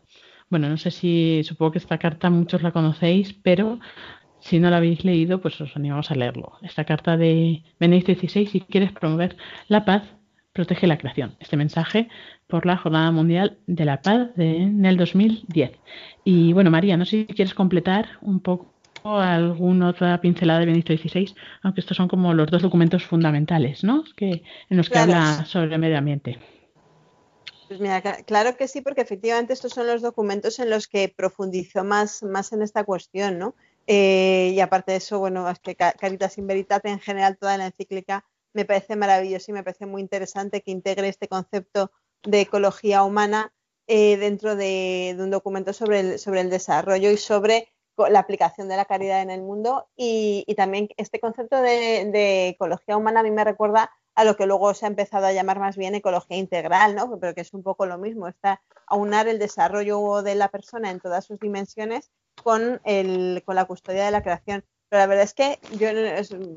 Bueno, 0.49 0.69
no 0.69 0.77
sé 0.77 0.89
si 0.89 1.43
supongo 1.43 1.73
que 1.73 1.77
esta 1.77 1.97
carta 1.97 2.29
muchos 2.29 2.63
la 2.63 2.71
conocéis, 2.71 3.33
pero 3.33 3.79
si 4.39 4.59
no 4.59 4.69
la 4.69 4.77
habéis 4.77 5.03
leído, 5.03 5.41
pues 5.41 5.59
os 5.61 5.75
animamos 5.75 6.11
a 6.11 6.15
leerlo. 6.15 6.53
Esta 6.61 6.85
carta 6.85 7.17
de 7.17 7.63
Benedicto 7.79 8.13
XVI, 8.13 8.47
si 8.47 8.61
quieres 8.61 8.91
promover 8.91 9.37
la 9.67 9.85
paz, 9.85 10.03
protege 10.53 10.87
la 10.87 10.97
creación. 10.97 11.35
Este 11.39 11.57
mensaje 11.57 12.09
por 12.47 12.65
la 12.65 12.77
Jornada 12.77 13.11
Mundial 13.11 13.57
de 13.67 13.85
la 13.85 14.01
Paz 14.01 14.35
de, 14.35 14.57
en 14.63 14.85
el 14.85 14.97
2010. 14.97 15.71
Y 16.23 16.53
bueno, 16.53 16.71
María, 16.71 16.97
no 16.97 17.05
sé 17.05 17.25
si 17.27 17.33
quieres 17.33 17.53
completar 17.53 18.07
un 18.21 18.39
poco 18.39 18.73
alguna 19.03 19.89
otra 19.89 20.21
pincelada 20.21 20.59
de 20.59 20.67
Benito 20.67 20.95
XVI, 20.95 21.33
aunque 21.63 21.81
estos 21.81 21.97
son 21.97 22.07
como 22.07 22.33
los 22.33 22.49
dos 22.49 22.61
documentos 22.61 23.03
fundamentales, 23.03 23.83
¿no? 23.83 24.03
Que, 24.15 24.43
en 24.69 24.77
los 24.77 24.89
que 24.89 24.99
habla 24.99 25.45
sobre 25.45 25.73
el 25.73 25.79
medio 25.79 25.97
ambiente. 25.97 26.39
Pues 27.71 27.79
mira, 27.79 28.01
claro 28.01 28.57
que 28.57 28.67
sí, 28.67 28.81
porque 28.81 28.99
efectivamente 28.99 29.53
estos 29.53 29.71
son 29.71 29.87
los 29.87 30.01
documentos 30.01 30.59
en 30.59 30.69
los 30.69 30.89
que 30.89 31.07
profundizó 31.07 31.85
más, 31.85 32.21
más 32.21 32.51
en 32.51 32.63
esta 32.63 32.83
cuestión, 32.83 33.39
¿no? 33.39 33.55
Eh, 33.87 34.51
y 34.53 34.59
aparte 34.59 34.91
de 34.91 34.97
eso, 34.97 35.19
bueno, 35.19 35.49
es 35.49 35.57
que 35.59 35.77
Caritas 35.77 36.37
in 36.37 36.47
Veritate 36.47 36.89
en 36.89 36.99
general, 36.99 37.37
toda 37.37 37.57
la 37.57 37.67
encíclica, 37.67 38.25
me 38.51 38.65
parece 38.65 38.97
maravilloso 38.97 39.51
y 39.51 39.53
me 39.53 39.63
parece 39.63 39.85
muy 39.85 40.01
interesante 40.01 40.61
que 40.61 40.71
integre 40.71 41.07
este 41.07 41.29
concepto 41.29 41.93
de 42.23 42.41
ecología 42.41 43.03
humana 43.03 43.53
eh, 43.87 44.17
dentro 44.17 44.57
de, 44.57 45.15
un 45.17 45.29
documento 45.29 45.71
sobre 45.71 46.01
el, 46.01 46.19
sobre 46.19 46.41
el 46.41 46.49
desarrollo 46.49 47.09
y 47.09 47.15
sobre 47.15 47.69
la 47.97 48.19
aplicación 48.19 48.67
de 48.67 48.75
la 48.75 48.83
caridad 48.83 49.21
en 49.21 49.29
el 49.29 49.43
mundo 49.43 49.87
y, 49.95 50.43
también 50.57 50.89
este 50.97 51.21
concepto 51.21 51.61
de, 51.61 52.49
ecología 52.49 52.97
humana 52.97 53.21
a 53.21 53.23
mí 53.23 53.31
me 53.31 53.45
recuerda 53.45 53.91
a 54.15 54.23
lo 54.23 54.35
que 54.35 54.45
luego 54.45 54.73
se 54.73 54.85
ha 54.85 54.89
empezado 54.89 55.25
a 55.25 55.33
llamar 55.33 55.59
más 55.59 55.77
bien 55.77 55.95
ecología 55.95 56.37
integral, 56.37 56.95
¿no? 56.95 57.19
pero 57.19 57.33
que 57.33 57.41
es 57.41 57.53
un 57.53 57.63
poco 57.63 57.85
lo 57.85 57.97
mismo, 57.97 58.27
está 58.27 58.61
aunar 58.87 59.27
el 59.27 59.39
desarrollo 59.39 60.21
de 60.21 60.35
la 60.35 60.49
persona 60.49 60.91
en 60.91 60.99
todas 60.99 61.25
sus 61.25 61.39
dimensiones 61.39 62.11
con, 62.43 62.81
el, 62.83 63.43
con 63.45 63.55
la 63.55 63.65
custodia 63.65 64.05
de 64.05 64.11
la 64.11 64.23
creación. 64.23 64.65
Pero 64.89 65.03
la 65.03 65.07
verdad 65.07 65.23
es 65.23 65.33
que 65.33 65.59
yo 65.77 65.87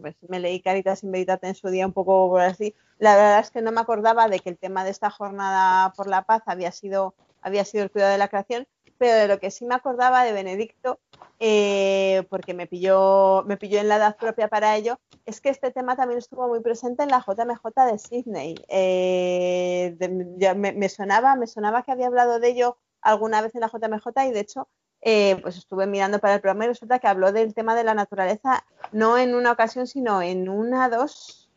pues, 0.01 0.17
me 0.29 0.41
leí 0.41 0.61
Caritas 0.61 1.05
in 1.05 1.13
Veritate 1.13 1.47
en 1.47 1.55
su 1.55 1.69
día 1.69 1.87
un 1.87 1.93
poco 1.93 2.29
por 2.29 2.41
así. 2.41 2.75
La 2.99 3.15
verdad 3.15 3.39
es 3.39 3.53
que 3.53 3.63
no 3.63 3.71
me 3.71 3.81
acordaba 3.81 4.27
de 4.29 4.41
que 4.41 4.51
el 4.51 4.59
tema 4.59 4.83
de 4.83 4.91
esta 4.91 5.09
jornada 5.09 5.93
por 5.93 6.09
la 6.09 6.23
paz 6.23 6.43
había 6.47 6.73
sido, 6.73 7.15
había 7.43 7.65
sido 7.65 7.85
el 7.85 7.93
cuidado 7.93 8.11
de 8.11 8.19
la 8.19 8.27
creación, 8.27 8.67
pero 8.99 9.17
de 9.17 9.29
lo 9.29 9.39
que 9.39 9.53
sí 9.53 9.65
me 9.65 9.77
acordaba 9.77 10.25
de 10.25 10.33
Benedicto, 10.33 10.99
eh, 11.39 12.25
porque 12.29 12.55
me 12.55 12.67
pilló, 12.67 13.45
me 13.47 13.57
pilló 13.57 13.79
en 13.79 13.89
la 13.89 13.97
edad 13.97 14.17
propia 14.17 14.49
para 14.49 14.77
ello, 14.77 14.99
es 15.27 15.41
que 15.41 15.49
este 15.49 15.71
tema 15.71 15.97
también 15.97 16.19
estuvo 16.19 16.49
muy 16.49 16.61
presente 16.61 17.03
en 17.03 17.11
la 17.11 17.25
JMJ 17.27 17.65
de 17.91 17.99
Sydney. 17.99 18.55
Eh, 18.69 19.97
me, 20.55 20.89
sonaba, 20.89 21.37
me 21.37 21.47
sonaba 21.47 21.83
que 21.83 21.93
había 21.93 22.07
hablado 22.07 22.39
de 22.39 22.49
ello 22.49 22.77
alguna 23.01 23.41
vez 23.41 23.55
en 23.55 23.63
la 23.63 23.69
JMJ 23.69 24.07
y 24.29 24.33
de 24.33 24.41
hecho 24.41 24.69
eh, 25.01 25.37
pues 25.43 25.59
estuve 25.59 25.87
mirando 25.87 26.19
para 26.19 26.35
el 26.35 26.41
programa 26.41 26.65
y 26.65 26.69
resulta 26.69 26.99
que 26.99 27.07
habló 27.07 27.33
del 27.33 27.55
tema 27.55 27.75
de 27.75 27.85
la 27.85 27.95
naturaleza 27.95 28.65
no 28.93 29.19
en 29.19 29.35
una 29.35 29.53
ocasión, 29.53 29.87
sino 29.87 30.23
en 30.23 30.49
una, 30.49 30.89
dos, 30.89 31.51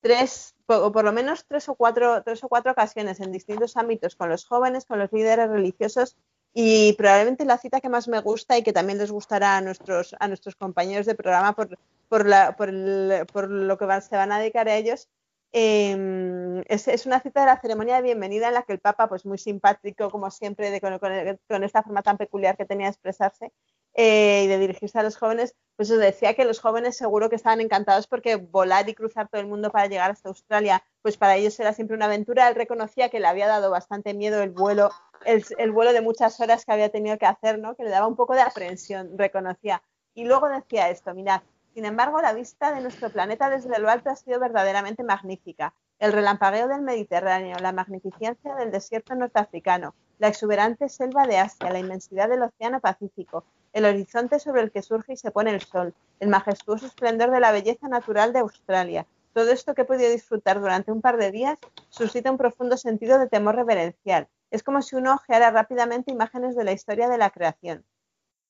tres, 0.00 0.54
o 0.66 0.92
por 0.92 1.04
lo 1.04 1.12
menos 1.12 1.44
tres 1.46 1.68
o 1.68 1.74
cuatro, 1.74 2.22
tres 2.22 2.42
o 2.44 2.48
cuatro 2.48 2.72
ocasiones 2.72 3.20
en 3.20 3.32
distintos 3.32 3.76
ámbitos 3.76 4.16
con 4.16 4.28
los 4.28 4.44
jóvenes, 4.44 4.86
con 4.86 4.98
los 4.98 5.12
líderes 5.12 5.48
religiosos 5.48 6.16
y 6.52 6.92
probablemente 6.92 7.44
la 7.44 7.58
cita 7.58 7.80
que 7.80 7.88
más 7.88 8.06
me 8.06 8.20
gusta 8.20 8.56
y 8.56 8.62
que 8.62 8.72
también 8.72 8.98
les 8.98 9.10
gustará 9.10 9.56
a 9.56 9.60
nuestros, 9.60 10.14
a 10.20 10.28
nuestros 10.28 10.54
compañeros 10.54 11.04
de 11.04 11.16
programa 11.16 11.52
por, 11.52 11.76
por, 12.14 12.28
la, 12.28 12.54
por, 12.54 12.68
el, 12.68 13.26
por 13.32 13.50
lo 13.50 13.76
que 13.76 14.00
se 14.00 14.14
van 14.14 14.30
a 14.30 14.38
dedicar 14.38 14.68
a 14.68 14.76
ellos 14.76 15.08
Em, 15.56 16.64
es, 16.66 17.06
una 17.06 17.20
cita 17.20 17.42
de 17.42 17.46
la 17.46 17.60
ceremonia 17.60 17.94
de 17.94 18.02
bienvenida 18.02 18.48
en 18.48 18.54
la 18.54 18.64
que 18.64 18.72
el 18.72 18.80
Papa, 18.80 19.08
pues 19.08 19.24
muy 19.24 19.38
simpático 19.38 20.10
como 20.10 20.28
siempre, 20.32 20.72
de, 20.72 20.80
con, 20.80 21.62
esta 21.62 21.84
forma 21.84 22.02
tan 22.02 22.16
peculiar 22.16 22.56
que 22.56 22.64
tenía 22.64 22.86
de 22.86 22.90
expresarse 22.90 23.52
eh, 23.94 24.42
y 24.44 24.48
de 24.48 24.58
dirigirse 24.58 24.98
a 24.98 25.04
los 25.04 25.16
jóvenes, 25.16 25.54
pues 25.76 25.90
decía 25.90 26.34
que 26.34 26.44
los 26.44 26.58
jóvenes 26.58 26.96
seguro 26.96 27.30
que 27.30 27.36
estaban 27.36 27.60
encantados 27.60 28.08
porque 28.08 28.34
volar 28.34 28.88
y 28.88 28.94
cruzar 28.94 29.28
todo 29.28 29.40
el 29.40 29.46
mundo 29.46 29.70
para 29.70 29.86
llegar 29.86 30.10
hasta 30.10 30.28
Australia, 30.28 30.82
pues 31.02 31.16
para 31.16 31.36
ellos 31.36 31.60
era 31.60 31.72
siempre 31.72 31.96
una 31.96 32.06
aventura. 32.06 32.48
Él 32.48 32.56
reconocía 32.56 33.08
que 33.08 33.20
le 33.20 33.28
había 33.28 33.46
dado 33.46 33.70
bastante 33.70 34.12
miedo 34.12 34.42
el 34.42 34.50
vuelo, 34.50 34.90
el, 35.24 35.44
el 35.58 35.70
vuelo 35.70 35.92
de 35.92 36.00
muchas 36.00 36.40
horas 36.40 36.64
que 36.64 36.72
había 36.72 36.88
tenido 36.88 37.16
que 37.16 37.26
hacer, 37.26 37.60
¿no? 37.60 37.76
que 37.76 37.84
le 37.84 37.90
daba 37.90 38.08
un 38.08 38.16
poco 38.16 38.34
de 38.34 38.40
aprensión, 38.40 39.16
reconocía. 39.16 39.84
Y 40.14 40.24
luego 40.24 40.48
decía 40.48 40.90
esto, 40.90 41.14
mirad, 41.14 41.42
sin 41.74 41.84
embargo, 41.86 42.22
la 42.22 42.32
vista 42.32 42.72
de 42.72 42.80
nuestro 42.80 43.10
planeta 43.10 43.50
desde 43.50 43.80
lo 43.80 43.90
alto 43.90 44.08
ha 44.08 44.14
sido 44.14 44.38
verdaderamente 44.38 45.02
magnífica. 45.02 45.74
El 45.98 46.12
relampagueo 46.12 46.68
del 46.68 46.82
Mediterráneo, 46.82 47.56
la 47.60 47.72
magnificencia 47.72 48.54
del 48.54 48.70
desierto 48.70 49.16
norteafricano, 49.16 49.94
la 50.20 50.28
exuberante 50.28 50.88
selva 50.88 51.26
de 51.26 51.38
Asia, 51.38 51.70
la 51.70 51.80
inmensidad 51.80 52.28
del 52.28 52.42
Océano 52.42 52.78
Pacífico, 52.80 53.44
el 53.72 53.86
horizonte 53.86 54.38
sobre 54.38 54.62
el 54.62 54.70
que 54.70 54.82
surge 54.82 55.14
y 55.14 55.16
se 55.16 55.32
pone 55.32 55.50
el 55.50 55.62
sol, 55.62 55.94
el 56.20 56.28
majestuoso 56.28 56.86
esplendor 56.86 57.32
de 57.32 57.40
la 57.40 57.50
belleza 57.50 57.88
natural 57.88 58.32
de 58.32 58.38
Australia. 58.38 59.06
Todo 59.32 59.50
esto 59.50 59.74
que 59.74 59.82
he 59.82 59.84
podido 59.84 60.12
disfrutar 60.12 60.60
durante 60.60 60.92
un 60.92 61.02
par 61.02 61.16
de 61.16 61.32
días 61.32 61.58
suscita 61.88 62.30
un 62.30 62.38
profundo 62.38 62.76
sentido 62.76 63.18
de 63.18 63.28
temor 63.28 63.56
reverencial. 63.56 64.28
Es 64.52 64.62
como 64.62 64.80
si 64.80 64.94
uno 64.94 65.14
ojeara 65.14 65.50
rápidamente 65.50 66.12
imágenes 66.12 66.54
de 66.54 66.62
la 66.62 66.70
historia 66.70 67.08
de 67.08 67.18
la 67.18 67.30
creación. 67.30 67.84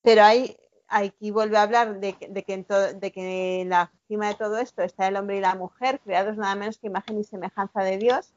Pero 0.03 0.23
hay 0.23 0.59
aquí 0.95 1.31
vuelve 1.31 1.57
a 1.57 1.63
hablar 1.63 2.01
de, 2.01 2.15
que 2.15 3.63
en 3.63 3.69
la 3.69 3.91
cima 4.07 4.29
de 4.29 4.35
todo 4.35 4.59
esto 4.59 4.83
está 4.83 5.09
el 5.09 5.17
hombre 5.17 5.39
y 5.39 5.41
la 5.41 5.55
mujer, 5.55 6.01
creados 6.01 6.37
nada 6.37 6.55
menos 6.55 6.79
que 6.79 6.87
imagen 6.87 7.19
y 7.19 7.25
semejanza 7.25 7.83
de 7.83 7.99
Dios. 7.99 8.33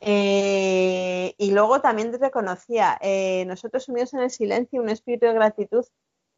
Eh, 0.00 1.34
y 1.36 1.50
luego 1.50 1.80
también 1.80 2.12
reconocía, 2.18 2.98
eh, 3.02 3.44
nosotros 3.46 3.84
sumidos 3.84 4.14
en 4.14 4.20
el 4.20 4.30
silencio, 4.30 4.80
un 4.80 4.88
espíritu 4.88 5.26
de 5.26 5.34
gratitud, 5.34 5.84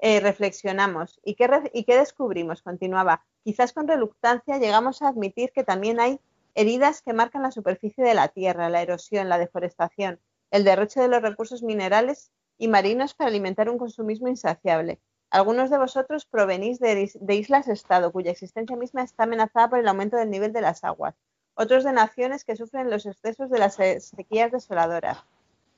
eh, 0.00 0.18
reflexionamos. 0.20 1.20
¿Y 1.24 1.34
qué, 1.34 1.48
¿Y 1.72 1.84
qué 1.84 1.96
descubrimos? 1.96 2.62
Continuaba. 2.62 3.24
Quizás 3.44 3.72
con 3.72 3.86
reluctancia 3.86 4.58
llegamos 4.58 5.02
a 5.02 5.08
admitir 5.08 5.52
que 5.52 5.62
también 5.62 6.00
hay 6.00 6.20
heridas 6.54 7.02
que 7.02 7.12
marcan 7.12 7.42
la 7.42 7.52
superficie 7.52 8.02
de 8.02 8.14
la 8.14 8.28
tierra, 8.28 8.70
la 8.70 8.82
erosión, 8.82 9.28
la 9.28 9.38
deforestación, 9.38 10.18
el 10.50 10.64
derroche 10.64 11.00
de 11.00 11.08
los 11.08 11.22
recursos 11.22 11.62
minerales 11.62 12.32
y 12.60 12.68
marinos 12.68 13.14
para 13.14 13.28
alimentar 13.28 13.70
un 13.70 13.78
consumismo 13.78 14.28
insaciable. 14.28 15.00
Algunos 15.30 15.70
de 15.70 15.78
vosotros 15.78 16.26
provenís 16.26 16.78
de, 16.78 17.34
islas-estado 17.34 18.12
cuya 18.12 18.32
existencia 18.32 18.76
misma 18.76 19.02
está 19.02 19.22
amenazada 19.22 19.70
por 19.70 19.78
el 19.78 19.88
aumento 19.88 20.18
del 20.18 20.28
nivel 20.28 20.52
de 20.52 20.60
las 20.60 20.84
aguas. 20.84 21.14
Otros 21.54 21.84
de 21.84 21.92
naciones 21.92 22.44
que 22.44 22.56
sufren 22.56 22.90
los 22.90 23.06
excesos 23.06 23.48
de 23.48 23.58
las 23.58 23.76
sequías 23.76 24.52
desoladoras. 24.52 25.24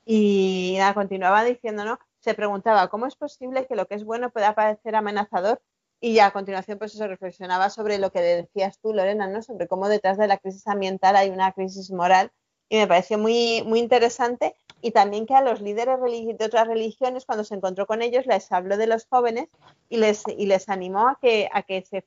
Y 0.05 0.75
nada, 0.77 0.93
continuaba 0.93 1.45
diciendo, 1.45 1.99
Se 2.19 2.33
preguntaba, 2.33 2.89
¿cómo 2.89 3.05
es 3.07 3.15
posible 3.15 3.65
que 3.65 3.77
lo 3.77 3.87
que 3.87 3.95
es 3.95 4.03
bueno 4.03 4.29
pueda 4.29 4.53
parecer 4.53 4.97
amenazador? 4.97 5.61
Y 6.01 6.15
ya 6.15 6.25
a 6.25 6.31
continuación, 6.33 6.79
pues 6.79 6.95
eso 6.95 7.07
reflexionaba 7.07 7.69
sobre 7.69 7.97
lo 7.97 8.11
que 8.11 8.19
decías 8.19 8.77
tú, 8.79 8.93
Lorena, 8.93 9.27
¿no? 9.27 9.41
Sobre 9.41 9.69
cómo 9.69 9.87
detrás 9.87 10.17
de 10.17 10.27
la 10.27 10.37
crisis 10.37 10.67
ambiental 10.67 11.15
hay 11.15 11.29
una 11.29 11.53
crisis 11.53 11.91
moral. 11.91 12.33
Y 12.73 12.77
me 12.77 12.87
pareció 12.87 13.19
muy, 13.19 13.61
muy 13.67 13.77
interesante 13.77 14.55
y 14.81 14.89
también 14.89 15.27
que 15.27 15.35
a 15.35 15.43
los 15.43 15.61
líderes 15.61 15.99
de 16.01 16.43
otras 16.43 16.67
religiones, 16.67 17.23
cuando 17.23 17.43
se 17.43 17.53
encontró 17.53 17.85
con 17.85 18.01
ellos, 18.01 18.25
les 18.25 18.51
habló 18.51 18.77
de 18.77 18.87
los 18.87 19.05
jóvenes 19.05 19.47
y 19.89 19.97
les, 19.97 20.23
y 20.27 20.47
les 20.47 20.67
animó 20.69 21.07
a 21.07 21.19
que, 21.21 21.47
a 21.53 21.61
que 21.61 21.83
se, 21.83 22.03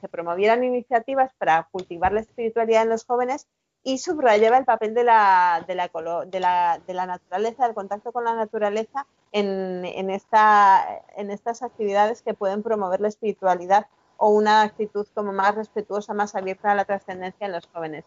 se 0.00 0.08
promovieran 0.08 0.64
iniciativas 0.64 1.34
para 1.36 1.68
cultivar 1.70 2.10
la 2.10 2.20
espiritualidad 2.20 2.84
en 2.84 2.88
los 2.88 3.04
jóvenes 3.04 3.48
y 3.82 3.98
subrayaba 3.98 4.56
el 4.56 4.64
papel 4.64 4.94
de 4.94 5.04
la, 5.04 5.62
de 5.68 5.74
la, 5.74 5.90
de 6.26 6.40
la, 6.40 6.80
de 6.86 6.94
la 6.94 7.04
naturaleza, 7.04 7.66
del 7.66 7.74
contacto 7.74 8.12
con 8.12 8.24
la 8.24 8.34
naturaleza 8.34 9.06
en, 9.30 9.84
en, 9.84 10.08
esta, 10.08 11.02
en 11.18 11.30
estas 11.30 11.62
actividades 11.62 12.22
que 12.22 12.32
pueden 12.32 12.62
promover 12.62 13.02
la 13.02 13.08
espiritualidad 13.08 13.88
o 14.16 14.30
una 14.30 14.62
actitud 14.62 15.06
como 15.12 15.34
más 15.34 15.54
respetuosa, 15.54 16.14
más 16.14 16.34
abierta 16.34 16.72
a 16.72 16.74
la 16.74 16.86
trascendencia 16.86 17.44
en 17.44 17.52
los 17.52 17.66
jóvenes. 17.66 18.06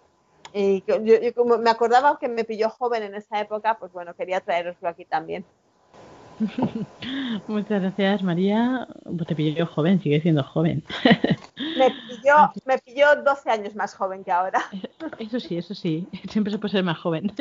Y 0.54 0.84
yo, 0.86 0.96
como 1.34 1.58
me 1.58 1.70
acordaba 1.70 2.20
que 2.20 2.28
me 2.28 2.44
pilló 2.44 2.70
joven 2.70 3.04
en 3.04 3.16
esa 3.16 3.40
época, 3.40 3.78
pues 3.80 3.92
bueno, 3.92 4.14
quería 4.14 4.40
traeroslo 4.40 4.88
aquí 4.88 5.04
también. 5.04 5.44
Muchas 7.48 7.82
gracias, 7.82 8.24
María. 8.24 8.88
Pues 9.04 9.28
te 9.28 9.36
pilló 9.36 9.66
joven, 9.66 10.02
sigue 10.02 10.22
siendo 10.22 10.44
joven. 10.44 10.84
me, 11.78 11.90
pilló, 11.90 12.52
me 12.66 12.78
pilló 12.80 13.24
12 13.24 13.50
años 13.50 13.76
más 13.76 13.96
joven 13.96 14.24
que 14.24 14.32
ahora. 14.32 14.62
Eso 15.20 15.40
sí, 15.40 15.58
eso 15.58 15.74
sí. 15.74 16.08
Siempre 16.30 16.52
se 16.52 16.60
puede 16.60 16.74
ser 16.74 16.84
más 16.84 16.98
joven. 16.98 17.32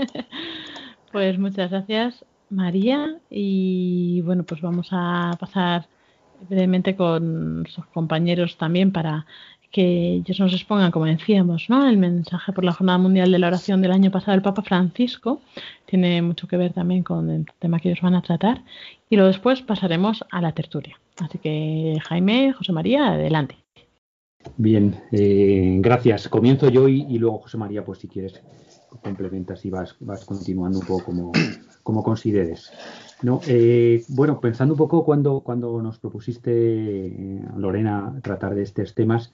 Pues 1.11 1.39
muchas 1.39 1.71
gracias, 1.71 2.25
María. 2.51 3.19
Y 3.31 4.23
bueno, 4.23 4.45
pues 4.45 4.61
vamos 4.61 4.89
a 4.91 5.37
pasar 5.39 5.87
brevemente 6.49 6.97
con 6.97 7.67
sus 7.69 7.87
compañeros 7.87 8.57
también 8.57 8.93
para 8.93 9.27
que 9.73 10.17
ellos 10.17 10.39
nos 10.39 10.53
expongan, 10.53 10.91
como 10.91 11.07
decíamos, 11.07 11.69
¿no? 11.69 11.89
el 11.89 11.97
mensaje 11.97 12.53
por 12.53 12.63
la 12.63 12.73
Jornada 12.73 12.99
Mundial 12.99 13.33
de 13.33 13.39
la 13.39 13.49
Oración 13.49 13.81
del 13.81 13.91
año 13.91 14.11
pasado 14.11 14.33
del 14.33 14.43
Papa 14.43 14.63
Francisco. 14.63 15.41
Tiene 15.87 16.21
mucho 16.21 16.47
que 16.47 16.59
ver 16.59 16.75
también 16.75 17.03
con 17.03 17.31
el 17.31 17.47
tema 17.59 17.81
que 17.81 17.89
ellos 17.89 18.03
van 18.03 18.15
a 18.15 18.23
tratar. 18.23 18.63
Y 19.09 19.17
luego 19.17 19.29
después 19.29 19.63
pasaremos 19.63 20.25
a 20.31 20.43
la 20.43 20.53
tertulia. 20.53 21.01
Así 21.19 21.39
que 21.39 21.99
Jaime, 22.07 22.53
José 22.53 22.73
María, 22.73 23.13
adelante. 23.13 23.57
Bien, 24.57 25.01
eh, 25.11 25.79
gracias. 25.81 26.29
Comienzo 26.29 26.69
yo 26.69 26.89
y, 26.89 27.19
luego 27.19 27.39
José 27.39 27.57
María, 27.57 27.85
pues 27.85 28.01
si 28.01 28.09
quieres 28.09 28.43
complementas 29.03 29.65
y 29.65 29.71
vas, 29.71 29.97
vas 30.01 30.25
continuando 30.27 30.81
un 30.81 30.87
poco 30.87 31.05
como, 31.05 31.33
como 31.83 32.03
consideres. 32.03 32.71
No, 33.23 33.41
eh, 33.47 34.05
bueno, 34.09 34.41
pensando 34.41 34.75
un 34.75 34.79
poco 34.79 35.05
cuando, 35.05 35.41
cuando 35.41 35.81
nos 35.81 35.99
propusiste, 35.99 36.51
eh, 37.07 37.43
Lorena, 37.57 38.19
tratar 38.23 38.55
de 38.55 38.63
estos 38.63 38.95
temas, 38.95 39.33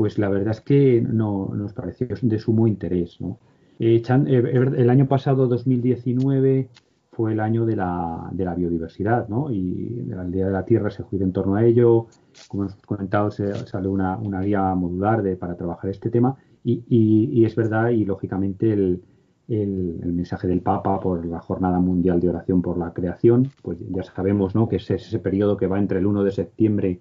pues 0.00 0.16
la 0.16 0.30
verdad 0.30 0.52
es 0.52 0.62
que 0.62 1.02
no, 1.02 1.52
nos 1.54 1.74
pareció 1.74 2.08
de 2.22 2.38
sumo 2.38 2.66
interés. 2.66 3.20
¿no? 3.20 3.38
Eh, 3.78 4.02
el 4.06 4.88
año 4.88 5.06
pasado, 5.06 5.46
2019, 5.46 6.70
fue 7.12 7.34
el 7.34 7.40
año 7.40 7.66
de 7.66 7.76
la, 7.76 8.30
de 8.32 8.46
la 8.46 8.54
biodiversidad, 8.54 9.28
¿no? 9.28 9.52
Y 9.52 10.10
el 10.10 10.32
Día 10.32 10.46
de 10.46 10.52
la 10.52 10.64
Tierra 10.64 10.90
se 10.90 11.04
gira 11.04 11.26
en 11.26 11.34
torno 11.34 11.56
a 11.56 11.66
ello. 11.66 12.06
Como 12.48 12.62
hemos 12.62 12.76
comentado, 12.76 13.30
se, 13.30 13.54
sale 13.66 13.88
una, 13.88 14.16
una 14.16 14.40
guía 14.40 14.74
modular 14.74 15.22
de, 15.22 15.36
para 15.36 15.54
trabajar 15.54 15.90
este 15.90 16.08
tema. 16.08 16.34
Y, 16.64 16.82
y, 16.88 17.44
es 17.44 17.54
verdad, 17.54 17.90
y 17.90 18.06
lógicamente 18.06 18.72
el, 18.72 19.02
el, 19.48 20.00
el, 20.02 20.12
mensaje 20.14 20.48
del 20.48 20.62
Papa 20.62 20.98
por 20.98 21.26
la 21.26 21.40
Jornada 21.40 21.78
Mundial 21.78 22.20
de 22.20 22.30
Oración 22.30 22.62
por 22.62 22.78
la 22.78 22.94
Creación, 22.94 23.50
pues 23.60 23.78
ya 23.86 24.02
sabemos, 24.02 24.54
¿no? 24.54 24.66
Que 24.66 24.76
es 24.76 24.90
ese 24.90 25.18
periodo 25.18 25.58
que 25.58 25.66
va 25.66 25.78
entre 25.78 25.98
el 25.98 26.06
1 26.06 26.24
de 26.24 26.32
septiembre 26.32 27.00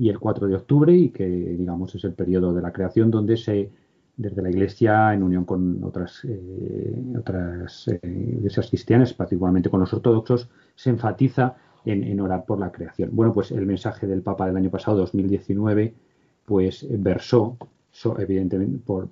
y 0.00 0.08
el 0.08 0.18
4 0.18 0.48
de 0.48 0.54
octubre 0.54 0.96
y 0.96 1.10
que, 1.10 1.26
digamos, 1.26 1.94
es 1.94 2.04
el 2.04 2.14
periodo 2.14 2.54
de 2.54 2.62
la 2.62 2.72
creación 2.72 3.10
donde 3.10 3.36
se 3.36 3.70
desde 4.16 4.40
la 4.40 4.48
Iglesia, 4.48 5.12
en 5.12 5.22
unión 5.22 5.44
con 5.44 5.84
otras, 5.84 6.24
eh, 6.24 7.02
otras 7.18 7.86
eh, 7.88 8.00
iglesias 8.38 8.68
cristianas, 8.68 9.12
particularmente 9.12 9.68
con 9.68 9.80
los 9.80 9.92
ortodoxos, 9.92 10.48
se 10.74 10.88
enfatiza 10.88 11.56
en, 11.84 12.18
orar 12.18 12.46
por 12.46 12.58
la 12.58 12.72
creación. 12.72 13.10
Bueno, 13.12 13.34
pues 13.34 13.50
el 13.50 13.66
mensaje 13.66 14.06
del 14.06 14.22
Papa 14.22 14.46
del 14.46 14.56
año 14.56 14.70
pasado, 14.70 14.96
2019, 14.98 15.94
pues 16.46 16.86
versó 16.90 17.58
evidentemente 18.18 18.78
por, 18.78 19.10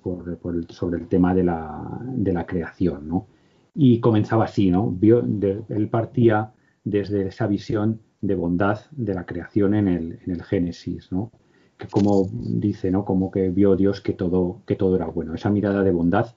sobre 0.69 0.99
el 0.99 1.07
tema 1.07 1.35
de 1.35 1.43
la, 1.43 2.01
de 2.03 2.33
la 2.33 2.47
creación, 2.47 3.07
¿no? 3.07 3.27
Y 3.75 3.99
comenzaba 3.99 4.45
así, 4.45 4.71
¿no? 4.71 4.89
Vio, 4.89 5.19
él 5.19 5.89
partía 5.89 6.51
desde 6.83 7.27
esa 7.27 7.45
visión 7.45 7.99
de 8.21 8.35
bondad 8.35 8.79
de 8.91 9.13
la 9.13 9.25
creación 9.25 9.73
en 9.73 9.87
el, 9.87 10.19
en 10.25 10.31
el 10.31 10.43
Génesis, 10.43 11.11
¿no? 11.11 11.31
que 11.79 11.87
como 11.87 12.29
dice, 12.31 12.91
¿no? 12.91 13.05
Como 13.05 13.31
que 13.31 13.49
vio 13.49 13.75
Dios 13.77 14.01
que 14.01 14.13
todo, 14.13 14.61
que 14.67 14.75
todo 14.75 14.97
era 14.97 15.05
bueno. 15.07 15.33
Esa 15.33 15.49
mirada 15.49 15.81
de 15.81 15.91
bondad 15.91 16.35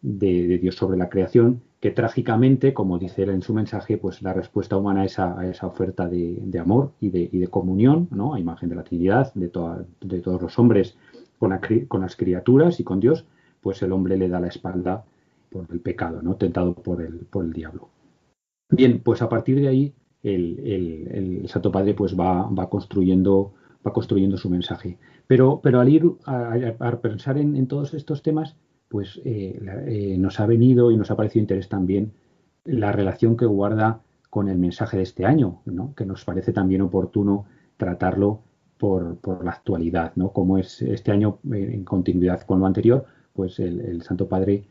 de, 0.00 0.58
Dios 0.58 0.74
sobre 0.74 0.96
la 0.96 1.10
creación, 1.10 1.60
que 1.80 1.90
trágicamente, 1.90 2.72
como 2.72 2.98
dice 2.98 3.24
él 3.24 3.30
en 3.30 3.42
su 3.42 3.52
mensaje, 3.52 3.98
pues 3.98 4.22
la 4.22 4.32
respuesta 4.32 4.78
humana 4.78 5.02
a 5.02 5.04
esa, 5.04 5.38
a 5.38 5.46
esa 5.46 5.66
oferta 5.66 6.08
de, 6.08 6.58
amor 6.58 6.92
y 6.98 7.10
de, 7.10 7.28
y 7.30 7.38
de, 7.38 7.48
comunión, 7.48 8.08
¿no? 8.10 8.34
A 8.34 8.40
imagen 8.40 8.70
de 8.70 8.74
la 8.74 8.82
Trinidad, 8.82 9.32
de, 9.34 9.50
de 10.00 10.20
todos 10.20 10.40
los 10.40 10.58
hombres 10.58 10.96
con, 11.38 11.52
con, 11.86 12.00
las 12.00 12.16
criaturas 12.16 12.80
y 12.80 12.84
con 12.84 13.00
Dios, 13.00 13.26
pues 13.60 13.82
el 13.82 13.92
hombre 13.92 14.16
le 14.16 14.30
da 14.30 14.40
la 14.40 14.48
espalda 14.48 15.04
por 15.50 15.66
el 15.70 15.80
pecado, 15.80 16.22
¿no? 16.22 16.36
Tentado 16.36 16.72
por 16.72 17.02
el, 17.02 17.26
por 17.30 17.44
el 17.44 17.52
diablo. 17.52 17.90
Bien, 18.70 19.00
pues 19.00 19.20
a 19.20 19.28
partir 19.28 19.60
de 19.60 19.68
ahí 19.68 19.92
el, 20.22 20.58
el, 20.60 21.08
el 21.42 21.48
Santo 21.48 21.72
Padre 21.72 21.94
pues 21.94 22.18
va, 22.18 22.48
va 22.48 22.68
construyendo 22.68 23.54
va 23.86 23.92
construyendo 23.92 24.36
su 24.36 24.50
mensaje. 24.50 24.98
Pero, 25.26 25.60
pero 25.62 25.80
al 25.80 25.88
ir 25.88 26.04
a, 26.26 27.00
pensar 27.00 27.38
en, 27.38 27.66
todos 27.66 27.94
estos 27.94 28.22
temas, 28.22 28.56
pues 28.88 29.20
eh, 29.24 29.60
eh, 29.86 30.16
nos 30.18 30.40
ha 30.40 30.46
venido 30.46 30.90
y 30.90 30.96
nos 30.96 31.10
ha 31.10 31.16
parecido 31.16 31.42
interés 31.42 31.68
también 31.68 32.12
la 32.64 32.92
relación 32.92 33.36
que 33.36 33.46
guarda 33.46 34.02
con 34.28 34.48
el 34.48 34.58
mensaje 34.58 34.96
de 34.96 35.02
este 35.02 35.24
año, 35.24 35.60
¿no? 35.64 35.94
que 35.94 36.04
nos 36.04 36.24
parece 36.24 36.52
también 36.52 36.82
oportuno 36.82 37.46
tratarlo 37.76 38.40
por, 38.78 39.16
por, 39.18 39.44
la 39.44 39.52
actualidad, 39.52 40.12
¿no? 40.16 40.32
Como 40.32 40.56
es 40.56 40.80
este 40.82 41.12
año 41.12 41.38
eh, 41.52 41.70
en 41.74 41.84
continuidad 41.84 42.42
con 42.42 42.60
lo 42.60 42.66
anterior, 42.66 43.04
pues 43.34 43.58
el, 43.58 44.02
Santo 44.02 44.28
Padre 44.28 44.64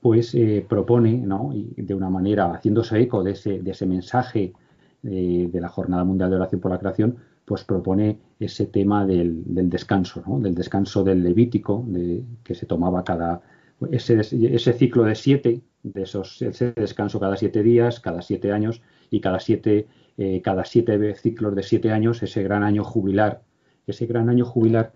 pues 0.00 0.34
propone, 0.68 1.18
¿no? 1.18 1.52
Y 1.52 1.82
de 1.82 1.94
una 1.94 2.08
manera 2.08 2.50
haciéndose 2.52 2.98
eco 2.98 3.22
de 3.22 3.32
ese, 3.32 3.60
de 3.60 3.70
ese 3.70 3.84
mensaje 3.84 4.54
de 5.02 5.60
la 5.60 5.68
Jornada 5.68 6.02
Mundial 6.04 6.30
de 6.30 6.36
Oración 6.36 6.60
por 6.62 6.70
la 6.70 6.78
Creación, 6.78 7.16
pues 7.44 7.64
propone 7.64 8.18
ese 8.40 8.66
tema 8.66 9.04
del, 9.04 9.42
descanso, 9.68 10.22
del 10.40 10.54
descanso 10.54 11.04
del 11.04 11.22
Levítico, 11.22 11.84
de, 11.86 12.24
que 12.42 12.54
se 12.54 12.64
tomaba 12.64 13.04
cada 13.04 13.42
ese, 13.90 14.20
ese 14.20 14.72
ciclo 14.72 15.04
de 15.04 15.14
siete, 15.14 15.62
de 15.82 16.02
esos, 16.02 16.40
ese 16.42 16.72
descanso 16.72 17.18
cada 17.18 17.36
siete 17.36 17.62
días, 17.62 18.00
cada 18.00 18.22
siete 18.22 18.52
años 18.52 18.82
y 19.10 19.20
cada 19.20 19.40
siete, 19.40 19.88
eh, 20.16 20.40
cada 20.42 20.64
siete 20.64 21.14
ciclos 21.14 21.54
de 21.54 21.62
siete 21.62 21.90
años, 21.90 22.22
ese 22.22 22.42
gran 22.42 22.62
año 22.62 22.84
jubilar, 22.84 23.42
ese 23.86 24.06
gran 24.06 24.28
año 24.28 24.44
jubilar 24.44 24.92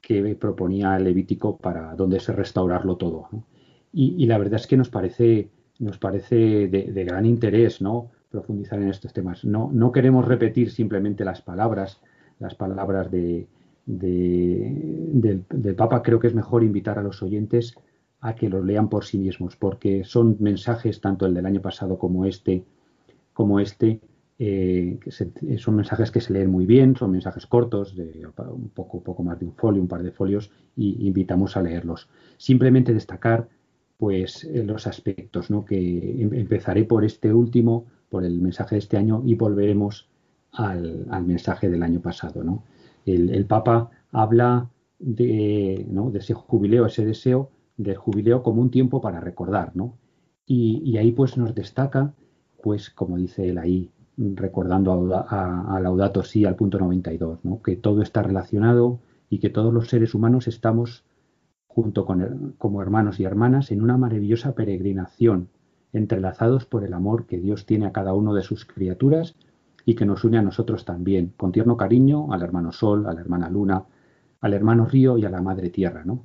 que 0.00 0.34
proponía 0.34 0.96
el 0.96 1.04
Levítico 1.04 1.56
para 1.56 1.94
donde 1.94 2.20
se 2.20 2.32
restaurarlo 2.32 2.96
todo. 2.96 3.28
Y, 3.92 4.26
la 4.26 4.38
verdad 4.38 4.60
es 4.60 4.66
que 4.66 4.76
nos 4.76 4.88
parece, 4.88 5.50
nos 5.78 5.98
parece 5.98 6.68
de, 6.68 6.92
de 6.92 7.04
gran 7.04 7.26
interés, 7.26 7.82
¿no? 7.82 8.10
profundizar 8.32 8.80
en 8.80 8.88
estos 8.88 9.12
temas. 9.12 9.44
No, 9.44 9.70
no 9.72 9.92
queremos 9.92 10.26
repetir 10.26 10.72
simplemente 10.72 11.24
las 11.24 11.42
palabras, 11.42 12.00
las 12.40 12.54
palabras 12.56 13.10
de, 13.10 13.46
del, 13.86 15.44
Papa. 15.76 16.02
Creo 16.02 16.18
que 16.18 16.26
es 16.26 16.34
mejor 16.34 16.64
invitar 16.64 16.98
a 16.98 17.02
los 17.02 17.22
oyentes 17.22 17.76
a 18.20 18.34
que 18.34 18.48
los 18.48 18.64
lean 18.64 18.88
por 18.88 19.04
sí 19.04 19.18
mismos, 19.18 19.56
porque 19.56 20.02
son 20.04 20.36
mensajes, 20.40 21.00
tanto 21.00 21.26
el 21.26 21.34
del 21.34 21.46
año 21.46 21.60
pasado 21.60 21.98
como 21.98 22.24
este, 22.24 22.64
como 23.32 23.60
este, 23.60 24.00
eh, 24.38 24.98
que 25.00 25.10
son 25.58 25.76
mensajes 25.76 26.10
que 26.10 26.20
se 26.20 26.32
leen 26.32 26.50
muy 26.50 26.64
bien, 26.64 26.96
son 26.96 27.10
mensajes 27.10 27.46
cortos, 27.46 27.94
de 27.96 28.26
un 28.50 28.70
poco, 28.70 29.02
poco 29.02 29.22
más 29.22 29.38
de 29.38 29.46
un 29.46 29.54
folio, 29.54 29.82
un 29.82 29.88
par 29.88 30.02
de 30.02 30.12
folios, 30.12 30.50
y 30.76 31.06
invitamos 31.06 31.56
a 31.56 31.62
leerlos. 31.62 32.08
Simplemente 32.38 32.94
destacar 32.94 33.48
pues 33.96 34.44
eh, 34.44 34.64
los 34.64 34.86
aspectos, 34.86 35.50
¿no? 35.50 35.64
que 35.64 36.22
em, 36.22 36.34
empezaré 36.34 36.84
por 36.84 37.04
este 37.04 37.32
último, 37.32 37.86
por 38.08 38.24
el 38.24 38.40
mensaje 38.40 38.74
de 38.74 38.80
este 38.80 38.96
año 38.96 39.22
y 39.24 39.34
volveremos 39.34 40.08
al, 40.52 41.06
mensaje 41.24 41.68
del 41.68 41.82
año 41.82 42.00
pasado. 42.00 42.44
¿no? 42.44 42.64
El, 43.06 43.46
Papa 43.46 43.90
habla 44.10 44.68
de, 44.98 45.86
de, 45.88 46.18
ese 46.18 46.34
jubileo, 46.34 46.86
ese 46.86 47.04
deseo 47.04 47.50
del 47.76 47.96
jubileo 47.96 48.42
como 48.42 48.60
un 48.60 48.70
tiempo 48.70 49.00
para 49.00 49.20
recordar. 49.20 49.74
¿no? 49.74 49.96
Y, 50.46 50.96
ahí 50.98 51.12
pues 51.12 51.36
nos 51.36 51.54
destaca, 51.54 52.12
pues 52.62 52.90
como 52.90 53.16
dice 53.16 53.48
él 53.48 53.58
ahí, 53.58 53.90
recordando 54.16 55.14
a, 55.14 55.76
a, 55.76 55.80
Laudato 55.80 56.22
Si 56.22 56.44
al 56.44 56.56
punto 56.56 56.78
92, 56.78 57.44
¿no? 57.44 57.62
que 57.62 57.76
todo 57.76 58.02
está 58.02 58.22
relacionado 58.22 59.00
y 59.30 59.38
que 59.38 59.48
todos 59.48 59.72
los 59.72 59.88
seres 59.88 60.14
humanos 60.14 60.48
estamos 60.48 61.04
junto 61.74 62.04
con 62.04 62.54
como 62.58 62.82
hermanos 62.82 63.18
y 63.18 63.24
hermanas 63.24 63.70
en 63.70 63.80
una 63.80 63.96
maravillosa 63.96 64.54
peregrinación 64.54 65.48
entrelazados 65.94 66.66
por 66.66 66.84
el 66.84 66.92
amor 66.92 67.26
que 67.26 67.38
Dios 67.38 67.64
tiene 67.64 67.86
a 67.86 67.92
cada 67.92 68.12
uno 68.12 68.34
de 68.34 68.42
sus 68.42 68.66
criaturas 68.66 69.34
y 69.86 69.94
que 69.94 70.04
nos 70.04 70.24
une 70.24 70.38
a 70.38 70.42
nosotros 70.42 70.84
también, 70.84 71.32
con 71.36 71.50
tierno 71.50 71.76
cariño 71.76 72.32
al 72.32 72.42
hermano 72.42 72.72
Sol, 72.72 73.06
a 73.06 73.14
la 73.14 73.20
hermana 73.20 73.48
Luna, 73.48 73.84
al 74.40 74.52
hermano 74.52 74.86
Río 74.86 75.16
y 75.16 75.24
a 75.24 75.30
la 75.30 75.40
Madre 75.40 75.70
Tierra, 75.70 76.04
¿no? 76.04 76.24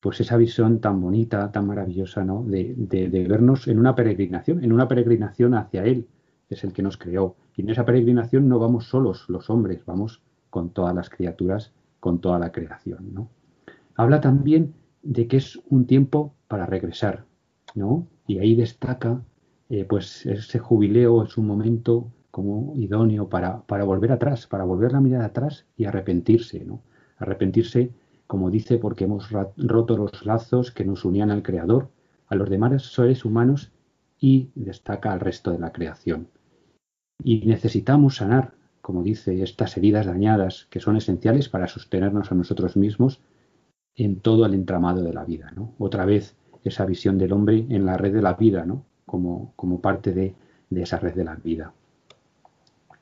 Pues 0.00 0.20
esa 0.20 0.36
visión 0.36 0.80
tan 0.80 1.00
bonita, 1.00 1.50
tan 1.52 1.66
maravillosa, 1.66 2.24
¿no? 2.24 2.44
De, 2.44 2.74
vernos 3.28 3.68
en 3.68 3.78
una 3.78 3.94
peregrinación, 3.94 4.62
en 4.62 4.72
una 4.72 4.88
peregrinación 4.88 5.54
hacia 5.54 5.84
Él, 5.84 6.06
que 6.48 6.54
es 6.54 6.64
el 6.64 6.72
que 6.72 6.82
nos 6.82 6.98
creó. 6.98 7.36
Y 7.56 7.62
en 7.62 7.70
esa 7.70 7.84
peregrinación 7.84 8.48
no 8.48 8.58
vamos 8.58 8.88
solos 8.88 9.24
los 9.28 9.48
hombres, 9.48 9.84
vamos 9.86 10.22
con 10.50 10.70
todas 10.70 10.94
las 10.94 11.08
criaturas, 11.08 11.72
con 12.00 12.20
toda 12.20 12.38
la 12.38 12.52
creación, 12.52 13.14
¿no? 13.14 13.30
Habla 13.94 14.20
también 14.20 14.74
de 15.02 15.26
que 15.28 15.38
es 15.38 15.60
un 15.68 15.86
tiempo 15.86 16.34
para 16.48 16.66
regresar, 16.66 17.24
¿no? 17.74 18.06
y 18.26 18.38
ahí 18.38 18.54
destaca 18.54 19.22
eh, 19.68 19.86
pues 19.86 20.26
ese 20.26 20.58
jubileo 20.58 21.24
es 21.24 21.38
un 21.38 21.46
momento 21.46 22.12
como 22.30 22.74
idóneo 22.76 23.30
para, 23.30 23.62
para, 23.62 23.84
volver 23.84 24.12
atrás, 24.12 24.46
para 24.46 24.64
volver 24.64 24.92
la 24.92 25.00
mirada 25.00 25.24
atrás 25.24 25.66
y 25.78 25.86
arrepentirse, 25.86 26.62
¿no? 26.64 26.82
Arrepentirse, 27.16 27.90
como 28.26 28.50
dice, 28.50 28.76
porque 28.76 29.04
hemos 29.04 29.30
roto 29.56 29.96
los 29.96 30.26
lazos 30.26 30.72
que 30.72 30.84
nos 30.84 31.06
unían 31.06 31.30
al 31.30 31.42
Creador, 31.42 31.88
a 32.26 32.34
los 32.34 32.50
demás 32.50 32.82
seres 32.92 33.24
humanos 33.24 33.72
y 34.20 34.50
destaca 34.54 35.10
al 35.10 35.20
resto 35.20 35.52
de 35.52 35.58
la 35.58 35.72
creación. 35.72 36.28
Y 37.24 37.46
necesitamos 37.46 38.16
sanar, 38.16 38.52
como 38.82 39.02
dice, 39.02 39.42
estas 39.42 39.78
heridas 39.78 40.04
dañadas 40.04 40.66
que 40.68 40.80
son 40.80 40.96
esenciales 40.96 41.48
para 41.48 41.66
sostenernos 41.66 42.30
a 42.30 42.34
nosotros 42.34 42.76
mismos 42.76 43.22
en 43.96 44.20
todo 44.20 44.46
el 44.46 44.54
entramado 44.54 45.02
de 45.02 45.12
la 45.12 45.24
vida. 45.24 45.52
¿no? 45.54 45.74
Otra 45.78 46.04
vez 46.04 46.36
esa 46.64 46.86
visión 46.86 47.18
del 47.18 47.32
hombre 47.32 47.66
en 47.68 47.86
la 47.86 47.96
red 47.96 48.12
de 48.12 48.22
la 48.22 48.34
vida, 48.34 48.64
¿no? 48.64 48.84
como, 49.06 49.52
como 49.56 49.80
parte 49.80 50.12
de, 50.12 50.34
esa 50.70 50.98
red 50.98 51.14
de 51.14 51.24
la 51.24 51.36
vida. 51.36 51.74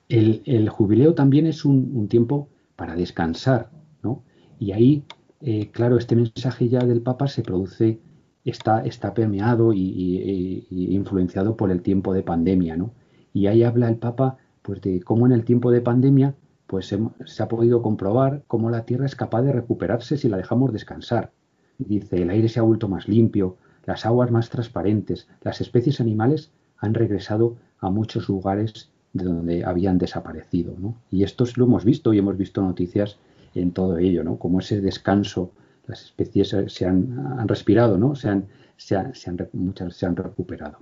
El, 0.09 0.68
jubileo 0.68 1.14
también 1.14 1.47
es 1.47 1.64
un, 1.64 2.09
tiempo 2.09 2.49
para 2.74 2.97
descansar, 2.97 3.70
¿no? 4.03 4.24
Y 4.59 4.72
ahí, 4.72 5.05
eh, 5.41 5.70
claro, 5.70 5.99
este 5.99 6.16
mensaje 6.16 6.68
ya 6.68 6.80
del 6.80 7.01
Papa 7.01 7.28
se 7.28 7.43
produce, 7.43 8.01
está, 8.45 8.84
está 8.84 9.14
permeado 9.14 9.72
y, 9.72 10.66
influenciado 10.70 11.57
por 11.57 11.70
el 11.70 11.80
tiempo 11.82 12.12
de 12.12 12.24
pandemia, 12.24 12.76
¿no? 12.76 12.93
Y 13.32 13.47
ahí 13.47 13.62
habla 13.62 13.88
el 13.88 13.99
Papa, 13.99 14.38
pues, 14.62 14.80
de 14.80 15.01
cómo 15.03 15.26
en 15.26 15.32
el 15.32 15.45
tiempo 15.45 15.70
de 15.70 15.80
pandemia, 15.80 16.34
pues 16.71 16.97
se 17.25 17.43
ha 17.43 17.49
podido 17.49 17.83
comprobar 17.83 18.45
cómo 18.47 18.71
la 18.71 18.85
Tierra 18.85 19.05
es 19.05 19.16
capaz 19.16 19.43
de 19.43 19.51
recuperarse 19.51 20.16
si 20.16 20.29
la 20.29 20.37
dejamos 20.37 20.73
descansar. 20.73 21.33
Dice, 21.79 22.23
el 22.23 22.31
aire 22.31 22.49
se 22.49 22.61
ha 22.61 22.62
vuelto 22.62 22.87
más 22.87 23.09
limpio, 23.09 23.57
las 23.87 24.07
aguas 24.07 24.31
más 24.31 24.51
transparentes, 24.51 25.27
las 25.43 25.61
especies 25.61 26.01
animales 26.01 26.53
han 26.79 26.95
regresado 26.95 27.57
a 27.81 27.91
muchos 27.91 28.29
lugares 28.29 28.89
de 29.12 29.25
donde 29.25 29.64
habían 29.64 29.99
desaparecido. 29.99 30.77
¿no? 30.79 30.95
Y 31.11 31.25
esto 31.25 31.45
lo 31.57 31.64
hemos 31.64 31.85
visto 31.85 32.14
y 32.14 32.18
hemos 32.18 32.37
visto 32.37 32.62
noticias 32.62 33.18
en 33.57 33.73
todo 33.73 33.99
ello, 33.99 34.23
¿no? 34.23 34.39
como 34.39 34.61
ese 34.61 34.81
descanso, 34.81 35.51
las 35.89 36.05
especies 36.05 36.55
se 36.68 36.87
han, 36.87 37.49
respirado, 37.49 37.99
¿no? 37.99 38.14
se 38.14 38.29
han, 38.29 38.47
se 38.77 38.95
han, 38.95 39.12
muchas 39.55 39.97
se 39.97 40.07
han 40.07 40.14
recuperado. 40.14 40.79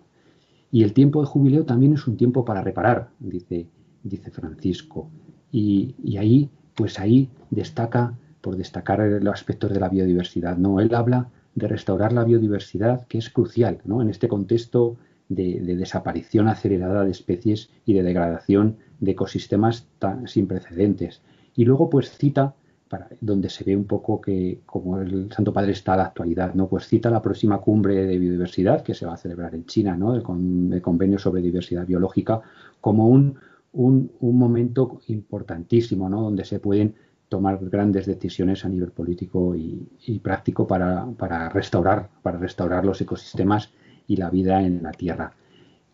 Y 0.70 0.82
el 0.82 0.92
tiempo 0.92 1.22
de 1.22 1.28
jubileo 1.28 1.64
también 1.64 1.94
es 1.94 2.06
un 2.06 2.18
tiempo 2.18 2.44
para 2.44 2.60
reparar, 2.60 3.08
dice, 3.20 3.68
dice 4.02 4.30
Francisco. 4.30 5.08
Y, 5.50 6.16
ahí, 6.18 6.50
pues 6.74 6.98
ahí 6.98 7.28
destaca, 7.50 8.14
por 8.40 8.56
destacar 8.56 9.00
los 9.00 9.34
aspectos 9.34 9.72
de 9.72 9.80
la 9.80 9.88
biodiversidad, 9.88 10.56
¿no? 10.56 10.80
Él 10.80 10.94
habla 10.94 11.28
de 11.54 11.68
restaurar 11.68 12.12
la 12.12 12.24
biodiversidad, 12.24 13.06
que 13.06 13.18
es 13.18 13.30
crucial, 13.30 13.78
¿no? 13.84 14.00
En 14.00 14.10
este 14.10 14.28
contexto 14.28 14.96
de, 15.28 15.60
desaparición 15.60 16.48
acelerada 16.48 17.04
de 17.04 17.10
especies 17.10 17.70
y 17.84 17.94
de 17.94 18.02
degradación 18.02 18.76
de 19.00 19.12
ecosistemas 19.12 19.86
sin 20.26 20.46
precedentes. 20.46 21.20
Y 21.54 21.64
luego, 21.64 21.90
pues 21.90 22.10
cita 22.16 22.54
para, 22.88 23.08
donde 23.20 23.50
se 23.50 23.64
ve 23.64 23.76
un 23.76 23.84
poco 23.84 24.20
que 24.20 24.60
como 24.64 24.98
el 24.98 25.30
Santo 25.32 25.52
Padre 25.52 25.72
está 25.72 25.94
a 25.94 25.96
la 25.98 26.04
actualidad, 26.06 26.54
¿no? 26.54 26.68
Pues 26.68 26.86
cita 26.86 27.10
la 27.10 27.22
próxima 27.22 27.58
cumbre 27.58 28.06
de 28.06 28.18
biodiversidad 28.18 28.82
que 28.82 28.94
se 28.94 29.06
va 29.06 29.14
a 29.14 29.18
celebrar 29.18 29.54
en 29.54 29.66
China, 29.66 29.96
¿no? 29.96 30.14
El, 30.14 30.22
convenio 30.22 31.18
sobre 31.18 31.42
diversidad 31.42 31.86
biológica, 31.86 32.40
como 32.80 33.08
un, 33.08 33.36
un, 33.78 34.10
momento 34.20 35.00
importantísimo, 35.06 36.08
¿no? 36.08 36.22
Donde 36.22 36.44
se 36.44 36.58
pueden 36.58 36.94
tomar 37.28 37.58
grandes 37.68 38.06
decisiones 38.06 38.64
a 38.64 38.68
nivel 38.68 38.90
político 38.90 39.54
y, 39.54 40.18
práctico 40.20 40.66
para, 40.66 41.06
para, 41.16 41.48
restaurar, 41.48 42.08
para 42.22 42.38
restaurar 42.38 42.84
los 42.84 43.00
ecosistemas 43.00 43.72
y 44.06 44.16
la 44.16 44.30
vida 44.30 44.62
en 44.62 44.82
la 44.82 44.92
tierra. 44.92 45.32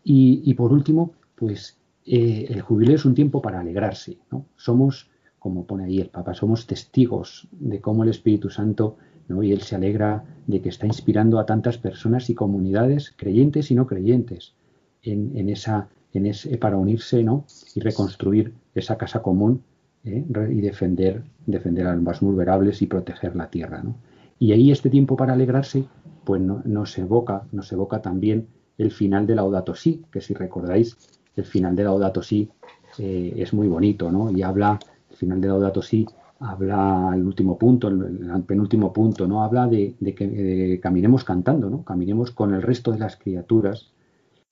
Y, 0.03 0.53
por 0.53 0.71
último, 0.71 1.13
pues 1.35 1.77
eh, 2.05 2.45
el 2.49 2.61
jubileo 2.61 2.95
es 2.95 3.05
un 3.05 3.15
tiempo 3.15 3.41
para 3.41 3.59
alegrarse, 3.59 4.17
¿no? 4.31 4.45
Somos 4.55 5.09
como 5.45 5.67
pone 5.67 5.83
ahí 5.83 5.99
el 5.99 6.09
Papa, 6.09 6.33
somos 6.33 6.65
testigos 6.65 7.47
de 7.51 7.79
cómo 7.79 8.01
el 8.01 8.09
Espíritu 8.09 8.49
Santo, 8.49 8.97
¿no? 9.27 9.43
y 9.43 9.51
Él 9.51 9.61
se 9.61 9.75
alegra 9.75 10.23
de 10.47 10.59
que 10.59 10.69
está 10.69 10.87
inspirando 10.87 11.37
a 11.37 11.45
tantas 11.45 11.77
personas 11.77 12.31
y 12.31 12.33
comunidades, 12.33 13.13
creyentes 13.15 13.69
y 13.69 13.75
no 13.75 13.85
creyentes, 13.85 14.55
en, 15.03 15.47
esa, 15.49 15.87
ese, 16.23 16.57
para 16.57 16.77
unirse 16.77 17.23
¿no? 17.23 17.45
y 17.73 17.79
reconstruir 17.79 18.53
esa 18.73 18.97
casa 18.97 19.21
común 19.21 19.61
¿eh? 20.03 20.23
y 20.49 20.61
defender, 20.61 21.23
defender 21.45 21.87
a 21.87 21.95
los 21.95 22.03
más 22.03 22.19
vulnerables 22.21 22.81
y 22.81 22.87
proteger 22.87 23.35
la 23.35 23.49
tierra. 23.49 23.81
¿no? 23.83 23.95
Y 24.39 24.51
ahí 24.51 24.71
este 24.71 24.89
tiempo 24.89 25.15
para 25.15 25.33
alegrarse, 25.33 25.85
pues 26.23 26.41
no, 26.41 26.61
nos, 26.65 26.97
evoca, 26.97 27.43
nos 27.51 27.71
evoca 27.71 28.01
también 28.01 28.47
el 28.77 28.91
final 28.91 29.25
de 29.25 29.35
Laudato 29.35 29.75
Si, 29.75 30.03
que 30.11 30.21
si 30.21 30.33
recordáis, 30.33 30.97
el 31.35 31.45
final 31.45 31.75
de 31.75 31.83
Laudato 31.83 32.21
Si 32.21 32.49
eh, 32.97 33.33
es 33.37 33.53
muy 33.53 33.67
bonito, 33.67 34.11
¿no? 34.11 34.31
Y 34.31 34.41
habla 34.41 34.79
final 35.15 35.39
de 35.41 35.47
Laudato 35.47 35.81
Si 35.81 36.05
habla 36.39 37.11
el 37.15 37.25
último 37.25 37.57
punto, 37.57 37.87
el, 37.87 38.43
penúltimo 38.45 38.91
punto, 38.91 39.27
¿no? 39.27 39.43
Habla 39.43 39.67
de, 39.67 39.95
que 40.15 40.79
caminemos 40.81 41.23
cantando, 41.23 41.69
¿no? 41.69 41.83
Caminemos 41.83 42.31
con 42.31 42.53
el 42.53 42.61
resto 42.61 42.91
de 42.91 42.99
las 42.99 43.15
criaturas, 43.15 43.91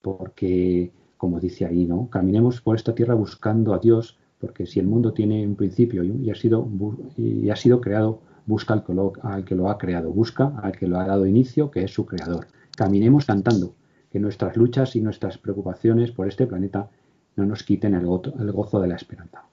porque, 0.02 0.92
como 1.24 1.40
dice 1.40 1.66
ahí, 1.66 1.86
¿no? 1.86 2.10
Caminemos 2.10 2.60
por 2.60 2.76
esta 2.76 2.94
tierra 2.94 3.14
buscando 3.14 3.74
a 3.74 3.80
Dios, 3.80 4.18
porque 4.42 4.66
si 4.66 4.82
el 4.82 4.88
mundo 4.88 5.14
tiene 5.14 5.48
un 5.48 5.56
principio 5.56 6.04
y, 6.04 6.30
ha, 6.30 6.36
sido, 6.36 6.68
y 7.16 7.50
ha 7.50 7.56
sido 7.56 7.80
creado, 7.80 8.20
busca 8.46 8.74
al 8.74 8.84
que, 8.84 8.94
lo, 8.94 9.14
al 9.22 9.46
que 9.46 9.56
lo 9.56 9.70
ha 9.70 9.78
creado, 9.78 10.12
busca 10.12 10.52
al 10.62 10.74
que 10.74 10.86
lo 10.86 11.00
ha 11.00 11.08
dado 11.08 11.26
inicio, 11.26 11.72
que 11.72 11.86
es 11.86 11.94
su 11.94 12.06
creador. 12.06 12.48
Caminemos 12.76 13.24
cantando, 13.26 13.74
que 14.12 14.20
nuestras 14.20 14.58
luchas 14.58 14.98
y 14.98 15.00
nuestras 15.00 15.38
preocupaciones 15.38 16.12
por 16.12 16.28
este 16.28 16.46
planeta 16.46 16.90
no 17.38 17.46
nos 17.46 17.64
quiten 17.64 17.94
el 17.94 18.06
gozo 18.06 18.82
de 18.82 18.88
la 18.90 18.96
esperanza. 18.98 19.44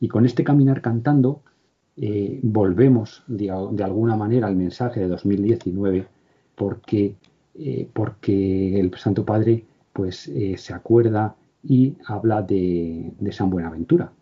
Y 0.00 0.08
con 0.08 0.26
este 0.26 0.44
caminar 0.44 0.82
cantando 0.82 1.40
eh, 1.96 2.38
volvemos 2.42 3.22
de, 3.28 3.50
alguna 3.50 4.14
manera 4.14 4.46
al 4.46 4.56
mensaje 4.56 5.00
de 5.00 5.08
2019 5.08 6.06
porque, 6.54 7.14
eh, 7.54 7.88
porque 7.94 8.78
el 8.78 8.92
Santo 8.98 9.24
Padre 9.24 9.64
pues, 9.94 10.28
eh, 10.28 10.56
se 10.58 10.74
acuerda 10.74 11.36
y 11.62 11.96
habla 12.06 12.42
de, 12.42 13.14
San 13.30 13.48
Buenaventura. 13.48 14.12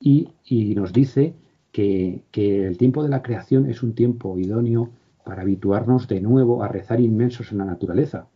Y, 0.00 0.28
nos 0.74 0.92
dice 0.92 1.34
que, 1.72 2.22
el 2.32 2.78
tiempo 2.78 3.02
de 3.02 3.08
la 3.08 3.22
creación 3.22 3.68
es 3.68 3.82
un 3.82 3.94
tiempo 3.94 4.38
idóneo 4.38 4.90
para 5.24 5.42
habituarnos 5.42 6.06
de 6.08 6.20
nuevo 6.20 6.62
a 6.62 6.68
rezar 6.68 7.00
inmensos 7.00 7.50
en 7.50 7.58
la 7.58 7.64
naturaleza, 7.64 8.28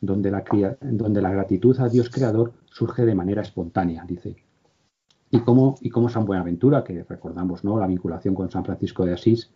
donde 0.00 0.30
la, 0.30 0.44
donde 0.80 1.22
la 1.22 1.30
gratitud 1.30 1.78
a 1.80 1.88
Dios 1.88 2.10
Creador 2.10 2.52
surge 2.66 3.04
de 3.04 3.14
manera 3.14 3.42
espontánea, 3.42 4.04
dice. 4.06 4.36
Y 5.30 5.40
como, 5.40 5.76
y 5.80 5.88
como 5.88 6.10
San 6.10 6.26
Buenaventura, 6.26 6.84
que 6.84 7.04
recordamos 7.04 7.64
¿no? 7.64 7.78
la 7.78 7.86
vinculación 7.86 8.34
con 8.34 8.50
San 8.50 8.64
Francisco 8.64 9.06
de 9.06 9.14
Asís, 9.14 9.50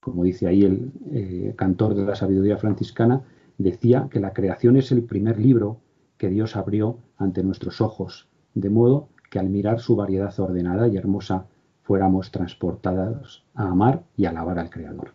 como 0.00 0.24
dice 0.24 0.48
ahí 0.48 0.64
el 0.64 0.90
eh, 1.12 1.54
cantor 1.56 1.94
de 1.94 2.04
la 2.04 2.16
sabiduría 2.16 2.56
franciscana, 2.56 3.22
decía 3.58 4.08
que 4.10 4.18
la 4.18 4.32
creación 4.32 4.76
es 4.76 4.90
el 4.90 5.04
primer 5.04 5.38
libro 5.38 5.78
que 6.20 6.28
Dios 6.28 6.54
abrió 6.54 6.98
ante 7.16 7.42
nuestros 7.42 7.80
ojos, 7.80 8.28
de 8.52 8.68
modo 8.68 9.08
que 9.30 9.38
al 9.38 9.48
mirar 9.48 9.80
su 9.80 9.96
variedad 9.96 10.38
ordenada 10.38 10.86
y 10.86 10.98
hermosa 10.98 11.46
fuéramos 11.82 12.30
transportados 12.30 13.42
a 13.54 13.68
amar 13.68 14.02
y 14.18 14.26
alabar 14.26 14.58
al 14.58 14.68
Creador. 14.68 15.12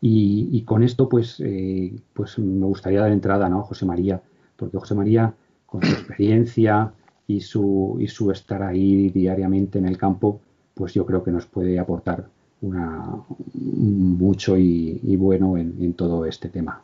Y, 0.00 0.62
con 0.62 0.84
esto, 0.84 1.08
pues, 1.08 1.40
eh, 1.40 1.92
pues 2.12 2.38
me 2.38 2.66
gustaría 2.66 3.00
dar 3.00 3.10
entrada 3.10 3.48
¿no? 3.48 3.60
a 3.60 3.64
José 3.64 3.84
María, 3.84 4.22
porque 4.54 4.78
José 4.78 4.94
María, 4.94 5.34
con 5.66 5.82
su 5.82 5.92
experiencia, 5.92 6.92
y 7.28 7.40
su, 7.40 7.96
y 8.00 8.08
su 8.08 8.30
estar 8.30 8.62
ahí 8.62 9.10
diariamente 9.10 9.78
en 9.78 9.86
el 9.86 9.98
campo, 9.98 10.40
pues 10.74 10.94
yo 10.94 11.04
creo 11.04 11.22
que 11.22 11.30
nos 11.30 11.46
puede 11.46 11.78
aportar 11.78 12.26
una, 12.62 13.24
mucho 13.54 14.56
y, 14.56 15.16
bueno 15.16 15.58
en, 15.58 15.92
todo 15.94 16.24
este 16.24 16.48
tema. 16.48 16.80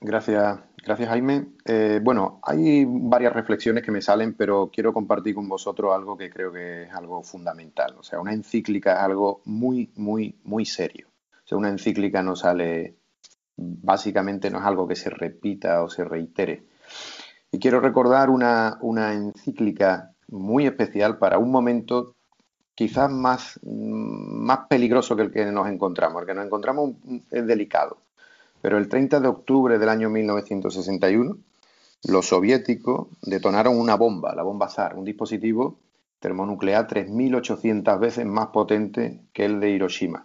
Gracias, 0.00 0.60
gracias 0.82 1.08
Jaime. 1.08 1.46
Eh, 1.64 2.00
bueno, 2.02 2.40
hay 2.42 2.84
varias 2.86 3.32
reflexiones 3.32 3.84
que 3.84 3.90
me 3.90 4.02
salen, 4.02 4.34
pero 4.34 4.70
quiero 4.72 4.92
compartir 4.92 5.34
con 5.34 5.48
vosotros 5.48 5.94
algo 5.94 6.16
que 6.16 6.30
creo 6.30 6.52
que 6.52 6.84
es 6.84 6.92
algo 6.92 7.22
fundamental. 7.22 7.94
O 7.98 8.02
sea, 8.02 8.20
una 8.20 8.32
encíclica 8.32 8.94
es 8.94 9.00
algo 9.00 9.42
muy, 9.44 9.90
muy, 9.96 10.38
muy 10.44 10.64
serio. 10.64 11.08
O 11.44 11.46
sea, 11.46 11.58
una 11.58 11.68
encíclica 11.68 12.22
no 12.22 12.36
sale, 12.36 12.96
básicamente 13.56 14.50
no 14.50 14.58
es 14.58 14.64
algo 14.64 14.86
que 14.86 14.96
se 14.96 15.10
repita 15.10 15.82
o 15.82 15.88
se 15.88 16.04
reitere. 16.04 16.64
Y 17.50 17.58
quiero 17.58 17.80
recordar 17.80 18.30
una, 18.30 18.78
encíclica 19.12 20.14
muy 20.28 20.66
especial 20.66 21.18
para 21.18 21.38
un 21.38 21.50
momento 21.50 22.14
quizás 22.74 23.10
más, 23.10 23.60
más 23.62 24.60
peligroso 24.68 25.14
que 25.14 25.22
el 25.22 25.30
que 25.30 25.44
nos 25.46 25.68
encontramos. 25.68 26.22
El 26.22 26.26
que 26.26 26.34
nos 26.34 26.46
encontramos 26.46 26.92
es 27.30 27.46
delicado. 27.46 27.98
Pero 28.62 28.78
el 28.78 28.88
30 28.88 29.20
de 29.20 29.28
octubre 29.28 29.78
del 29.78 29.88
año 29.90 30.08
1961, 30.08 31.36
los 32.04 32.26
soviéticos 32.26 33.08
detonaron 33.20 33.78
una 33.78 33.96
bomba, 33.96 34.34
la 34.34 34.42
bomba 34.42 34.68
ZAR, 34.68 34.96
un 34.96 35.04
dispositivo 35.04 35.78
termonuclear 36.20 36.86
3.800 36.86 37.98
veces 37.98 38.24
más 38.24 38.46
potente 38.46 39.20
que 39.32 39.44
el 39.44 39.60
de 39.60 39.70
Hiroshima. 39.70 40.24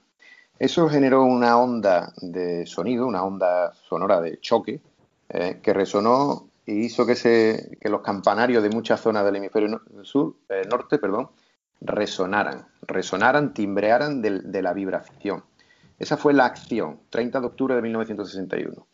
Eso 0.60 0.88
generó 0.88 1.24
una 1.24 1.58
onda 1.58 2.14
de 2.22 2.66
sonido, 2.66 3.08
una 3.08 3.24
onda 3.24 3.74
sonora 3.74 4.22
de 4.22 4.40
choque, 4.40 4.80
eh, 5.30 5.60
que 5.62 5.74
resonó 5.74 6.48
y 6.66 6.86
hizo 6.86 7.06
que, 7.06 7.16
se, 7.16 7.78
los 7.82 8.02
campanarios 8.02 8.64
de 8.64 8.70
muchas 8.70 9.02
zonas 9.02 9.26
del 9.26 9.38
hemisferio 9.38 9.82
sur, 10.04 10.36
eh, 10.50 10.64
norte 10.70 11.00
perdón, 11.00 11.30
resonaran, 11.82 12.68
resonaran, 12.82 13.54
timbrearan 13.54 14.22
de, 14.22 14.62
la 14.62 14.74
vibración. 14.74 15.44
Esa 15.98 16.18
fue 16.18 16.34
la 16.34 16.46
acción, 16.46 17.00
30 17.10 17.40
de 17.40 17.48
octubre 17.48 17.76
de 17.76 17.82
1961. 17.82 18.88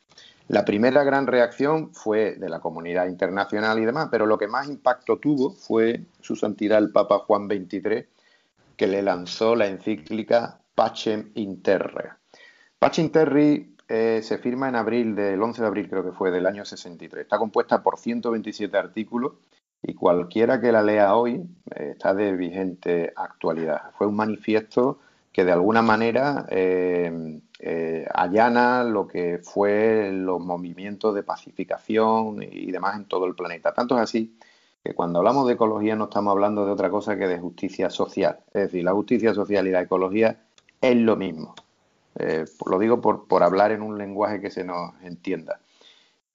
La 0.50 0.66
primera 0.66 1.04
gran 1.04 1.28
reacción 1.28 1.94
fue 1.94 2.36
de 2.36 2.50
la 2.50 2.60
comunidad 2.60 3.08
internacional 3.08 3.80
y 3.80 3.86
demás, 3.86 4.10
pero 4.12 4.26
lo 4.26 4.38
que 4.38 4.48
más 4.48 4.68
impacto 4.68 5.18
tuvo 5.18 5.52
fue 5.52 6.06
su 6.22 6.36
santidad 6.36 6.80
el 6.80 6.92
Papa 6.92 7.20
Juan 7.20 7.48
XXIII, 7.48 8.08
que 8.76 8.88
le 8.88 9.02
lanzó 9.02 9.56
la 9.56 9.68
encíclica 9.68 10.60
Pacem 10.76 11.32
Interre. 11.36 12.12
Pacem 12.80 13.06
Interre 13.06 13.70
eh, 13.88 14.22
se 14.22 14.38
firma 14.38 14.68
en 14.68 14.76
abril 14.76 15.16
del 15.16 15.42
11 15.42 15.62
de 15.62 15.68
abril, 15.68 15.90
creo 15.90 16.04
que 16.04 16.12
fue, 16.12 16.32
del 16.32 16.46
año 16.46 16.66
63. 16.66 17.24
Está 17.24 17.38
compuesta 17.38 17.82
por 17.82 17.98
127 17.98 18.76
artículos 18.78 19.34
y 19.82 19.94
cualquiera 19.94 20.60
que 20.60 20.72
la 20.72 20.82
lea 20.82 21.16
hoy 21.16 21.46
eh, 21.76 21.92
está 21.92 22.14
de 22.14 22.34
vigente 22.34 23.14
actualidad. 23.16 23.92
Fue 23.98 24.08
un 24.08 24.16
manifiesto 24.16 25.00
que 25.34 25.44
de 25.44 25.52
alguna 25.52 25.82
manera 25.82 26.46
eh, 26.50 28.08
allana 28.14 28.84
lo 28.84 29.08
que 29.08 29.40
fue 29.40 30.12
los 30.14 30.40
movimientos 30.40 31.16
de 31.16 31.24
pacificación 31.24 32.44
y 32.44 32.72
demás 32.72 32.96
en 32.96 33.06
todo 33.06 33.26
el 33.26 33.36
planeta. 33.36 33.74
Tanto 33.74 33.96
es 33.96 34.02
así 34.02 34.38
que 34.84 34.94
cuando 34.94 35.20
hablamos 35.20 35.48
de 35.48 35.54
ecología 35.54 35.96
no 35.96 36.06
estamos 36.06 36.32
hablando 36.32 36.66
de 36.66 36.72
otra 36.72 36.90
cosa 36.90 37.18
que 37.18 37.28
de 37.28 37.40
justicia 37.40 37.90
social. 37.90 38.40
Es 38.48 38.64
decir, 38.64 38.84
la 38.84 38.94
justicia 38.94 39.34
social 39.34 39.68
y 39.68 39.72
la 39.72 39.82
ecología 39.82 40.44
es 40.82 40.98
lo 40.98 41.16
mismo. 41.16 41.56
Eh, 42.20 42.46
lo 42.70 42.78
digo 42.78 43.02
por, 43.02 43.28
por 43.28 43.44
hablar 43.44 43.72
en 43.72 43.82
un 43.82 43.98
lenguaje 43.98 44.40
que 44.40 44.52
se 44.52 44.64
nos 44.64 44.94
entienda. 45.02 45.60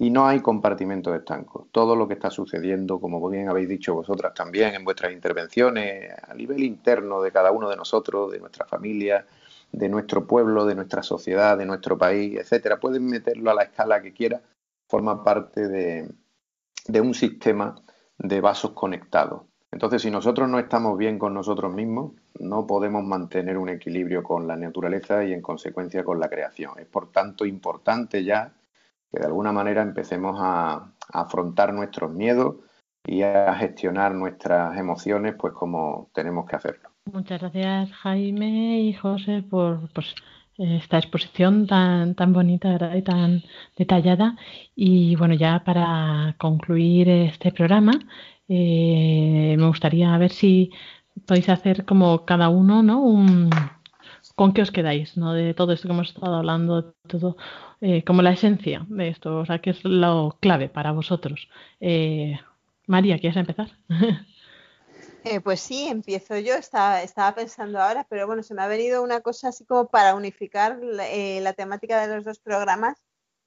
Y 0.01 0.11
no 0.11 0.26
hay 0.28 0.40
compartimentos 0.40 1.16
estancos. 1.16 1.66
Todo 1.72 1.96
lo 1.96 2.07
que 2.07 2.14
está 2.14 2.30
sucediendo, 2.30 3.01
como 3.01 3.28
bien 3.28 3.49
habéis 3.49 3.68
dicho 3.68 3.94
vosotras 3.94 4.32
también 4.32 4.74
en 4.74 4.84
vuestras 4.84 5.12
intervenciones, 5.12 6.12
a 6.22 6.34
nivel 6.34 6.62
interno 6.62 7.20
de 7.20 7.32
cada 7.32 7.51
uno 7.51 7.68
de 7.68 7.76
nosotros, 7.76 8.30
de 8.30 8.38
nuestra 8.38 8.64
familia, 8.64 9.26
de 9.72 9.88
nuestro 9.88 10.26
pueblo, 10.26 10.64
de 10.64 10.76
nuestra 10.76 11.03
sociedad, 11.03 11.59
de 11.59 11.66
nuestro 11.66 11.99
país, 11.99 12.38
etcétera, 12.38 12.78
pueden 12.78 13.07
meterlo 13.07 13.51
a 13.51 13.55
la 13.55 13.64
escala 13.64 14.01
que 14.01 14.12
quiera, 14.12 14.40
forma 14.88 15.24
parte 15.24 15.66
de, 15.68 16.09
de 16.86 17.01
un 17.01 17.12
sistema 17.14 17.74
de 18.18 18.40
vasos 18.40 18.70
conectados. 18.72 19.42
Entonces, 19.70 20.01
si 20.01 20.11
nosotros 20.11 20.49
no 20.49 20.59
estamos 20.59 20.96
bien 20.96 21.18
con 21.18 21.34
nosotros 21.34 21.72
mismos, 21.72 22.12
no 22.38 22.66
podemos 22.66 23.05
mantener 23.05 23.59
un 23.59 23.68
equilibrio 23.68 24.22
con 24.22 24.46
la 24.46 24.57
naturaleza 24.57 25.24
y 25.24 25.32
en 25.32 25.42
consecuencia 25.42 26.05
con 26.05 26.18
la 26.18 26.30
creación. 26.30 26.78
Es 26.78 26.86
por 26.86 27.12
tanto 27.12 27.44
importante 27.44 28.24
ya 28.24 28.55
que 29.11 29.21
de 29.21 29.27
alguna 29.27 29.53
manera 29.53 29.83
empecemos 29.83 30.37
a, 30.41 30.93
afrontar 31.11 31.73
nuestros 31.73 32.13
miedos 32.13 32.57
y 33.07 33.23
a 33.23 33.55
gestionar 33.55 34.15
nuestras 34.15 34.77
emociones 34.77 35.35
pues 35.39 35.55
como 35.55 36.11
tenemos 36.13 36.47
que 36.47 36.57
hacerlo. 36.57 36.91
Muchas 37.11 37.41
gracias 37.41 37.91
Jaime 37.93 38.81
y 38.83 38.93
José 38.93 39.43
por 39.43 39.91
pues, 39.95 40.15
esta 40.59 40.99
exposición 40.99 41.67
tan, 41.67 42.15
tan 42.15 42.33
bonita 42.33 42.95
y 42.95 43.03
tan 43.03 43.43
detallada. 43.77 44.37
Y 44.75 45.17
bueno, 45.17 45.35
ya 45.35 45.63
para 45.65 46.35
concluir 46.39 47.09
este 47.09 47.53
programa, 47.53 47.93
eh, 48.49 49.55
me 49.59 49.67
gustaría 49.67 50.17
ver 50.19 50.31
si 50.31 50.73
podéis 51.27 51.49
hacer 51.49 51.85
como 51.85 52.25
cada 52.25 52.49
uno, 52.49 52.83
¿no? 52.83 53.01
Un, 53.01 53.51
¿Con 54.35 54.53
qué 54.53 54.62
os 54.62 54.71
quedáis, 54.71 55.16
¿no? 55.16 55.33
De 55.33 55.55
todo 55.55 55.73
esto 55.73 55.89
que 55.89 55.95
hemos 55.95 56.11
estado 56.11 56.37
hablando, 56.37 56.95
todo, 57.07 57.37
eh, 57.81 58.05
como 58.05 58.23
la 58.23 58.33
esencia 58.33 58.87
de 58.89 59.09
esto, 59.09 59.39
o 59.39 59.47
sea, 59.47 59.61
¿qué 59.61 59.71
es 59.71 59.85
lo 59.85 60.37
clave 60.41 60.69
para 60.69 60.93
vosotros? 60.93 61.49
Eh, 61.81 62.39
María, 62.87 63.19
¿quieres 63.19 63.37
empezar? 63.37 63.71
Eh, 65.25 65.41
pues 65.41 65.61
sí, 65.61 65.89
empiezo 65.89 66.39
yo, 66.39 66.55
estaba, 66.55 67.35
pensando 67.35 67.81
ahora, 67.81 68.07
pero 68.09 68.27
bueno, 68.27 68.43
se 68.43 68.55
me 68.55 68.62
ha 68.62 68.69
venido 68.69 69.03
una 69.03 69.21
cosa 69.21 69.49
así 69.49 69.64
como 69.64 69.89
para 69.89 70.14
unificar 70.14 70.79
la, 70.81 71.07
eh, 71.11 71.55
temática 71.55 72.01
de 72.01 72.14
los 72.14 72.25
dos 72.25 72.39
programas. 72.39 72.97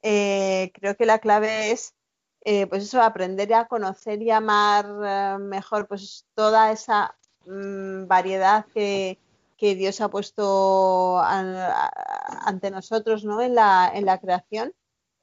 Creo 0.02 0.96
que 0.98 1.06
la 1.06 1.20
clave 1.20 1.72
es, 1.72 1.96
pues 2.44 2.84
eso, 2.84 3.02
aprender 3.02 3.52
a 3.54 3.68
conocer 3.68 4.22
y 4.22 4.30
amar 4.30 5.40
mejor 5.40 5.88
pues 5.88 6.28
toda 6.36 6.72
esa 6.72 7.16
mmm, 7.46 8.06
variedad 8.06 8.66
que, 8.74 9.18
que, 9.62 9.76
Dios 9.76 10.02
ha 10.02 10.10
puesto 10.10 11.20
ante 11.22 12.72
nosotros 12.72 13.24
¿no? 13.24 13.42
en, 13.42 13.54
la, 13.54 13.92
en 13.94 14.06
la 14.06 14.20
creación 14.20 14.74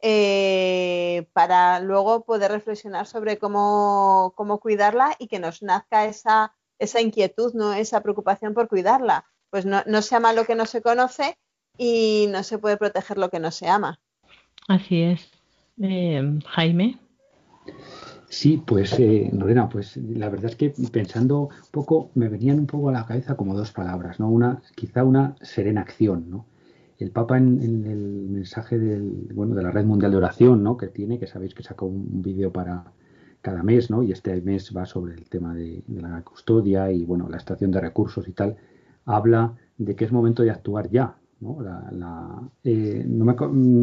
eh, 0.00 1.28
para 1.32 1.80
luego 1.80 2.24
poder 2.24 2.52
reflexionar 2.52 3.06
sobre 3.06 3.38
cómo, 3.38 4.32
cómo, 4.36 4.60
cuidarla 4.60 5.16
y 5.18 5.26
que 5.26 5.40
nos 5.40 5.60
nazca 5.62 6.04
esa, 6.04 6.54
esa 6.78 7.00
inquietud, 7.00 7.52
¿no? 7.54 7.72
esa 7.72 8.00
preocupación 8.00 8.54
por 8.54 8.68
cuidarla. 8.68 9.24
Pues 9.50 9.66
no, 9.66 9.82
no, 9.86 10.02
se 10.02 10.14
ama 10.14 10.32
lo 10.32 10.44
que 10.44 10.54
no 10.54 10.66
se 10.66 10.82
conoce 10.82 11.36
y 11.76 12.26
no 12.30 12.44
se 12.44 12.58
puede 12.58 12.76
proteger 12.76 13.18
lo 13.18 13.30
que 13.30 13.40
no 13.40 13.50
se 13.50 13.68
ama. 13.68 13.98
Así 14.68 15.02
es. 15.02 15.30
Eh, 15.82 16.22
Jaime. 16.46 16.98
Sí, 18.30 18.62
pues 18.66 18.98
eh, 18.98 19.30
Lorena, 19.32 19.68
pues 19.68 19.96
la 19.96 20.28
verdad 20.28 20.50
es 20.50 20.56
que 20.56 20.72
pensando 20.92 21.42
un 21.42 21.70
poco, 21.70 22.10
me 22.14 22.28
venían 22.28 22.58
un 22.58 22.66
poco 22.66 22.90
a 22.90 22.92
la 22.92 23.06
cabeza 23.06 23.36
como 23.36 23.54
dos 23.54 23.72
palabras, 23.72 24.20
¿no? 24.20 24.28
Una, 24.28 24.60
quizá 24.74 25.04
una 25.04 25.34
serena 25.40 25.80
acción, 25.80 26.28
¿no? 26.28 26.46
el 26.98 27.12
Papa 27.12 27.38
en, 27.38 27.62
el 27.62 28.28
mensaje 28.28 28.78
del, 28.78 29.28
bueno, 29.32 29.54
de 29.54 29.62
la 29.62 29.70
Red 29.70 29.84
Mundial 29.84 30.10
de 30.10 30.16
Oración, 30.16 30.62
¿no? 30.62 30.76
que 30.76 30.88
tiene, 30.88 31.18
que 31.18 31.26
sabéis 31.26 31.54
que 31.54 31.62
sacó 31.62 31.86
un 31.86 32.22
vídeo 32.22 32.52
para 32.52 32.92
cada 33.40 33.62
mes, 33.62 33.88
¿no? 33.88 34.02
y 34.02 34.10
este 34.10 34.40
mes 34.42 34.72
va 34.76 34.84
sobre 34.84 35.14
el 35.14 35.28
tema 35.28 35.54
de, 35.54 35.82
la 35.88 36.22
custodia 36.22 36.90
y 36.90 37.04
bueno, 37.04 37.28
la 37.28 37.36
extracción 37.36 37.70
de 37.70 37.80
recursos 37.80 38.26
y 38.26 38.32
tal, 38.32 38.56
habla 39.04 39.54
de 39.76 39.94
que 39.94 40.04
es 40.04 40.12
momento 40.12 40.42
de 40.42 40.50
actuar 40.50 40.90
ya. 40.90 41.16
¿no? 41.40 41.62
La, 41.62 41.88
la, 41.92 42.50
eh, 42.64 43.04
no 43.06 43.24
me, 43.24 43.36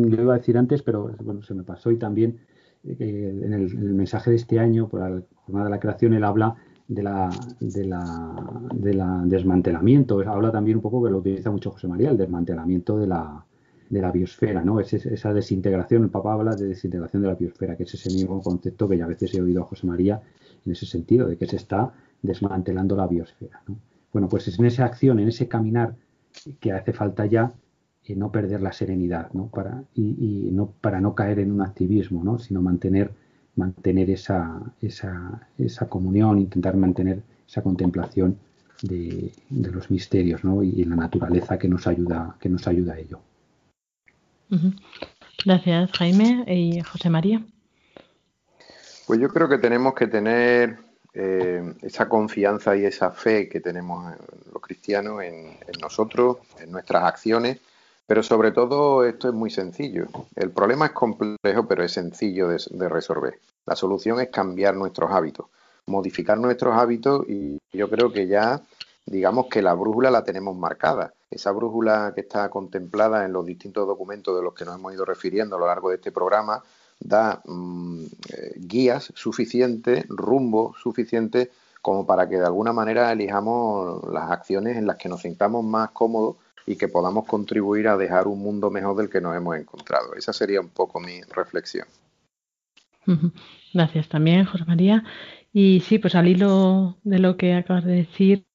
yo 0.09 0.21
iba 0.21 0.33
a 0.33 0.37
decir 0.37 0.57
antes, 0.57 0.83
pero 0.83 1.15
bueno, 1.23 1.41
se 1.41 1.53
me 1.53 1.63
pasó 1.63 1.91
y 1.91 1.97
también 1.97 2.41
en, 2.87 3.01
el, 3.01 3.43
en, 3.43 3.53
el, 3.53 3.93
mensaje 3.93 4.29
de 4.29 4.35
este 4.37 4.59
año, 4.59 4.87
por 4.87 4.99
la 5.01 5.21
Jornada 5.45 5.65
de 5.65 5.71
la 5.71 5.79
Creación, 5.79 6.13
él 6.13 6.23
habla 6.23 6.55
de 6.87 7.03
la, 7.03 7.29
de 7.59 7.85
la, 7.85 8.67
de 8.73 8.93
la 8.93 9.21
desmantelamiento. 9.25 10.19
Habla 10.19 10.51
también 10.51 10.77
un 10.77 10.83
poco, 10.83 11.03
que 11.03 11.09
lo 11.09 11.19
utiliza 11.19 11.51
mucho 11.51 11.71
José 11.71 11.87
María, 11.87 12.11
el 12.11 12.17
desmantelamiento 12.17 12.97
de 12.97 13.07
la, 13.07 13.45
de 13.89 14.01
la 14.01 14.11
biosfera, 14.11 14.63
¿no? 14.63 14.79
Es 14.79 14.93
esa 14.93 15.33
desintegración, 15.33 16.03
el 16.03 16.09
Papa 16.09 16.33
habla 16.33 16.55
de 16.55 16.67
desintegración 16.67 17.21
de 17.21 17.27
la 17.29 17.35
biosfera, 17.35 17.75
que 17.75 17.83
es 17.83 17.93
ese 17.93 18.09
mismo 18.09 18.41
concepto 18.41 18.87
que 18.87 18.97
ya 18.97 19.05
a 19.05 19.07
veces 19.07 19.33
he 19.33 19.41
oído 19.41 19.63
a 19.63 19.65
José 19.65 19.87
María 19.87 20.21
en 20.65 20.71
ese 20.71 20.85
sentido, 20.85 21.27
de 21.27 21.37
que 21.37 21.45
se 21.45 21.55
está 21.57 21.93
desmantelando 22.21 22.95
la 22.95 23.07
biosfera, 23.07 23.61
¿no? 23.67 23.77
Bueno, 24.11 24.29
pues 24.29 24.47
es 24.47 24.57
en 24.59 24.65
esa 24.65 24.85
acción, 24.85 25.19
en 25.19 25.27
ese 25.27 25.47
caminar 25.47 25.95
que 26.59 26.71
hace 26.71 26.93
falta 26.93 27.25
ya 27.25 27.51
eh, 28.05 28.15
no 28.15 28.31
perder 28.31 28.61
la 28.61 28.73
serenidad, 28.73 29.31
¿no? 29.33 29.47
Para, 29.47 29.83
y, 29.93 30.47
y, 30.47 30.51
no, 30.51 30.71
para 30.81 31.01
no 31.01 31.15
caer 31.15 31.39
en 31.39 31.51
un 31.51 31.61
activismo, 31.61 32.23
¿no? 32.23 32.39
Sino 32.39 32.61
mantener 32.61 33.11
mantener 33.55 34.09
esa, 34.09 34.61
esa, 34.81 35.47
esa 35.57 35.87
comunión, 35.87 36.39
intentar 36.39 36.75
mantener 36.75 37.21
esa 37.47 37.61
contemplación 37.61 38.37
de, 38.81 39.31
de 39.49 39.71
los 39.71 39.89
misterios 39.89 40.43
¿no? 40.43 40.63
y, 40.63 40.69
y, 40.69 40.83
la 40.83 40.95
naturaleza 40.95 41.57
que 41.57 41.67
nos 41.67 41.87
ayuda, 41.87 42.35
que 42.39 42.49
nos 42.49 42.67
ayuda 42.67 42.93
a 42.93 42.99
ello. 42.99 43.19
Gracias, 45.45 45.91
Jaime 45.93 46.43
y 46.47 46.81
José 46.81 47.09
María. 47.09 47.43
Pues 49.07 49.19
yo 49.19 49.29
creo 49.29 49.47
que 49.47 49.57
tenemos 49.57 49.93
que 49.93 50.07
tener 50.07 50.77
eh, 51.13 51.75
esa 51.81 52.09
confianza 52.09 52.75
y 52.75 52.85
esa 52.85 53.11
fe 53.11 53.47
que 53.47 53.59
tenemos 53.59 54.15
los 54.51 54.61
cristianos 54.61 55.23
en, 55.23 55.35
en 55.35 55.79
nosotros, 55.81 56.37
en 56.59 56.71
nuestras 56.71 57.03
acciones, 57.03 57.59
pero 58.07 58.23
sobre 58.23 58.51
todo 58.51 59.03
esto 59.03 59.29
es 59.29 59.33
muy 59.33 59.49
sencillo. 59.49 60.07
El 60.35 60.51
problema 60.51 60.87
es 60.87 60.91
complejo, 60.91 61.67
pero 61.67 61.83
es 61.83 61.91
sencillo 61.91 62.49
de, 62.49 62.89
resolver. 62.89 63.39
La 63.65 63.75
solución 63.75 64.19
es 64.19 64.29
cambiar 64.29 64.75
nuestros 64.75 65.11
hábitos, 65.11 65.47
modificar 65.87 66.37
nuestros 66.37 66.75
hábitos 66.75 67.27
y 67.27 67.59
yo 67.73 67.89
creo 67.89 68.11
que 68.11 68.27
ya 68.27 68.61
digamos 69.05 69.47
que 69.47 69.61
la 69.61 69.73
brújula 69.73 70.11
la 70.11 70.23
tenemos 70.23 70.55
marcada. 70.55 71.13
Esa 71.29 71.51
brújula 71.51 72.13
que 72.13 72.21
está 72.21 72.49
contemplada 72.49 73.25
en 73.25 73.33
los 73.33 73.45
distintos 73.45 73.87
documentos 73.87 74.35
de 74.35 74.43
los 74.43 74.53
que 74.53 74.65
nos 74.65 74.75
hemos 74.75 74.93
ido 74.93 75.05
refiriendo 75.05 75.55
a 75.55 75.59
lo 75.59 75.67
largo 75.67 75.89
de 75.89 75.95
este 75.95 76.11
programa 76.11 76.63
da 76.99 77.41
mmm, 77.45 78.03
eh, 78.29 78.53
guías 78.55 79.11
suficientes, 79.15 80.05
rumbo 80.07 80.73
suficiente 80.81 81.51
como 81.81 82.05
para 82.05 82.27
que 82.27 82.37
de 82.37 82.45
alguna 82.45 82.73
manera 82.73 83.11
elijamos 83.11 84.03
las 84.11 84.31
acciones 84.31 84.77
en 84.77 84.87
las 84.87 84.95
que 84.97 85.09
nos 85.09 85.21
sintamos 85.21 85.63
más 85.63 85.91
cómodos 85.91 86.37
y 86.65 86.75
que 86.75 86.87
podamos 86.87 87.25
contribuir 87.25 87.87
a 87.87 87.97
dejar 87.97 88.27
un 88.27 88.39
mundo 88.39 88.69
mejor 88.71 88.95
del 88.97 89.09
que 89.09 89.21
nos 89.21 89.35
hemos 89.35 89.57
encontrado. 89.57 90.13
Esa 90.15 90.33
sería 90.33 90.61
un 90.61 90.69
poco 90.69 90.99
mi 90.99 91.21
reflexión. 91.21 91.87
Gracias 93.73 94.09
también, 94.09 94.45
José 94.45 94.65
María. 94.65 95.03
Y 95.53 95.81
sí, 95.81 95.99
pues 95.99 96.15
al 96.15 96.27
hilo 96.27 96.97
de 97.03 97.19
lo 97.19 97.37
que 97.37 97.53
acabas 97.53 97.85
de 97.85 97.93
decir, 97.93 98.45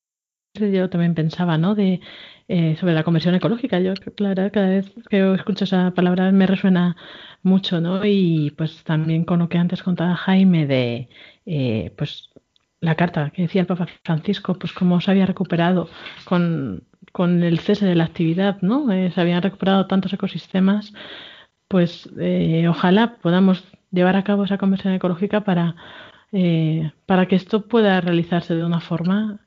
yo 0.55 0.91
también 0.91 1.15
pensaba, 1.15 1.57
¿no? 1.57 1.75
De 1.75 2.01
eh, 2.49 2.77
sobre 2.81 2.95
la 2.95 3.05
conversión 3.05 3.35
ecológica. 3.37 3.79
Yo, 3.79 3.95
claro, 4.17 4.51
cada 4.51 4.69
vez 4.69 4.93
que 5.09 5.35
escucho 5.35 5.65
esa 5.65 5.93
palabra 5.93 6.33
me 6.33 6.47
resuena 6.47 6.97
mucho, 7.43 7.81
¿no? 7.81 8.05
Y 8.05 8.51
pues 8.57 8.83
también 8.83 9.25
con 9.25 9.39
lo 9.39 9.49
que 9.49 9.59
antes 9.59 9.85
contaba 9.85 10.17
Jaime 10.17 10.67
de, 10.67 11.09
eh, 11.47 11.95
pues 11.97 12.30
la 12.81 12.95
carta 12.95 13.31
que 13.31 13.43
decía 13.43 13.63
el 13.63 13.67
Papa 13.67 13.87
Francisco, 14.05 14.55
pues 14.55 14.73
cómo 14.73 15.01
se 15.01 15.11
había 15.11 15.27
recuperado 15.27 15.89
con 16.25 16.85
con 17.13 17.43
el 17.43 17.59
cese 17.61 17.87
de 17.87 17.95
la 17.95 18.05
actividad, 18.05 18.61
¿no? 18.63 18.91
Eh, 18.93 19.11
se 19.13 19.21
habían 19.21 19.43
recuperado 19.43 19.87
tantos 19.87 20.13
ecosistemas, 20.13 20.93
pues 21.69 22.09
eh, 22.19 22.67
ojalá 22.69 23.17
podamos 23.23 23.65
llevar 23.91 24.17
a 24.17 24.25
cabo 24.25 24.45
esa 24.45 24.59
conversión 24.59 24.95
ecológica 24.95 25.43
para, 25.45 25.77
eh, 26.33 26.93
para 27.07 27.27
que 27.27 27.37
esto 27.37 27.67
pueda 27.69 28.01
realizarse 28.01 28.55
de 28.55 28.65
una 28.65 28.81
forma, 28.81 29.41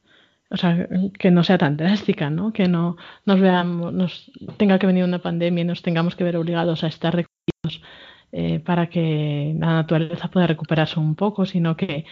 o 0.50 0.58
sea, 0.58 0.88
que 1.20 1.32
no 1.32 1.44
sea 1.44 1.58
tan 1.58 1.78
drástica, 1.78 2.30
¿no? 2.30 2.54
Que 2.54 2.68
no 2.68 2.98
nos 3.26 3.40
veamos, 3.40 3.94
nos 3.94 4.32
tenga 4.58 4.80
que 4.80 4.88
venir 4.88 5.04
una 5.04 5.20
pandemia 5.20 5.62
y 5.64 5.66
nos 5.66 5.82
tengamos 5.82 6.16
que 6.16 6.24
ver 6.24 6.38
obligados 6.38 6.84
a 6.84 6.88
estar 6.88 7.16
recluidos 7.16 7.82
para 8.66 8.90
que 8.90 9.56
la 9.60 9.74
naturaleza 9.74 10.28
pueda 10.30 10.48
recuperarse 10.48 11.00
un 11.00 11.14
poco, 11.16 11.46
sino 11.46 11.78
que 11.78 12.06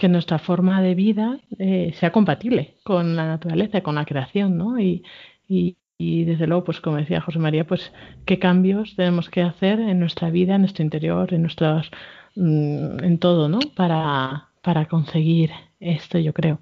que 0.00 0.08
nuestra 0.08 0.38
forma 0.38 0.80
de 0.80 0.94
vida 0.94 1.38
eh, 1.58 1.92
sea 2.00 2.10
compatible 2.10 2.74
con 2.84 3.16
la 3.16 3.26
naturaleza, 3.26 3.82
con 3.82 3.96
la 3.96 4.06
creación, 4.06 4.56
¿no? 4.56 4.80
Y, 4.80 5.04
y, 5.46 5.76
y, 5.98 6.24
desde 6.24 6.46
luego, 6.46 6.64
pues 6.64 6.80
como 6.80 6.96
decía 6.96 7.20
José 7.20 7.38
María, 7.38 7.66
pues 7.66 7.92
qué 8.24 8.38
cambios 8.38 8.96
tenemos 8.96 9.28
que 9.28 9.42
hacer 9.42 9.78
en 9.78 10.00
nuestra 10.00 10.30
vida, 10.30 10.54
en 10.54 10.62
nuestro 10.62 10.84
interior, 10.84 11.34
en 11.34 11.42
nuestros, 11.42 11.90
mmm, 12.34 13.04
en 13.04 13.18
todo, 13.18 13.50
¿no? 13.50 13.58
Para, 13.76 14.48
para 14.62 14.86
conseguir 14.86 15.50
esto, 15.80 16.18
yo 16.18 16.32
creo. 16.32 16.60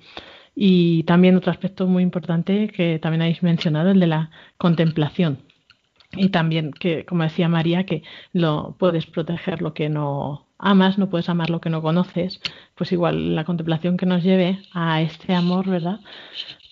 Y 0.56 1.04
también 1.04 1.36
otro 1.36 1.52
aspecto 1.52 1.86
muy 1.86 2.02
importante 2.02 2.66
que 2.68 2.98
también 2.98 3.22
habéis 3.22 3.44
mencionado, 3.44 3.90
el 3.92 4.00
de 4.00 4.08
la 4.08 4.30
contemplación. 4.56 5.38
Y 6.12 6.30
también 6.30 6.72
que, 6.72 7.04
como 7.04 7.22
decía 7.22 7.48
María, 7.48 7.84
que 7.86 8.02
lo 8.32 8.74
puedes 8.80 9.06
proteger 9.06 9.62
lo 9.62 9.74
que 9.74 9.88
no 9.88 10.47
amas, 10.58 10.98
no 10.98 11.08
puedes 11.08 11.28
amar 11.28 11.50
lo 11.50 11.60
que 11.60 11.70
no 11.70 11.82
conoces, 11.82 12.40
pues 12.74 12.92
igual 12.92 13.34
la 13.34 13.44
contemplación 13.44 13.96
que 13.96 14.06
nos 14.06 14.22
lleve 14.22 14.60
a 14.72 15.00
este 15.02 15.34
amor, 15.34 15.68
¿verdad? 15.68 16.00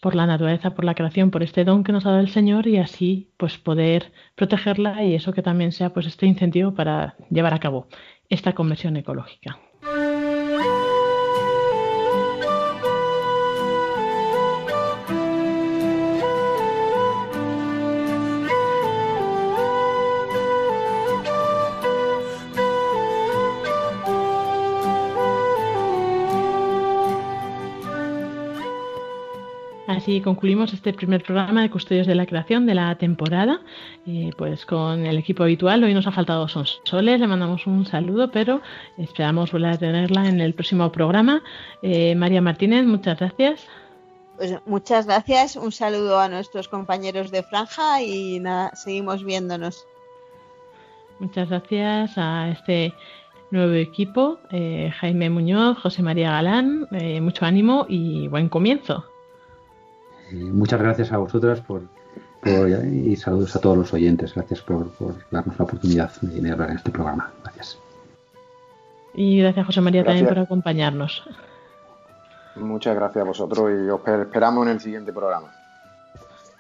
Por 0.01 0.14
la 0.14 0.26
naturaleza, 0.26 0.70
por 0.74 0.84
la 0.84 0.95
creación, 0.95 1.30
por 1.30 1.43
este 1.43 1.64
don 1.64 1.84
que 1.84 1.93
nos 1.93 2.07
ha 2.07 2.11
dado 2.11 2.20
el 2.20 2.30
Señor 2.30 2.66
y 2.66 2.78
así 2.78 3.30
pues 3.37 3.59
poder 3.59 4.12
protegerla 4.34 5.05
y 5.05 5.14
eso 5.14 5.32
que 5.32 5.43
también 5.43 5.72
sea 5.72 5.91
pues 5.91 6.07
este 6.07 6.26
incentivo 6.26 6.74
para 6.74 7.16
llevar 7.30 7.55
a 7.55 7.61
cabo 7.61 7.87
esta 8.28 8.55
conversión 8.55 8.97
ecológica. 8.97 9.59
Así 30.07 30.21
concluimos 30.21 30.73
este 30.73 30.93
primer 30.93 31.25
programa 31.25 31.63
de 31.63 31.71
Custodios 31.71 32.07
de 32.07 32.15
la 32.15 32.27
Creación 32.27 32.65
de 32.65 32.77
la 32.77 32.95
temporada. 32.95 33.61
Pues 34.39 34.65
con 34.65 35.05
el 35.05 35.19
equipo 35.19 35.43
habitual, 35.43 35.83
hoy 35.83 35.95
nos 35.95 36.07
ha 36.07 36.13
faltado 36.13 36.47
Son 36.47 36.65
Soles, 36.85 37.19
le 37.19 37.27
mandamos 37.27 37.67
un 37.67 37.85
saludo, 37.87 38.31
pero 38.31 38.61
esperamos 38.99 39.51
volver 39.51 39.73
a 39.73 39.79
tenerla 39.79 40.29
en 40.29 40.41
el 40.41 40.55
próximo 40.55 40.93
programa. 40.93 41.43
Eh, 41.83 42.15
María 42.15 42.41
Martínez, 42.41 42.87
muchas 42.87 43.19
gracias. 43.19 43.67
Pues 44.37 44.55
muchas 44.65 45.07
gracias, 45.07 45.57
un 45.57 45.73
saludo 45.73 46.21
a 46.21 46.29
nuestros 46.29 46.69
compañeros 46.69 47.33
de 47.33 47.43
Franja 47.43 48.01
y 48.01 48.39
nada, 48.39 48.77
seguimos 48.77 49.25
viéndonos. 49.25 49.89
Muchas 51.19 51.49
gracias 51.49 52.13
a 52.17 52.51
este 52.51 52.95
nuevo 53.51 53.75
equipo, 53.75 54.39
eh, 54.53 54.93
Jaime 55.01 55.31
Muñoz, 55.31 55.79
José 55.79 56.05
María 56.05 56.31
Galán, 56.31 56.87
eh, 56.93 57.21
mucho 57.21 57.45
ánimo 57.45 57.87
y 57.89 58.29
buen 58.29 58.49
comienzo. 58.49 59.05
Muchas 60.33 60.81
gracias 60.81 61.12
a 61.12 61.18
vosotras 61.18 61.61
por, 61.61 61.83
y 62.45 63.16
saludos 63.16 63.57
a 63.57 63.61
todos 63.61 63.77
los 63.77 63.93
oyentes. 63.93 64.35
Gracias 64.35 64.61
por, 64.61 64.91
darnos 65.31 65.59
la 65.59 65.64
oportunidad 65.64 66.11
de 66.20 66.51
hablar 66.51 66.70
en 66.70 66.77
este 66.77 66.91
programa. 66.91 67.33
Gracias. 67.43 67.79
Y 69.14 69.39
gracias 69.39 69.66
José 69.66 69.81
María 69.81 70.05
también 70.05 70.27
por 70.27 70.39
acompañarnos. 70.39 71.24
Muchas 72.57 72.95
gracias 72.95 73.22
a 73.22 73.27
vosotros 73.27 73.70
y 73.70 73.89
os 73.91 74.01
esperamos 74.07 74.66
en 74.66 74.72
el 74.72 74.81
siguiente 74.81 75.12
programa. 75.12 75.53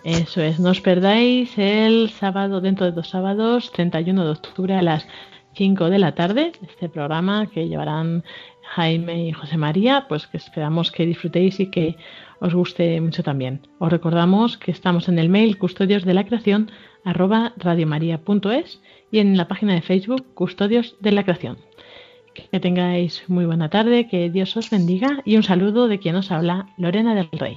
Eso 0.04 0.40
es, 0.40 0.60
no 0.60 0.70
os 0.70 0.80
perdáis 0.80 1.52
el 1.56 2.10
sábado, 2.10 2.60
dentro 2.60 2.86
de 2.86 2.92
dos 2.92 3.08
sábados, 3.08 3.72
31 3.72 4.24
de 4.24 4.30
octubre 4.30 4.74
a 4.74 4.82
las 4.82 5.06
5 5.54 5.90
de 5.90 5.98
la 5.98 6.14
tarde, 6.14 6.52
este 6.62 6.88
programa 6.88 7.46
que 7.46 7.66
llevarán 7.66 8.22
Jaime 8.74 9.28
y 9.28 9.32
José 9.32 9.56
María, 9.56 10.06
pues 10.08 10.26
que 10.26 10.36
esperamos 10.36 10.92
que 10.92 11.06
disfrutéis 11.06 11.58
y 11.60 11.70
que 11.70 11.96
os 12.40 12.54
guste 12.54 13.00
mucho 13.00 13.22
también. 13.22 13.60
Os 13.78 13.90
recordamos 13.90 14.58
que 14.58 14.70
estamos 14.70 15.08
en 15.08 15.18
el 15.18 15.28
mail 15.28 15.58
custodios 15.58 16.04
de 16.04 16.14
la 16.14 16.24
creación 16.24 16.70
y 19.10 19.18
en 19.18 19.36
la 19.36 19.48
página 19.48 19.74
de 19.74 19.82
Facebook 19.82 20.24
Custodios 20.34 20.96
de 21.00 21.12
la 21.12 21.22
Creación. 21.22 21.58
Que 22.34 22.60
tengáis 22.60 23.24
muy 23.28 23.46
buena 23.46 23.70
tarde, 23.70 24.08
que 24.08 24.30
Dios 24.30 24.56
os 24.56 24.70
bendiga 24.70 25.22
y 25.24 25.36
un 25.36 25.42
saludo 25.42 25.88
de 25.88 25.98
quien 25.98 26.16
os 26.16 26.30
habla, 26.30 26.74
Lorena 26.76 27.14
del 27.14 27.30
Rey. 27.32 27.56